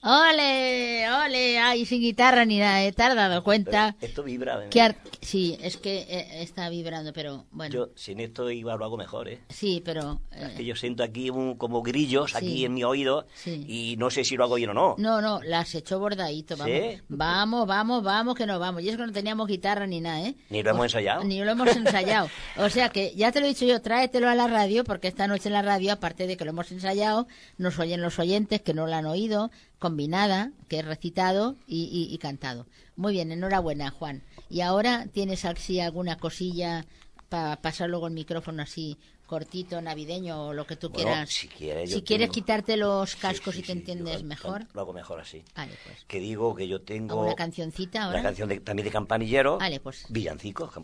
[0.08, 1.08] ¡Ole!
[1.10, 1.58] ¡Ole!
[1.58, 2.84] ¡Ay, sin guitarra ni nada!
[2.84, 2.92] ¿eh?
[2.92, 3.96] ¿Te has dado cuenta?
[4.00, 4.64] Esto vibra.
[4.64, 4.68] ¿eh?
[4.70, 7.74] Que ar- Sí, es que eh, está vibrando, pero bueno.
[7.74, 9.40] Yo sin esto iba lo hago mejor, ¿eh?
[9.50, 10.22] Sí, pero...
[10.32, 12.38] Es eh, que yo siento aquí un- como grillos Sí.
[12.38, 13.66] aquí en mi oído Sí.
[13.68, 14.96] y no sé si lo hago bien o no.
[15.00, 16.72] No, no, las echó bordadito, vamos.
[16.76, 17.02] ¿Sí?
[17.10, 18.84] Vamos, vamos, vamos, que no vamos.
[18.84, 20.36] Y es que no teníamos guitarra ni nada, ¿eh?
[20.52, 21.24] Ni lo hemos ensayado.
[21.24, 22.30] Ni lo hemos ensayado.
[22.58, 25.28] O sea que, ya te lo he dicho yo, tráetelo a la radio, porque esta
[25.28, 27.28] noche en la radio, aparte de que lo hemos ensayado,
[27.58, 29.50] nos oyen los oyentes que no lo han oído,
[29.90, 32.66] combinada, que es recitado y, y- y cantado.
[32.96, 34.24] Muy bien, enhorabuena, Juan.
[34.50, 36.86] Y ahora, ¿tienes así alguna cosilla
[37.30, 38.98] para pasar luego el micrófono así
[39.28, 41.30] cortito, navideño o lo que tú Bueno, quieras?
[41.30, 44.66] si quieres, yo Si quieres tengo- quitarte los cascos y te entiendes mejor.
[44.74, 45.44] Lo hago mejor así.
[45.56, 46.04] Vale, pues.
[46.08, 48.18] Que digo que yo tengo ¿Alguna cancioncita ahora?
[48.18, 49.60] la canción de- también de campanillero.
[49.60, 50.06] Vale, pues.
[50.10, 50.72] Villancicos.
[50.72, 50.84] cam-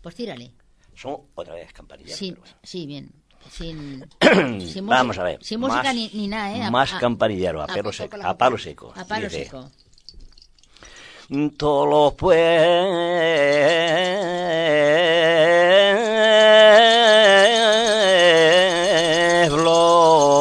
[0.00, 0.52] Pues tírale.
[0.94, 2.16] Son otra vez campanilleros.
[2.18, 3.10] Sí, sí, bien.
[3.50, 5.38] Sin, sin Vamos música- a ver.
[5.44, 6.62] Sin música más- ni, ni nada, ¿eh?
[6.62, 8.16] A- Más a- campanillero, a, poco seco.
[8.22, 8.92] A palo seco.
[8.94, 9.70] A palo Dice, seco.
[11.58, 12.14] Todos los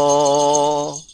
[0.07, 1.05] pueblos,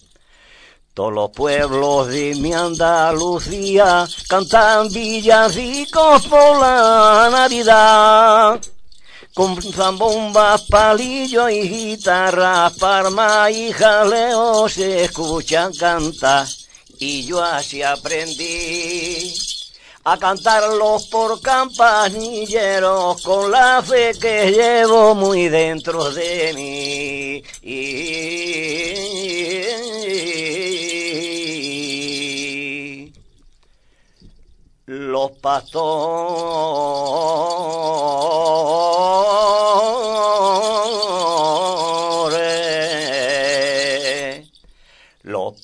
[0.93, 8.59] todos los pueblos de mi Andalucía cantan villancicos por la Navidad.
[9.33, 16.45] Con zambombas, palillos y guitarras, palmas y jaleo se escuchan cantar.
[16.99, 19.33] Y yo así aprendí
[20.03, 27.41] a cantarlos por campanilleros con la fe que llevo muy dentro de mí.
[27.67, 29.13] Y
[34.85, 35.83] los pastores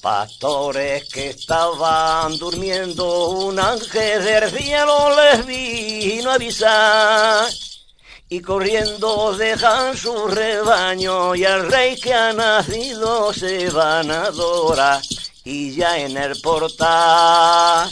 [0.01, 7.49] pastores que estaban durmiendo, un ángel del cielo les vino a avisar.
[8.29, 15.01] Y corriendo dejan su rebaño y al rey que ha nacido se van a adorar.
[15.43, 17.89] Y ya en el portal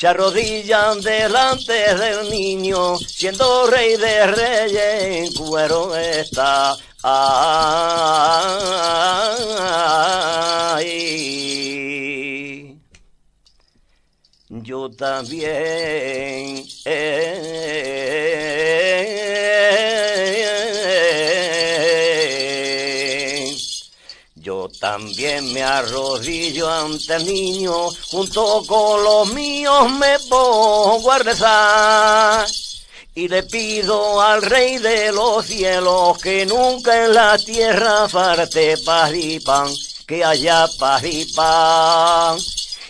[0.00, 6.74] se arrodillan delante del niño, siendo rey de reyes en cuero está.
[7.02, 7.20] Ay,
[14.48, 18.00] yo también eh,
[24.42, 32.46] yo también me arrodillo ante el niño, junto con los míos me pongo a.
[33.14, 39.12] Y le pido al Rey de los cielos que nunca en la tierra falte paz
[39.14, 39.68] y pan,
[40.06, 42.38] que haya paz y pan.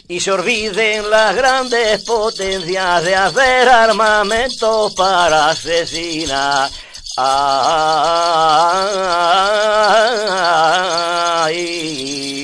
[0.06, 6.70] Y se olviden las grandes potencias de hacer armamentos para asesinar.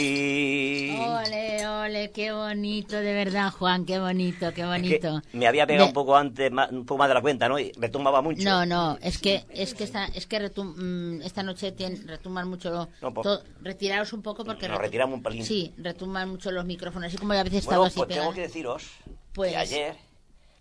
[0.07, 0.97] Ay.
[0.99, 5.23] Ole, ole, qué bonito, de verdad, Juan, qué bonito, qué Es que bonito.
[5.33, 7.59] me había pegado De- un poco antes, más- un poco más de la cuenta, ¿no?
[7.59, 8.43] Y retumbaba mucho.
[8.45, 12.49] No, no, es que es que esta es que retum- mm, esta noche tien- retumban
[12.49, 12.89] mucho.
[13.01, 15.45] No, por- to- retiraos un poco porque Nos retiramos un pelín.
[15.45, 18.35] Sí, retumban mucho los micrófonos, así como a veces Bueno, estado así pues tengo pegada.
[18.35, 18.85] que deciros
[19.33, 19.97] Pues- que ayer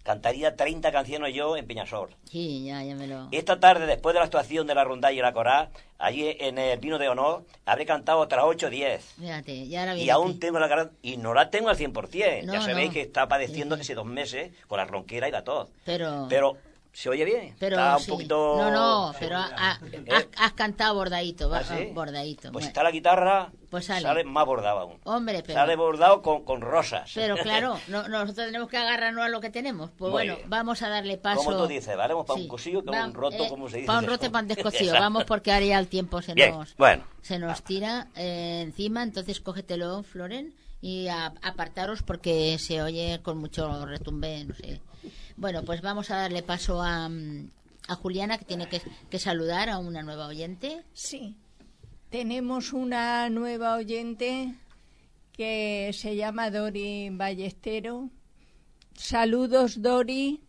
[0.06, 2.11] cantaría 30 canciones yo en Peñasol.
[2.30, 3.27] Sí, ya, ya me lo...
[3.32, 6.77] Esta tarde, después de la actuación de la rondalla y la coral, allí en el
[6.80, 9.03] Vino de Honor, habré cantado otras 8 o 10.
[9.19, 10.40] Fíjate, ya ahora Y aún aquí.
[10.40, 12.44] tengo la garganta, y no la tengo al 100%.
[12.45, 12.94] No, ya sabéis no.
[12.94, 15.69] que está padeciendo hace dos meses con la ronquera y la tos.
[15.86, 16.27] Pero...
[16.30, 16.56] Pero,
[16.96, 17.56] ¿se oye bien?
[17.60, 18.56] Pero está un poquito...
[18.58, 19.80] No, no, pero ha- ha-
[20.16, 21.90] has, has cantado bordadito, ¿Ah, sí?
[21.94, 22.44] bordadito.
[22.44, 22.68] Pues Bueno.
[22.68, 24.24] está la guitarra, Pues sale.
[24.24, 25.00] más bordado aún.
[25.04, 25.60] Hombre, pero...
[25.60, 27.12] Sale bordado con, con rosas.
[27.14, 29.90] Pero claro, no- nosotros tenemos que agarrarnos a lo que tenemos.
[29.92, 30.50] Pues Muy bueno, bien.
[30.50, 31.44] vamos a darle paso.
[31.44, 32.14] Como tú dices, ¿vale?
[32.26, 33.88] Para un cosillo, Va- un roto, eh, como se dice.
[33.88, 34.14] Para un eso.
[34.14, 34.94] rote, pan descosido.
[34.94, 37.04] Vamos porque ahora ya el tiempo se Bien, nos, bueno.
[37.22, 39.04] se nos tira eh, encima.
[39.04, 44.80] Entonces cógetelo, Floren, y a- apartaros porque se oye con mucho retumbe, no sé.
[45.38, 47.49] Bueno, pues vamos a darle paso a, mm,
[47.88, 50.84] a Juliana, que tiene que, que saludar a una nueva oyente.
[50.94, 51.36] Sí.
[52.10, 54.56] Tenemos una nueva oyente
[55.34, 58.10] que se llama Dori Ballestero.
[58.94, 60.41] Saludos, Dori,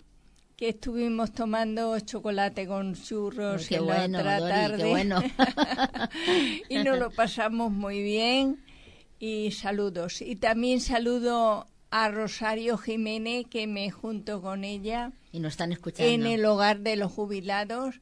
[0.57, 4.91] que estuvimos tomando chocolate con churros qué en bueno, la otra Dori, qué tarde.
[4.91, 5.23] bueno.
[6.69, 8.65] y nos lo pasamos muy bien.
[9.19, 10.23] Y saludos.
[10.23, 16.11] Y también saludo a Rosario Jiménez, que me junto con ella Y nos están escuchando.
[16.13, 18.01] en el hogar de los jubilados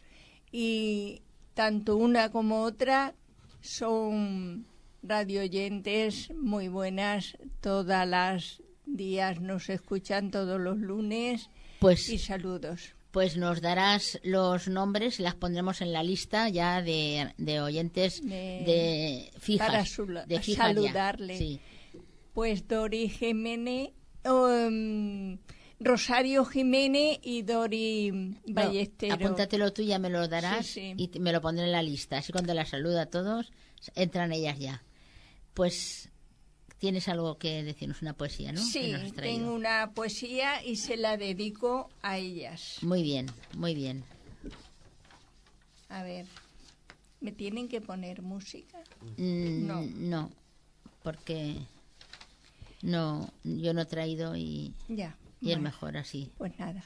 [0.50, 1.22] y
[1.54, 3.14] tanto una como otra
[3.60, 4.66] son
[5.02, 11.50] radioyentes muy buenas todas las días nos escuchan todos los lunes
[11.80, 16.82] Pues- y saludos Pues nos darás los nombres y las pondremos en la lista ya
[16.82, 19.68] de, de oyentes de, De- fijas.
[19.68, 20.74] para sula- de fijas ya.
[20.74, 21.38] saludarle.
[21.38, 21.60] Sí.
[22.34, 23.90] Pues Dori Jiménez
[24.26, 25.38] um,
[25.80, 31.10] Rosario Jiménez y Dori No, Ballestero apúntatelo tú, ya me lo darás Sí, sí.
[31.14, 32.18] y me lo pondré en la lista.
[32.18, 33.52] Así cuando las saluda a todos,
[33.94, 34.82] entran ellas ya.
[35.52, 36.10] Pues
[36.78, 38.60] tienes algo que decirnos, una poesía, ¿no?
[38.62, 42.78] Sí, tengo una poesía y se la dedico a ellas.
[42.82, 44.04] Muy bien, muy bien.
[45.88, 46.26] A ver,
[47.20, 48.78] ¿me tienen que poner música?
[49.16, 49.82] Mm, No.
[49.82, 50.30] no,
[51.02, 51.56] porque
[52.84, 55.16] no, yo no he traído y, Ya.
[55.40, 56.30] y es mejor así.
[56.36, 56.84] Pues nada.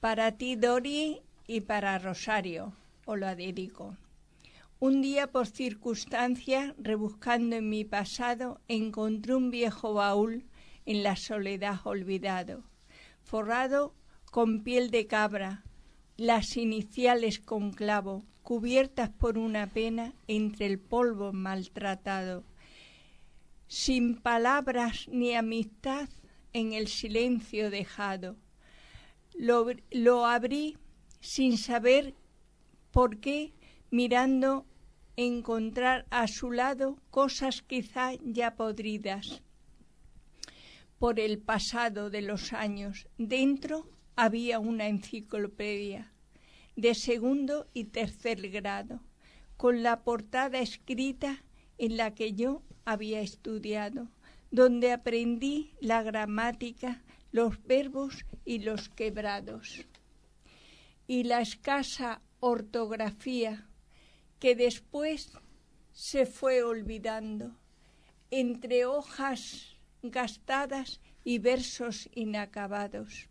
[0.00, 2.72] Para ti, Dori, y para Rosario,
[3.04, 3.96] os lo dedico.
[4.80, 10.44] Un día, por circunstancia, rebuscando en mi pasado, encontré un viejo baúl
[10.86, 12.62] en la soledad olvidado,
[13.22, 13.92] forrado
[14.30, 15.64] con piel de cabra,
[16.16, 22.44] las iniciales con clavo, cubiertas por una pena entre el polvo maltratado.
[23.68, 26.08] Sin palabras ni amistad,
[26.52, 28.36] en el silencio dejado.
[29.34, 30.76] Lo, lo abrí
[31.20, 32.14] sin saber
[32.90, 33.52] por qué,
[33.90, 34.66] mirando
[35.16, 39.42] encontrar a su lado cosas quizá ya podridas
[40.98, 43.08] por el pasado de los años.
[43.18, 46.12] Dentro había una enciclopedia
[46.76, 49.00] de segundo y tercer grado,
[49.56, 51.44] con la portada escrita
[51.76, 54.08] en la que yo había estudiado,
[54.50, 57.02] donde aprendí la gramática,
[57.32, 59.84] los verbos y los quebrados.
[61.06, 63.66] Y la escasa ortografía
[64.38, 65.32] que después
[65.92, 67.54] se fue olvidando
[68.30, 73.28] entre hojas gastadas y versos inacabados,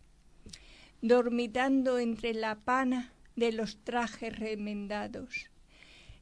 [1.02, 5.50] dormitando entre la pana de los trajes remendados.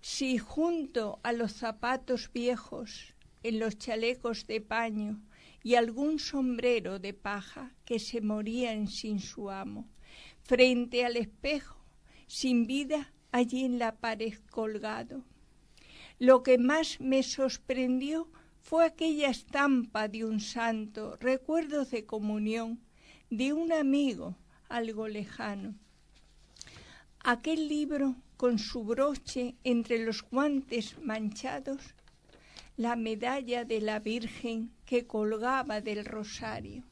[0.01, 3.16] Si junto a los zapatos viejos,
[3.48, 5.23] en los chalecos de paño
[5.62, 9.89] y algún sombrero de paja que se morían sin su amo,
[10.43, 11.77] frente al espejo,
[12.27, 15.24] sin vida, allí en la pared colgado.
[16.18, 18.31] Lo que más me sorprendió
[18.62, 22.81] fue aquella estampa de un santo, recuerdos de comunión,
[23.31, 24.36] de un amigo
[24.68, 25.74] algo lejano.
[27.20, 31.95] Aquel libro con su broche entre los guantes manchados,
[32.77, 36.85] la medalla de la Virgen que colgaba del rosario,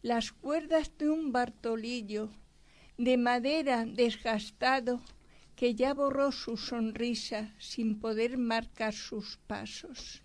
[0.00, 2.30] las cuerdas de un Bartolillo
[2.96, 5.02] de madera desgastado
[5.54, 10.22] que ya borró su sonrisa sin poder marcar sus pasos.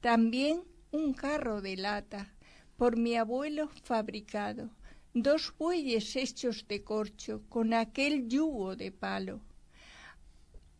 [0.00, 2.34] También un carro de lata
[2.76, 4.70] por mi abuelo fabricado,
[5.14, 9.40] dos bueyes hechos de corcho con aquel yugo de palo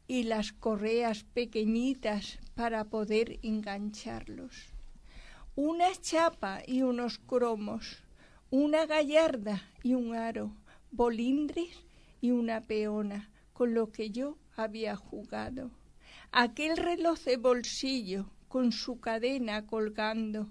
[0.07, 4.73] y las correas pequeñitas para poder engancharlos.
[5.57, 8.03] Una chapa y unos cromos,
[8.51, 10.53] una gallarda y un aro,
[10.91, 11.85] bolindres
[12.21, 15.71] y una peona, con lo que yo había jugado.
[16.33, 20.49] Aquel reloj de bolsillo con su cadena colgando,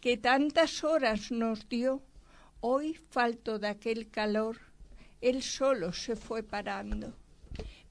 [0.00, 2.02] que tantas horas nos dio,
[2.64, 4.56] Hoy, falto de aquel calor,
[5.20, 7.12] él solo se fue parando.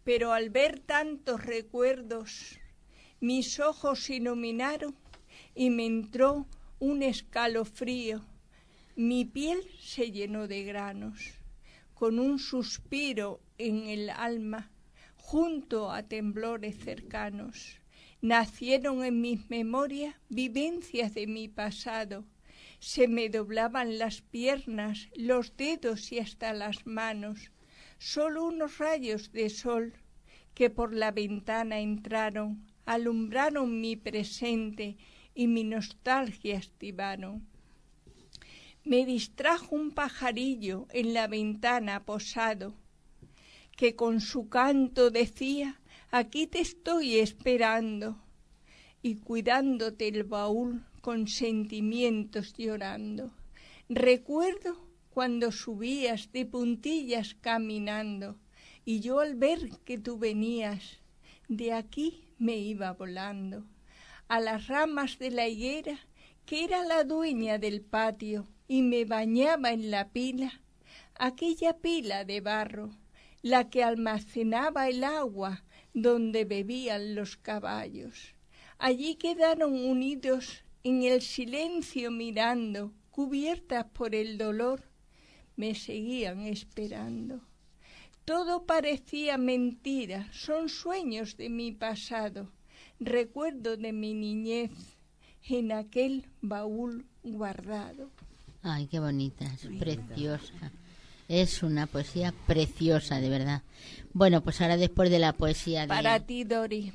[0.04, 2.60] Pero al ver tantos recuerdos,
[3.20, 4.96] mis ojos se iluminaron
[5.54, 6.48] y me entró
[6.80, 8.26] un escalofrío.
[8.96, 11.34] Mi piel se llenó de granos.
[11.94, 14.72] Con un suspiro en el alma,
[15.18, 17.80] junto a temblores cercanos,
[18.22, 22.26] nacieron en mis memorias vivencias de mi pasado.
[22.80, 27.52] Se me doblaban las piernas, los dedos y hasta las manos.
[28.04, 29.94] Solo unos rayos de sol
[30.56, 34.98] que por la ventana entraron, alumbraron mi presente
[35.36, 37.48] y mi nostalgia estivaron.
[38.84, 42.74] Me distrajo un pajarillo en la ventana posado,
[43.78, 45.80] que con su canto decía,
[46.10, 48.20] aquí te estoy esperando,
[49.04, 53.30] y cuidándote el baúl con sentimientos llorando.
[53.90, 58.38] Recuerdo cuando subías de puntillas caminando,
[58.86, 61.00] y yo al ver que tú venías,
[61.48, 63.66] de aquí me iba volando
[64.28, 66.00] a las ramas de la higuera,
[66.46, 70.62] que era la dueña del patio, y me bañaba en la pila,
[71.16, 72.92] aquella pila de barro,
[73.42, 78.36] la que almacenaba el agua donde bebían los caballos.
[78.78, 84.91] Allí quedaron unidos en el silencio mirando, cubiertas por el dolor,
[85.56, 87.42] me seguían esperando.
[88.26, 92.52] Todo parecía mentira, son sueños de mi pasado
[93.02, 94.72] recuerdo de mi niñez
[95.50, 98.10] en aquel baúl guardado.
[98.62, 100.72] Ay, qué bonita, es preciosa.
[101.28, 103.64] Es una poesía preciosa, de verdad.
[104.14, 105.88] Bueno, pues ahora después de la poesía de...
[105.88, 106.94] Para ti, Dori.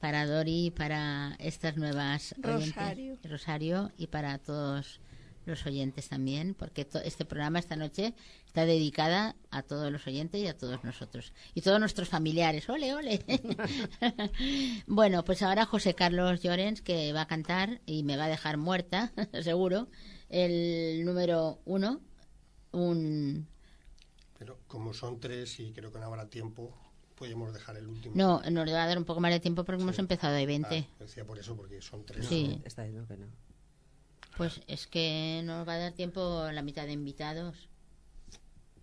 [0.00, 3.16] Para Dori, para estas nuevas Rosario.
[3.24, 5.00] Rosario y para todos
[5.44, 8.14] los oyentes también, porque este programa esta noche
[8.46, 11.32] está dedicada a todos los oyentes y a todos nosotros.
[11.54, 12.68] Y todos nuestros familiares.
[12.68, 13.24] ¡Ole, ole!
[14.86, 18.56] bueno, pues ahora José Carlos Llorens, que va a cantar y me va a dejar
[18.56, 19.12] muerta,
[19.42, 19.88] seguro,
[20.28, 22.00] el número uno,
[22.72, 23.46] un...
[24.38, 26.74] Pero como son tres y creo que no habrá tiempo,
[27.14, 28.14] podemos dejar el último.
[28.16, 30.76] No, nos va a dar un poco más de tiempo porque hemos empezado a 20.
[30.76, 32.26] Ah, decía por eso, porque son tres.
[32.26, 32.60] Sí.
[32.64, 33.26] Está diciendo que no.
[34.36, 37.68] Pues es que no nos va a dar tiempo la mitad de invitados.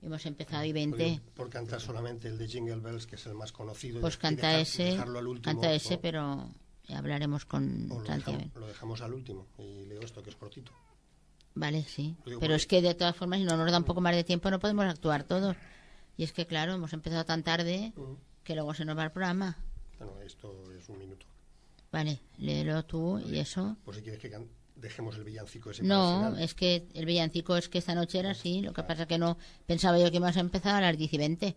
[0.01, 1.21] Hemos empezado y 20.
[1.35, 3.99] Por cantar solamente el de Jingle Bells, que es el más conocido.
[3.99, 4.97] Pues canta ese,
[5.41, 6.49] canta ese, pero
[6.88, 10.71] hablaremos con lo dejamos, lo dejamos al último y leo esto que es cortito.
[11.55, 12.15] Vale, sí.
[12.39, 14.49] Pero es que de todas formas, si no nos da un poco más de tiempo,
[14.49, 15.57] no podemos actuar todos.
[16.15, 17.93] Y es que, claro, hemos empezado tan tarde
[18.43, 19.57] que luego se nos va el programa.
[19.97, 21.26] Bueno, esto es un minuto.
[21.91, 23.76] Vale, léelo tú y eso.
[23.84, 24.30] Pues si quieres que
[24.80, 28.61] dejemos el villancico ese No, es que el villancico es que esta noche era así,
[28.61, 31.18] lo que pasa que no pensaba yo que íbamos a empezar a las 10 y
[31.18, 31.56] 20.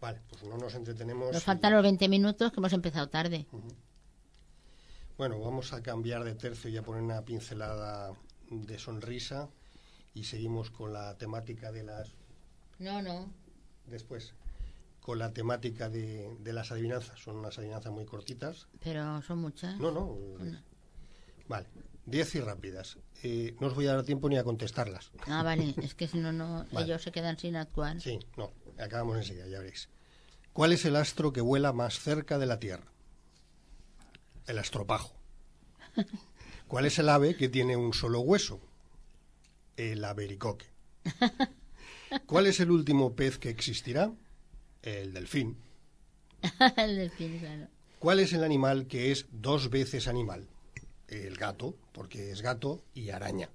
[0.00, 1.32] Vale, pues no nos entretenemos.
[1.32, 3.46] Nos faltan los 20 minutos que hemos empezado tarde.
[5.16, 8.12] Bueno, vamos a cambiar de tercio y a poner una pincelada
[8.50, 9.48] de sonrisa
[10.14, 12.12] y seguimos con la temática de las...
[12.78, 13.32] No, no.
[13.86, 14.34] Después,
[15.00, 17.18] con la temática de, de las adivinanzas.
[17.18, 18.68] Son unas adivinanzas muy cortitas.
[18.82, 19.78] Pero son muchas.
[19.78, 20.16] No, no.
[21.48, 21.66] Vale,
[22.04, 22.98] diez y rápidas.
[23.22, 25.10] Eh, no os voy a dar tiempo ni a contestarlas.
[25.26, 28.00] Ah, vale, es que si no, no ellos se quedan sin actuar.
[28.00, 29.88] Sí, no, acabamos enseguida, ya veréis.
[30.52, 32.90] ¿Cuál es el astro que vuela más cerca de la Tierra?
[34.46, 35.14] El astropajo.
[36.68, 38.60] ¿Cuál es el ave que tiene un solo hueso?
[39.76, 40.66] El avericoque.
[42.26, 44.12] ¿Cuál es el último pez que existirá?
[44.82, 45.58] El delfín.
[46.76, 47.68] el delfín, claro.
[47.98, 50.48] ¿Cuál es el animal que es dos veces animal?
[51.08, 53.50] El gato, porque es gato y araña.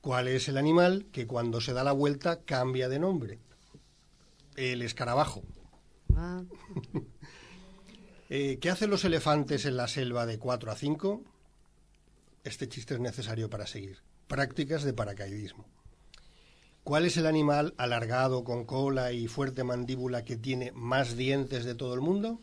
[0.00, 3.38] ¿Cuál es el animal que cuando se da la vuelta cambia de nombre?
[4.56, 5.42] El escarabajo.
[6.16, 6.42] Ah.
[8.30, 11.22] eh, ¿Qué hacen los elefantes en la selva de 4 a 5?
[12.44, 13.98] Este chiste es necesario para seguir.
[14.26, 15.66] Prácticas de paracaidismo.
[16.82, 21.76] ¿Cuál es el animal alargado con cola y fuerte mandíbula que tiene más dientes de
[21.76, 22.40] todo el mundo?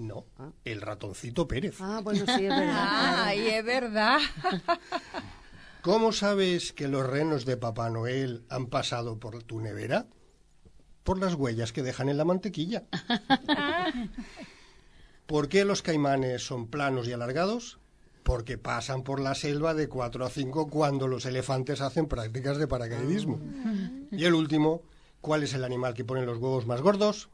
[0.00, 0.24] No,
[0.64, 1.76] el ratoncito Pérez.
[1.78, 2.86] Ah, bueno, sí, es verdad.
[3.26, 4.18] Ay, es verdad.
[5.82, 10.06] ¿Cómo sabes que los renos de Papá Noel han pasado por tu nevera?
[11.04, 12.84] Por las huellas que dejan en la mantequilla.
[15.26, 17.78] ¿Por qué los caimanes son planos y alargados?
[18.22, 22.66] Porque pasan por la selva de 4 a 5 cuando los elefantes hacen prácticas de
[22.66, 23.38] paracaidismo.
[24.10, 24.82] Y el último,
[25.20, 27.28] ¿cuál es el animal que pone los huevos más gordos?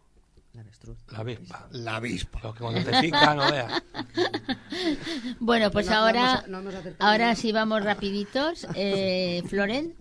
[1.10, 1.68] La avispa.
[1.72, 2.40] La avispa.
[2.42, 3.82] Lo que cuando te pica no veas.
[5.40, 8.66] Bueno, pues No, no ahora, hemos- no hemos acertado ahora sí vamos rapiditos.
[8.74, 9.94] Eh, Floren,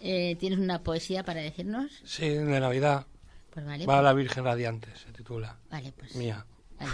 [0.00, 1.90] eh, ¿tienes una poesía para decirnos?
[2.04, 3.06] Sí, de Navidad.
[3.52, 5.56] Pues vale, Va a pues- la Virgen Radiante, se titula.
[5.70, 6.14] Vale, pues.
[6.16, 6.44] Mía.
[6.78, 6.92] Vale.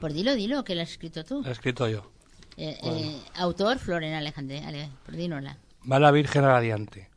[0.00, 1.42] Pues dilo, dilo, que lo has escrito tú.
[1.42, 2.10] La he escrito yo.
[2.56, 2.96] Eh, Bueno.
[2.98, 4.60] eh, autor, Floren Alejandre.
[4.60, 5.56] Vale, pues dínosla.
[5.90, 7.10] Va la Virgen Radiante.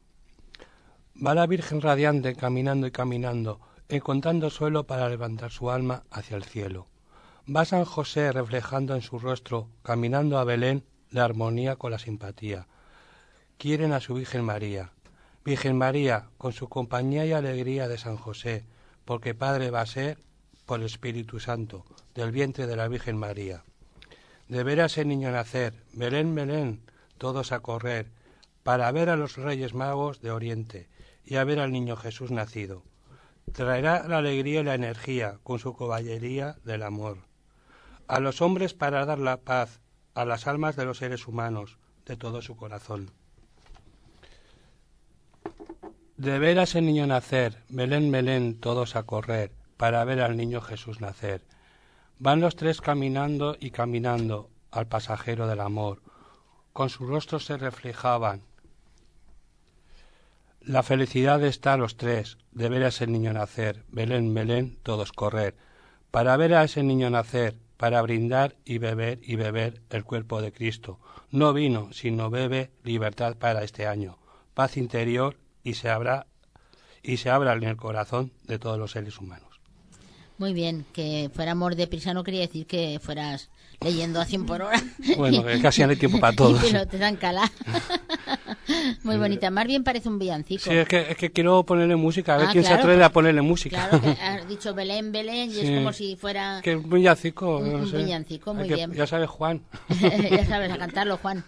[1.25, 6.43] Va la Virgen Radiante caminando y caminando, encontrando suelo para levantar su alma hacia el
[6.43, 6.87] cielo.
[7.45, 12.67] Va San José reflejando en su rostro, caminando a Belén, la armonía con la simpatía.
[13.57, 14.91] Quieren a su Virgen María.
[15.45, 18.65] Virgen María, con su compañía y alegría de San José,
[19.03, 20.19] porque Padre va a ser
[20.65, 21.85] por el Espíritu Santo,
[22.15, 23.63] del vientre de la Virgen María.
[24.47, 26.81] De ver a ese niño nacer, Belén, Belén,
[27.17, 28.11] todos a correr,
[28.63, 30.87] para ver a los reyes magos de Oriente
[31.25, 32.83] y a ver al niño Jesús nacido.
[33.53, 37.19] Traerá la alegría y la energía con su caballería del amor.
[38.07, 39.79] A los hombres para dar la paz,
[40.15, 41.77] a las almas de los seres humanos,
[42.07, 43.11] de todo su corazón.
[46.17, 50.59] De ver a ese niño nacer, Belén, Belén, todos a correr, para ver al niño
[50.59, 51.45] Jesús nacer.
[52.17, 56.01] Van los tres caminando y caminando al pasajero del amor.
[56.71, 58.41] Con sus rostros se reflejaban.
[60.65, 65.11] La felicidad está a los tres, de ver a ese niño nacer, Belén, Belén, todos
[65.11, 65.57] correr,
[66.09, 70.53] para ver a ese niño nacer, para brindar y beber y beber el cuerpo de
[70.53, 70.99] Cristo.
[71.31, 74.19] No vino, sino bebe libertad para este año,
[74.53, 75.35] paz interior
[75.65, 76.27] y se abra
[77.01, 79.59] y se abra en el corazón de todos los seres humanos.
[80.37, 83.49] Muy bien, que fuera amor de prisa no quería decir que fueras
[83.81, 84.81] leyendo a 100 por hora.
[85.17, 86.63] Bueno, que casi no hay tiempo para todos.
[86.63, 87.51] Y te dan cala.
[89.03, 89.49] Muy bonita.
[89.51, 90.63] Más bien parece un villancico.
[90.63, 92.97] Sí, es que, es que quiero ponerle música, a ver Ah, quién se claro, atreve
[92.99, 93.89] pues- a ponerle música.
[93.89, 95.59] Claro, que has dicho Belén, Belén, y Sí.
[95.67, 96.61] es como si fuera...
[96.63, 97.97] Que un villancico, Un- no un sé.
[97.97, 98.91] villancico, muy que- bien.
[98.93, 99.61] Ya sabes, Juan.
[99.99, 101.43] ya sabes, a cantarlo, Juan.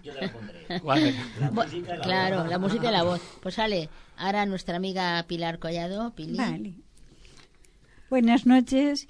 [0.83, 1.15] Vale.
[1.51, 3.21] Bu- Claro, la música y la voz.
[3.41, 6.37] Pues sale, ahora nuestra amiga Pilar Collado, Pili.
[6.37, 6.73] Vale.
[8.09, 9.07] Buenas noches.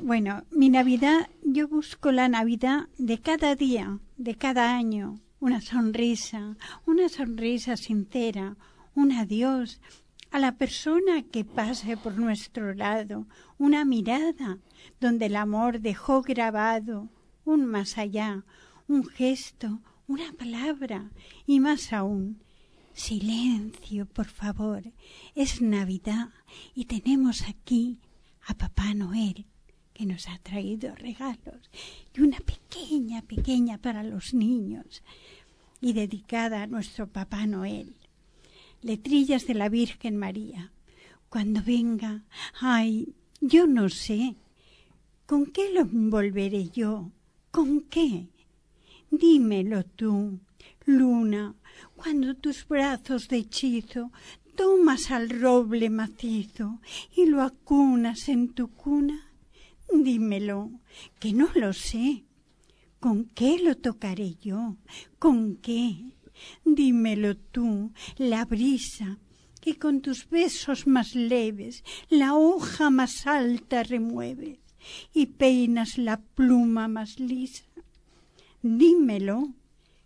[0.00, 5.18] Bueno, mi Navidad, yo busco la Navidad de cada día, de cada año.
[5.42, 6.56] Una sonrisa,
[6.86, 8.56] una sonrisa sincera,
[8.94, 9.80] un adiós
[10.30, 13.26] a la persona que pase por nuestro lado,
[13.58, 14.58] una mirada
[15.00, 17.08] donde el amor dejó grabado
[17.44, 18.44] un más allá,
[18.86, 21.10] un gesto, una palabra
[21.44, 22.40] y más aún.
[22.92, 24.92] Silencio, por favor.
[25.34, 26.28] Es Navidad
[26.72, 27.98] y tenemos aquí
[28.46, 29.46] a Papá Noel
[29.94, 31.70] que nos ha traído regalos
[32.14, 35.02] y una pequeña, pequeña para los niños
[35.80, 37.94] y dedicada a nuestro Papá Noel.
[38.82, 40.72] Letrillas de la Virgen María.
[41.28, 42.24] Cuando venga,
[42.60, 44.36] ay, yo no sé,
[45.26, 47.10] ¿con qué lo envolveré yo?
[47.50, 48.28] ¿Con qué?
[49.10, 50.40] Dímelo tú,
[50.86, 51.54] luna,
[51.96, 54.10] cuando tus brazos de hechizo
[54.54, 56.80] tomas al roble macizo
[57.16, 59.31] y lo acunas en tu cuna.
[59.92, 60.70] Dímelo,
[61.18, 62.24] que no lo sé.
[62.98, 64.76] ¿Con qué lo tocaré yo?
[65.18, 66.12] ¿Con qué?
[66.64, 69.18] Dímelo tú, la brisa,
[69.60, 74.58] que con tus besos más leves la hoja más alta remueves
[75.12, 77.64] y peinas la pluma más lisa.
[78.62, 79.54] Dímelo,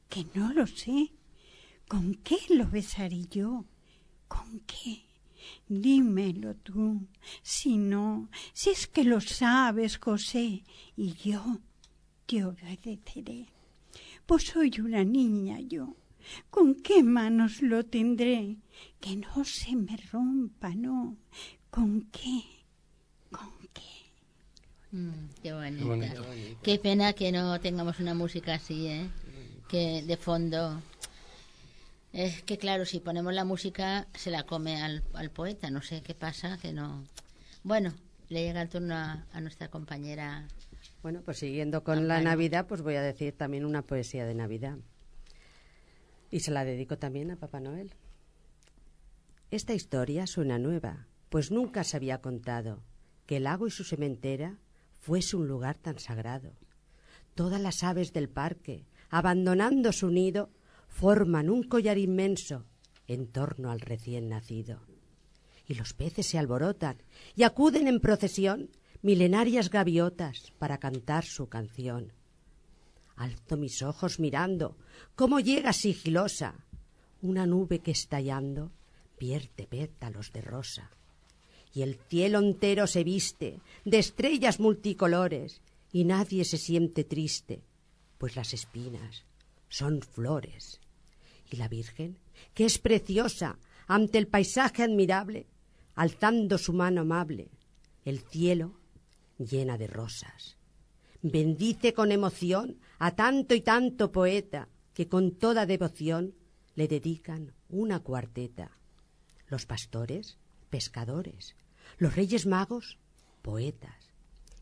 [0.09, 1.13] que no lo sé.
[1.89, 3.65] ¿Con qué lo besaré yo?
[4.29, 5.06] ¿Con qué?
[5.69, 7.07] Dímelo tú,
[7.43, 10.63] si no, si es que lo sabes, José,
[10.97, 11.59] y yo
[12.27, 13.47] te obedeceré.
[14.27, 15.97] Pues soy una niña yo.
[16.51, 18.59] ¿Con qué manos lo tendré?
[19.01, 21.17] Que no se me rompa, no.
[21.71, 22.43] ¿Con qué?
[23.31, 23.57] ¿Con
[24.93, 25.83] Mm, qué bonita.
[25.83, 26.25] Qué bonito.
[26.63, 29.11] Qué pena que no tengamos una música así, ¿eh?
[29.69, 30.81] Que de fondo...
[32.17, 36.01] Es que claro, si ponemos la música se la come al, al poeta, no sé
[36.01, 37.05] qué pasa, que no...
[37.63, 37.93] Bueno,
[38.31, 40.49] le llega el turno a, a nuestra compañera.
[41.03, 42.23] Bueno, pues siguiendo con la.
[42.23, 44.79] Navidad, pues voy a decir también una poesía de Navidad.
[46.31, 47.93] Y se la dedico también a Papá Noel.
[49.51, 52.83] Esta historia suena nueva, pues nunca se había contado
[53.27, 54.57] que el lago y su sementera
[55.01, 56.55] fuese un lugar tan sagrado.
[57.35, 60.49] Todas las aves del parque, abandonando su nido,
[60.97, 62.65] forman un collar inmenso
[63.07, 64.81] en torno al recién nacido.
[65.69, 67.03] Y los peces se alborotan
[67.35, 68.71] y acuden en procesión
[69.03, 72.13] milenarias gaviotas para cantar su canción.
[73.15, 74.79] Alzo mis ojos mirando
[75.15, 76.65] cómo llega sigilosa
[77.21, 78.73] una nube que estallando
[79.19, 80.91] vierte pétalos de rosa.
[81.75, 85.61] y el cielo entero se viste de estrellas multicolores
[85.93, 87.63] y nadie se siente triste,
[88.17, 89.27] pues las espinas
[89.69, 90.81] son flores.
[91.51, 92.19] Y la Virgen,
[92.55, 95.47] que es preciosa ante el paisaje admirable,
[95.95, 97.51] alzando su mano amable,
[98.05, 98.79] el cielo
[99.39, 100.57] llena de rosas.
[101.23, 106.35] Bendice con emoción a tanto y tanto poeta que con toda devoción
[106.75, 108.71] le dedican una cuarteta.
[109.49, 110.39] Los pastores,
[110.71, 111.57] pescadores,
[111.99, 112.99] los reyes magos,
[113.43, 114.13] poetas,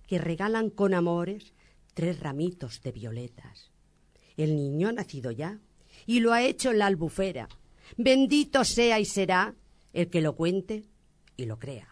[0.07, 1.55] que regalan con amores
[1.95, 3.71] tres ramitos de violetas.
[4.37, 5.61] El niño nacido ya
[6.07, 7.49] y lo ha hecho en la albufera.
[7.97, 9.55] Bendito sea y será
[9.93, 10.85] el que lo cuente
[11.37, 11.89] y lo crea.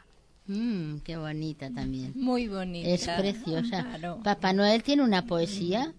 [0.47, 2.13] Mm, qué bonita también.
[2.17, 2.89] Muy bonita.
[2.89, 3.83] Es preciosa.
[3.85, 4.21] Claro.
[4.25, 5.95] ¿Papá Noel tiene una poesía?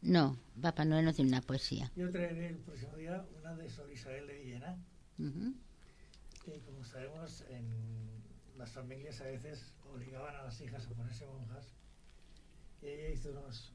[0.00, 1.90] No, Papá Noel no tiene una poesía.
[1.96, 4.78] Yo traeré el próximo día una de Sor Isabel de Villena,
[5.18, 5.54] Ujú.
[6.44, 7.66] que como sabemos en
[8.56, 11.66] las familias a veces obligaban a las hijas a ponerse monjas
[12.80, 13.72] y ella hizo unos,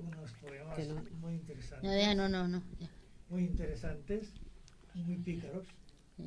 [0.00, 1.02] unos poemas no.
[1.20, 1.90] muy interesantes.
[1.90, 2.62] No, ya no, no, no.
[2.78, 2.88] ya.
[3.28, 4.32] Muy interesantes,
[4.94, 5.66] muy pícaros,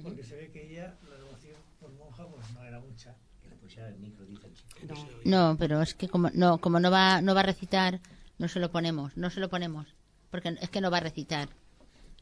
[0.02, 3.16] porque se ve que ella, la devoción por monja, pues no era mucha.
[3.42, 5.06] Que le pusiera el micro, dice el chico.
[5.26, 8.00] No, pero es que como no, como no va, no va a recitar,
[8.38, 9.94] no se lo ponemos, no se lo ponemos,
[10.32, 11.50] porque es que no va a recitar.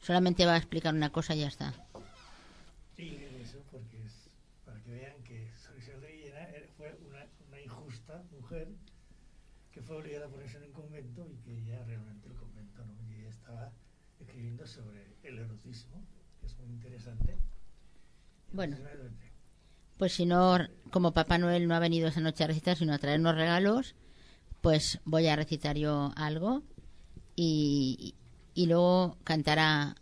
[0.00, 1.72] Solamente va a explicar una cosa y ya está.
[2.98, 4.12] Y eso porque es
[4.64, 8.68] para que vean que Sor Isabel de Villena era- fue una, una injusta mujer
[9.70, 13.10] que fue obligada a ponerse en un convento y que ya realmente el convento no,
[13.10, 13.72] y ella estaba
[14.66, 16.02] sobre el erotismo,
[16.40, 17.36] que es muy interesante.
[18.52, 18.76] Bueno.
[19.96, 20.58] Pues si no,
[20.90, 23.94] como Papá Noel no ha venido esa noche a recitar, sino a traernos regalos,
[24.60, 26.62] pues voy a recitar yo algo
[27.36, 28.14] y,
[28.54, 29.94] y luego cantará.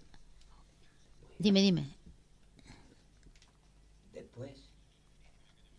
[1.38, 1.96] Dime, dime.
[4.12, 4.52] Después,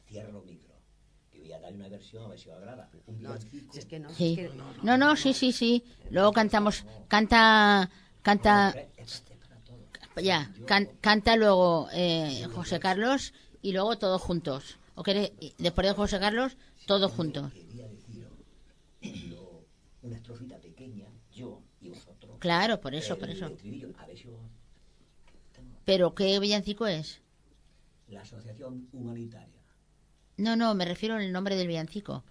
[0.07, 0.77] cierra los micros.
[1.31, 2.89] Que voy a dar una versión a ver si os agrada.
[3.19, 4.37] No, es que no, Sí.
[4.39, 5.83] es que- No, no, sí, sí, sí.
[6.09, 7.89] Luego cantamos, canta,
[8.21, 8.75] canta,
[10.21, 14.77] ya, can- canta luego eh, José Carlos y luego todos juntos.
[14.95, 17.51] ¿O después de José Carlos, todos juntos?
[17.53, 18.33] Quería deciros
[19.21, 19.65] yo,
[20.03, 22.37] una estrofita pequeña, yo y vosotros.
[22.39, 23.51] Claro, por eso, por eso.
[25.85, 27.21] ¿Pero qué villancico es?
[28.09, 29.47] La Asociación Humanitaria.
[30.37, 32.23] No, no, me refiero al nombre del villancico.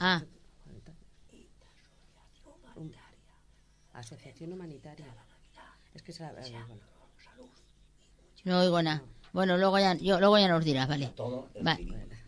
[0.00, 0.22] Ah,
[3.92, 5.06] Asociación Humanitaria.
[5.94, 6.66] Es que esa- eh, bueno.
[8.44, 9.02] no oigo nada.
[9.32, 11.12] Bueno, luego ya, yo, luego ya nos dirás, vale.
[11.66, 11.78] Va-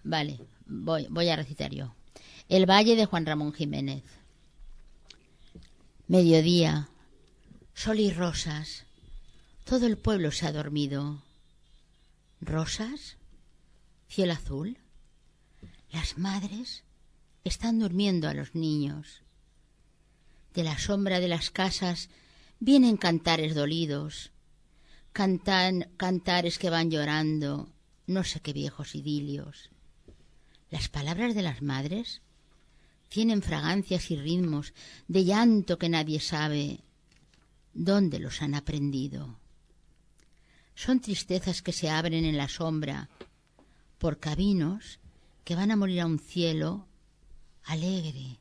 [0.05, 1.94] vale, voy, voy a recitar yo.
[2.48, 4.02] El Valle de Juan Ramón Jiménez.
[6.09, 6.88] Mediodía,
[7.74, 8.84] sol y rosas.
[9.64, 11.22] Todo el pueblo se ha dormido.
[12.40, 13.16] ¿Rosas?
[14.09, 14.78] ¿Cielo azul?
[15.90, 16.84] Las madres
[17.44, 19.22] están durmiendo a los niños.
[20.55, 22.09] De la sombra de las casas
[22.58, 24.32] vienen cantares dolidos,
[25.12, 27.72] cantan cantares que van llorando,
[28.06, 29.70] no sé qué viejos idilios.
[30.70, 32.22] Las palabras de las madres
[33.08, 34.74] tienen fragancias y ritmos
[35.08, 36.80] de llanto que nadie sabe
[37.72, 39.38] dónde los han aprendido.
[40.74, 43.08] Son tristezas que se abren en la sombra
[43.98, 44.98] por caminos
[45.44, 46.86] que van a morir a un cielo
[47.64, 48.40] alegre,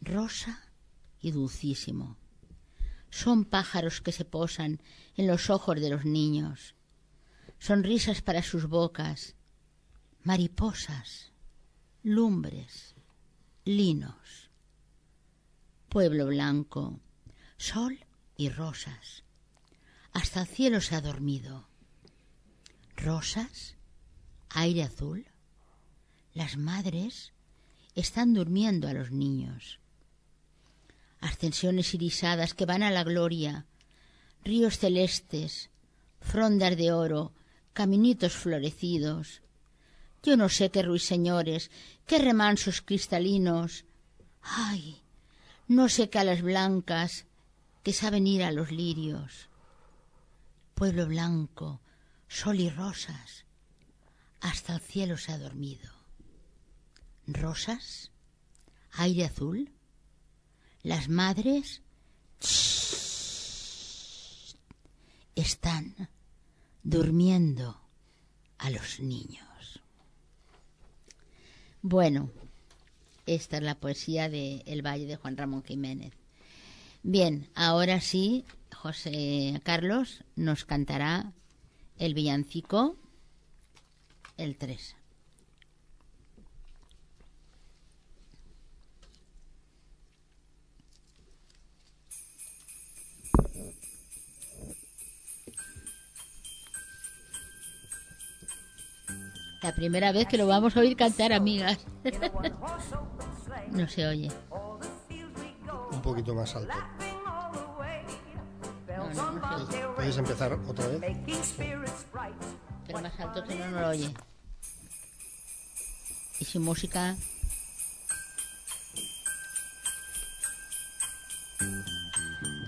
[0.00, 0.72] rosa
[1.20, 2.21] y dulcísimo.
[3.12, 4.80] Son pájaros que se posan
[5.16, 6.74] en los ojos de los niños,
[7.58, 9.36] sonrisas para sus bocas,
[10.24, 11.30] mariposas,
[12.02, 12.94] lumbres,
[13.66, 14.50] linos.
[15.90, 17.00] Pueblo blanco,
[17.58, 18.06] sol
[18.38, 19.24] y rosas.
[20.14, 21.68] Hasta el cielo se ha dormido.
[22.96, 23.76] Rosas,
[24.48, 25.26] aire azul.
[26.32, 27.34] Las madres
[27.94, 29.81] están durmiendo a los niños.
[31.22, 33.64] Ascensiones irisadas que van a la gloria,
[34.44, 35.70] ríos celestes,
[36.20, 37.32] frondas de oro,
[37.72, 39.40] caminitos florecidos.
[40.22, 41.70] Yo no sé qué ruiseñores,
[42.06, 43.86] qué remansos cristalinos.
[44.42, 45.00] Ay,
[45.68, 47.26] no sé qué alas blancas
[47.82, 49.48] que saben ir a los lirios.
[50.74, 51.80] Pueblo blanco,
[52.28, 53.44] sol y rosas,
[54.40, 55.90] hasta el cielo se ha dormido.
[57.26, 58.10] Rosas,
[58.90, 59.72] aire azul,
[60.82, 61.82] las madres
[65.34, 66.08] están
[66.82, 67.80] durmiendo
[68.58, 69.80] a los niños.
[71.80, 72.30] Bueno,
[73.26, 76.12] esta es la poesía de El Valle de Juan Ramón Jiménez.
[77.02, 78.44] Bien, ahora sí,
[78.74, 81.32] José Carlos nos cantará
[81.98, 82.96] el villancico
[84.36, 84.96] el 3.
[99.62, 101.78] La primera vez que lo vamos a oír cantar, amigas.
[103.70, 104.28] no se oye.
[105.92, 106.74] Un poquito más alto.
[108.88, 109.94] No, no, no se oye.
[109.94, 111.00] ¿Puedes empezar otra vez?
[112.86, 114.12] Pero más alto que no, no lo oye.
[116.40, 117.14] Y sin música.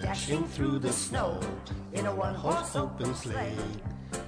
[0.00, 1.40] Dashing through the snow
[1.92, 3.56] in a one-horse open sleigh.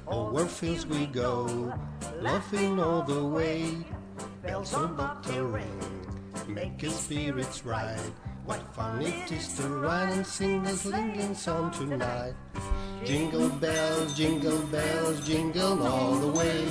[0.08, 1.74] Over fields we go,
[2.20, 3.84] laughing all the way.
[4.40, 5.80] Bells on bobtail ring,
[6.46, 7.98] making spirits right.
[8.44, 12.34] What fun it is to ride and sing a slinging song tonight.
[13.04, 16.64] Jingle bells, jingle bells, jingle all the way.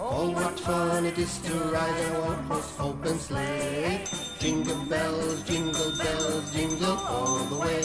[0.00, 4.04] Oh, what fun it is to ride in a one-horse open sleigh.
[4.38, 7.84] Jingle bells, jingle bells, jingle all the way.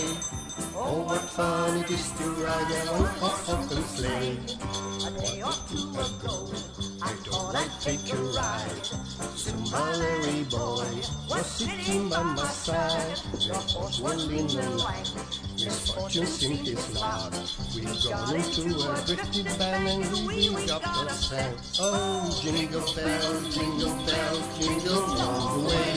[0.76, 4.38] Oh, what fun it is to ride in a one-horse open sleigh.
[5.06, 6.83] A day or two ago,
[7.14, 8.86] I thought I'd take a ride.
[9.38, 10.90] Somebody boy
[11.30, 13.18] was sitting by my side.
[13.34, 15.06] The horse was leaning like
[15.54, 17.38] misfortunes in his lot.
[17.76, 21.54] We got into a drifty band and we got the sang.
[21.80, 25.94] Oh, jingle bells, jingle bells, jingle all the way.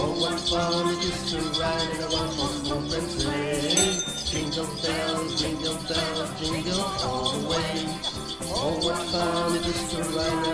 [0.00, 4.00] Oh, what fun it is to ride in a one-horse open sleigh.
[4.24, 8.21] Jingle bells, jingle bells, jingle all the way.
[8.54, 10.52] Oh, what fun it is to ride a.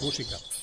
[0.00, 0.61] Música.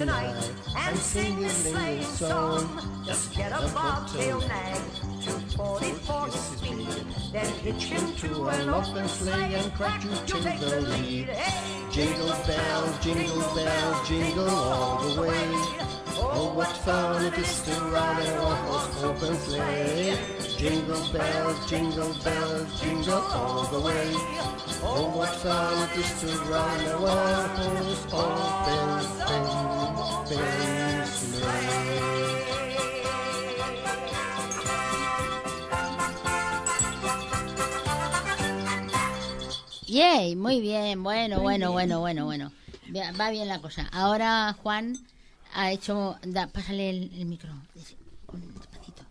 [0.00, 3.02] Tonight and sing a sleighing song.
[3.04, 4.80] Just get a bobtail nag
[5.24, 6.88] to 40 40 speed,
[7.34, 11.28] then hitch him to an open sleigh and crack you to the lead.
[11.28, 16.09] Hey, Jingle bells, jingle bells, jingle all the way.
[16.22, 20.18] Oh, what fun it is to ride in a one-horse open sleigh.
[20.58, 24.12] Jingle bells, jingle bells, jingle all the way.
[24.82, 29.00] Oh, what fun it is to ride in a one-horse open
[30.26, 31.04] sleigh.
[31.06, 32.00] sleigh.
[39.86, 42.52] Yay, muy bien, bueno, bueno, bueno, bueno, bueno.
[43.18, 43.88] Va bien la cosa.
[43.92, 44.96] Ahora Juan
[45.52, 46.18] ha hecho...
[46.22, 47.50] Da, pásale el, el micro.
[48.32, 49.02] Un despacito.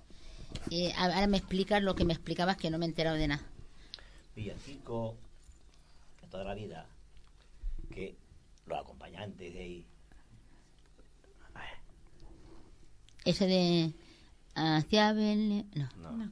[0.71, 3.43] Eh, ahora me explicas lo que me explicabas que no me he enterado de nada.
[4.35, 5.15] villancico
[6.21, 6.85] de toda la vida,
[7.91, 8.15] que
[8.65, 9.85] los acompañantes de ahí,
[13.25, 13.93] Ese de...
[14.55, 15.69] Hacia Belén...
[15.75, 16.11] No.
[16.11, 16.31] No.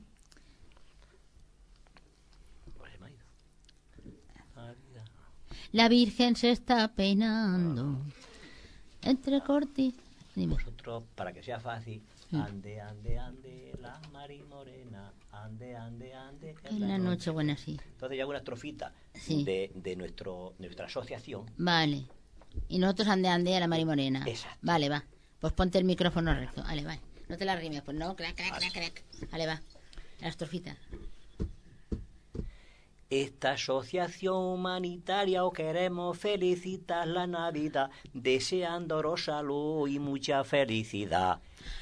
[5.73, 8.01] La Virgen se está peinando.
[9.01, 9.95] Entre corti...
[10.35, 10.53] Dime.
[10.53, 16.53] vosotros, para que sea fácil, ande, ande, ande, la Mari Morena, ande, ande, ande.
[16.61, 17.79] que En la noche buena, sí.
[17.93, 19.43] Entonces ya hago una estrofita Sí.
[19.43, 21.45] de, de nuestro, nuestra asociación.
[21.57, 22.05] Vale.
[22.67, 24.23] Y nosotros ande ande a la Mari Morena.
[24.27, 24.59] Exacto.
[24.61, 25.03] Vale, va.
[25.39, 26.61] Pues ponte el micrófono recto.
[26.61, 27.01] Vale, vale.
[27.29, 28.15] No te la rimes, pues no.
[28.15, 29.03] Crack, crack, crack, crack.
[29.31, 29.59] Vale, va.
[30.21, 30.77] La estrofita.
[33.09, 41.39] Esta asociación humanitaria os queremos felicitar la Navidad, deseándoos salud y mucha felicidad.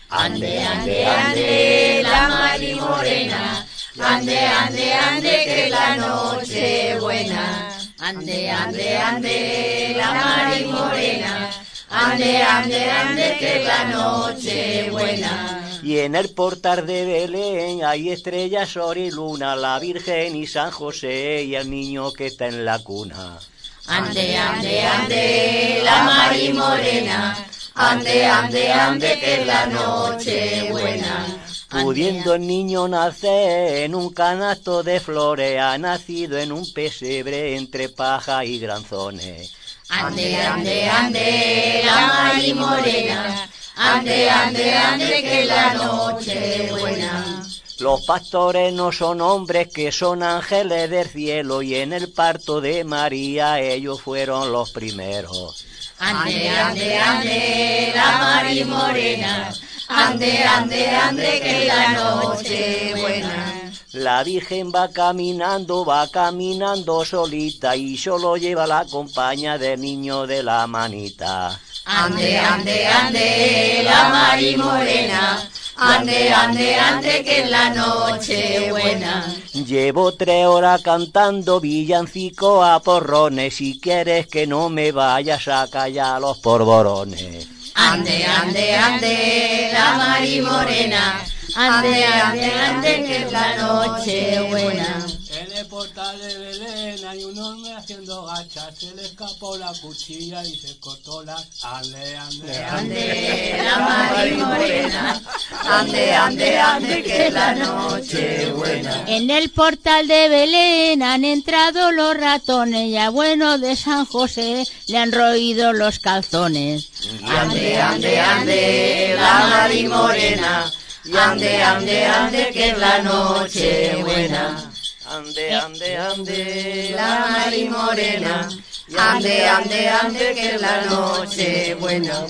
[0.10, 3.66] Ande, ande, ande, la Mari Morena.
[4.00, 7.76] Ande, ande, ande, que la noche buena.
[8.02, 11.50] Ande, ande, ande, la Mari Morena.
[11.90, 15.65] Ande, ande, ande, que la noche buena.
[15.86, 20.72] Y en el portal de Belén hay estrellas, sol y luna, la Virgen y San
[20.72, 23.38] José y el niño que está en la cuna.
[23.86, 27.38] Ande, ande, ande, la Mari Morena.
[27.76, 31.28] Ande, ande, ande, que la noche buena.
[31.70, 37.90] Pudiendo el niño nacer en un canasto de flores, ha nacido en un pesebre entre
[37.90, 39.54] paja y granzones.
[39.90, 43.50] Ande, ande, ande, la Mari Morena.
[43.76, 47.44] Ande, ande, ande, que la noche buena.
[47.80, 52.86] Los pastores no son hombres que son ángeles del cielo y en el parto de
[52.86, 55.66] María ellos fueron los primeros.
[56.00, 59.54] Ande, ande, ande, la Mari Morena.
[59.90, 63.72] Ande, ande, ande, que la noche buena.
[63.92, 70.44] La Virgen va caminando, va caminando solita y solo lleva la compañía del niño de
[70.44, 71.60] la manita.
[71.86, 75.40] Ande, ande, ande, la Mari Morena.
[75.78, 79.32] Ande, ande, ande, que es la noche buena.
[79.54, 83.58] Llevo tres horas cantando villancico a porrones.
[83.58, 87.48] Si quieres que no me vayas a callar los porborones.
[87.76, 91.24] Ande, ande, ande, la Mari Morena.
[91.58, 95.08] Ande, ande, ande, que es la noche buena.
[95.32, 100.44] En el portal de Belén hay un hombre haciendo gachas, se le escapó la cuchilla
[100.44, 101.46] y se cortó las...
[101.64, 105.22] Ande, ande, ande, la Mari Morena.
[105.64, 109.06] Ande, ande, ande, que es la noche buena.
[109.08, 114.66] En el portal de Belén han entrado los ratones y a bueno de San José
[114.88, 116.90] le han roído los calzones.
[117.24, 120.70] Ande, ande, ande, la Mari Morena.
[121.14, 124.72] Ande, ande, ande, que es la noche buena.
[125.08, 128.50] Ande, ande, ande, la Mari Morena.
[128.98, 132.26] Ande, ande, ande, que es la noche buena.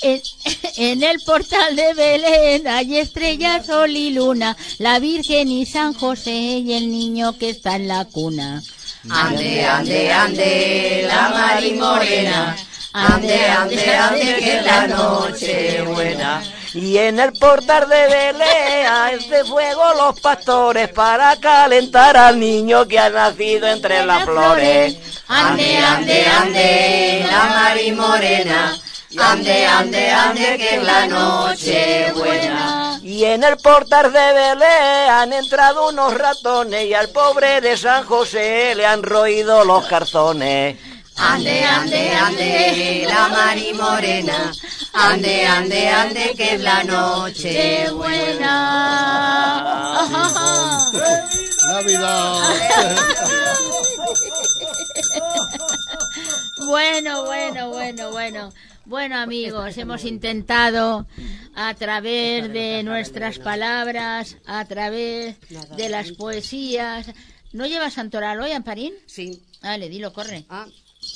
[0.00, 0.22] En,
[0.76, 6.32] en el portal de Belén hay estrellas, sol y luna, la Virgen y San José
[6.32, 8.62] y el niño que está en la cuna.
[9.10, 12.56] Ande, ande, ande, la Mari Morena.
[12.94, 16.42] Ande, ande, ande, que es la noche buena.
[16.74, 22.98] Y en el portal de Belén de fuego los pastores para calentar al niño que
[22.98, 24.96] ha nacido entre las flores.
[25.28, 28.76] Ande, ande, ande, la Mari Morena.
[29.16, 32.98] Ande, ande, ande, que es la noche buena.
[33.04, 38.04] Y en el portal de Belén han entrado unos ratones y al pobre de San
[38.04, 40.76] José le han roído los carzones.
[41.16, 44.52] Ande, ande, ande, la Mari Morena.
[44.92, 48.54] Ande, ande, ande, que es la noche buena.
[51.68, 52.56] Navidad.
[56.66, 58.52] Bueno, bueno, bueno, bueno.
[58.86, 61.06] Bueno amigos, hemos intentado
[61.54, 65.36] a través de nuestras palabras, a través
[65.76, 67.06] de las poesías.
[67.52, 68.92] ¿No llevas Santoral hoy, Amparín?
[69.06, 69.40] Sí.
[69.62, 70.44] Vale, dilo, corre.
[70.50, 70.66] Ah,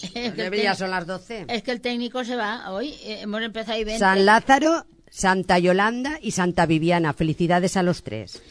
[0.02, 1.46] Es que tec- son las 12.
[1.48, 2.90] Es que el técnico se va hoy.
[3.04, 3.98] eh, hemos empezado y ven.
[3.98, 7.12] San Lázaro, Santa Yolanda y Santa Viviana.
[7.12, 8.42] Felicidades a los tres.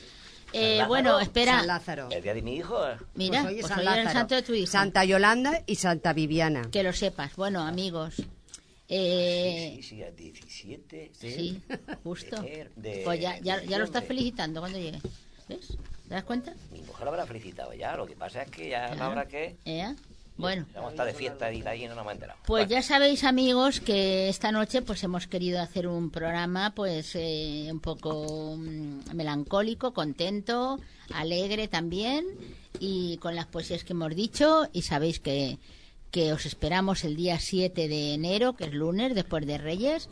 [0.53, 1.57] Eh, bueno, espera.
[1.57, 2.09] San Lázaro.
[2.09, 2.79] El día de mi hijo.
[3.15, 4.71] Mira, Pues hoy es pues San hoy el santo de tu hijo.
[4.71, 6.69] Santa Yolanda y Santa Viviana.
[6.71, 7.35] Que lo sepas.
[7.35, 8.15] Bueno, amigos.
[8.89, 11.11] Eh, Sí, sí, el 17.
[11.13, 11.61] sí,
[12.03, 12.41] justo.
[12.41, 14.99] de- de Pues ya, ya, ya lo estás felicitando cuando llegue.
[15.49, 15.77] ¿Ves?
[16.07, 16.53] ¿Te das cuenta?
[16.71, 18.95] Mi mujer lo habrá felicitado ya, lo que pasa es que ya Ah.
[18.95, 19.57] no habrá que...
[19.65, 19.93] ¿Eh?
[20.37, 20.67] Bueno.
[20.75, 22.39] Vamos a estar de fiesta y de ahí no nos hemos enterado.
[22.45, 27.69] Pues ya sabéis, amigos, que esta noche pues hemos querido hacer un programa pues eh,
[27.71, 30.79] un poco mm, melancólico, contento,
[31.13, 32.25] alegre también
[32.79, 35.57] y con las poesías que hemos dicho y sabéis que,
[36.11, 40.07] que os esperamos el día 7 de enero, que es lunes, después de Reyes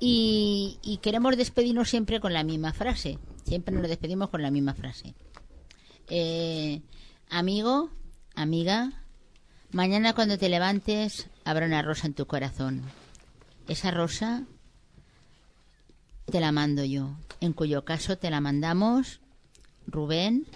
[0.00, 4.72] y, y queremos despedirnos siempre con la misma frase, siempre nos despedimos con la misma
[4.74, 5.14] frase.
[6.08, 6.80] Eh,
[7.28, 7.90] amigo,
[8.34, 9.04] amiga,
[9.70, 12.82] Mañana cuando te levantes habrá una rosa en tu corazón.
[13.68, 14.44] Esa rosa
[16.24, 17.10] te la mando yo,
[17.42, 19.20] en cuyo caso te la mandamos
[19.86, 20.46] Rubén,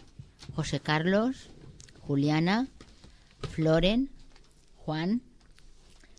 [0.55, 1.51] José Carlos,
[2.01, 2.69] Juliana,
[3.51, 4.11] Floren,
[4.77, 5.21] Juan,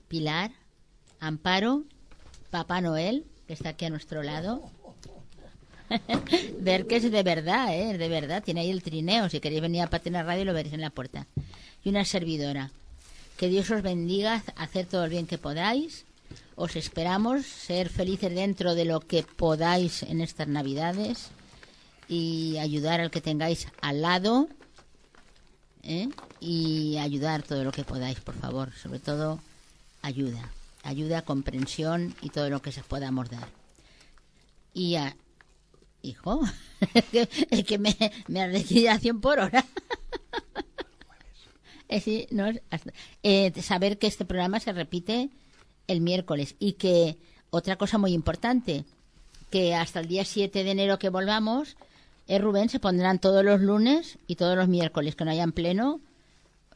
[0.08, 0.52] Pilar,
[1.20, 1.86] Amparo,
[2.52, 4.70] Papá Noel, que está aquí a nuestro lado.
[6.60, 7.98] Ver que es de verdad, ¿eh?
[7.98, 8.44] de verdad.
[8.44, 9.30] Tiene ahí el trineo.
[9.30, 11.28] Si queréis venir a Patina Radio lo veréis en la puerta.
[11.84, 12.72] Y una servidora.
[13.44, 16.06] Que Dios os bendiga, hacer todo el bien que podáis.
[16.56, 21.28] Os esperamos ser felices dentro de lo que podáis en estas Navidades
[22.08, 24.48] y ayudar al que tengáis al lado
[25.84, 26.08] ¿eh?
[26.40, 28.72] y ayudar todo lo que podáis, por favor.
[28.82, 29.42] Sobre todo,
[30.02, 30.50] ayuda.
[30.84, 33.50] Ayuda, comprensión y todo lo que se podamos dar.
[34.74, 35.18] Y a,
[36.02, 36.40] Hijo,
[37.52, 37.94] es que me,
[38.30, 39.66] me has decidido a 100 por hora.
[42.32, 42.52] No
[43.22, 45.30] eh, saber que este programa se repite
[45.88, 47.18] el miércoles y que
[47.52, 48.86] otra cosa muy importante,
[49.52, 51.78] que hasta el día 7 de enero que volvamos,
[52.28, 56.02] eh, Rubén, se pondrán todos los lunes y todos los miércoles que no hayan pleno,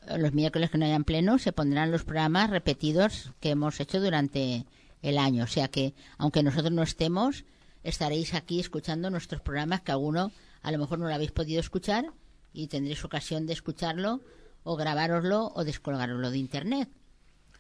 [0.08, 4.00] eh, los miércoles que no hayan pleno, se pondrán los programas repetidos que hemos hecho
[4.00, 4.66] durante
[5.02, 5.46] el año.
[5.46, 7.44] O sea que, aunque nosotros no estemos,
[7.84, 10.32] estaréis aquí escuchando nuestros programas que alguno
[10.62, 12.06] a lo mejor no lo habéis podido escuchar
[12.54, 14.22] y tendréis ocasión de escucharlo
[14.68, 16.90] o grabároslo o descolgaroslo de internet.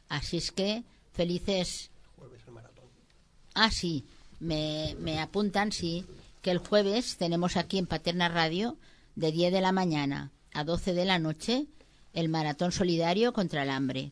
[0.09, 1.89] Así es que felices.
[3.53, 4.03] Ah, sí,
[4.41, 6.05] me, me apuntan, sí,
[6.41, 8.75] que el jueves tenemos aquí en Paterna Radio
[9.15, 11.67] de 10 de la mañana a 12 de la noche
[12.13, 14.11] el maratón solidario contra el hambre.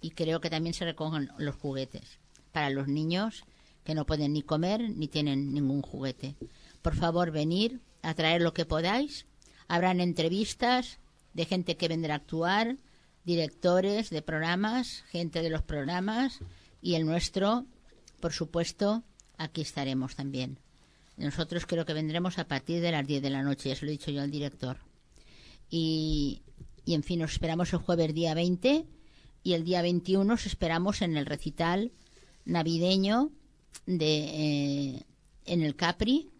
[0.00, 2.18] Y creo que también se recogen los juguetes
[2.50, 3.44] para los niños
[3.84, 6.34] que no pueden ni comer ni tienen ningún juguete.
[6.80, 9.26] Por favor, venir a traer lo que podáis.
[9.68, 10.98] Habrán entrevistas
[11.34, 12.76] de gente que vendrá a actuar,
[13.24, 16.40] directores de programas, gente de los programas
[16.80, 17.66] y el nuestro,
[18.20, 19.02] por supuesto,
[19.38, 20.58] aquí estaremos también.
[21.16, 23.90] Nosotros creo que vendremos a partir de las 10 de la noche, ya se lo
[23.90, 24.78] he dicho yo al director.
[25.70, 26.42] Y,
[26.84, 28.86] y en fin, nos esperamos el jueves día 20
[29.44, 31.92] y el día 21 nos esperamos en el recital
[32.44, 33.30] navideño
[33.86, 35.06] de eh,
[35.44, 36.30] en el Capri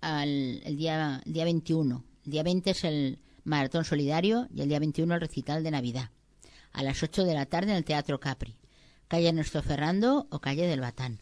[0.00, 2.04] al, el día, el día 21.
[2.24, 6.10] El día 20 es el maratón solidario y el día 21 el recital de Navidad.
[6.72, 8.56] A las 8 de la tarde en el Teatro Capri.
[9.08, 11.20] Calle Ernesto Ferrando o Calle del Batán.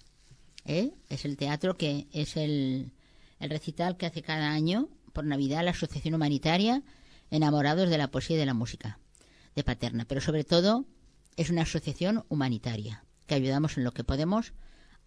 [0.64, 0.92] ¿Eh?
[1.08, 2.92] Es el teatro que es el,
[3.40, 6.82] el recital que hace cada año por Navidad la Asociación Humanitaria
[7.30, 8.98] Enamorados de la Poesía y de la Música
[9.54, 10.04] de Paterna.
[10.06, 10.84] Pero sobre todo
[11.36, 14.52] es una asociación humanitaria que ayudamos en lo que podemos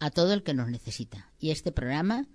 [0.00, 1.30] a todo el que nos necesita.
[1.38, 2.26] Y este programa,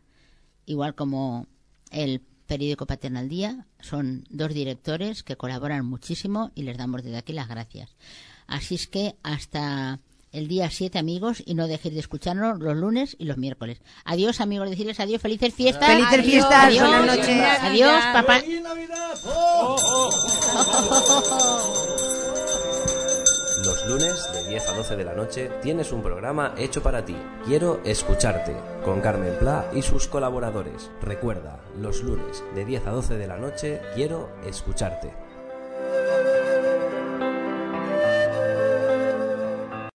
[0.66, 1.48] igual como
[1.92, 7.32] el periódico Paternal Día, son dos directores que colaboran muchísimo y les damos desde aquí
[7.32, 7.96] las gracias.
[8.48, 10.00] Así es que hasta
[10.32, 13.82] el día 7, amigos, y no dejéis de escucharnos los lunes y los miércoles.
[14.04, 15.88] Adiós, amigos, decirles adiós, felices fiestas.
[15.88, 16.88] Felices Adiós, fiestas, adiós.
[16.88, 17.40] buenas noches.
[17.62, 18.42] Adiós, papá.
[23.80, 27.16] Los lunes de 10 a 12 de la noche tienes un programa hecho para ti.
[27.46, 28.54] Quiero escucharte
[28.84, 30.92] con Carmen Pla y sus colaboradores.
[31.02, 35.14] Recuerda, los lunes de 10 a 12 de la noche quiero escucharte.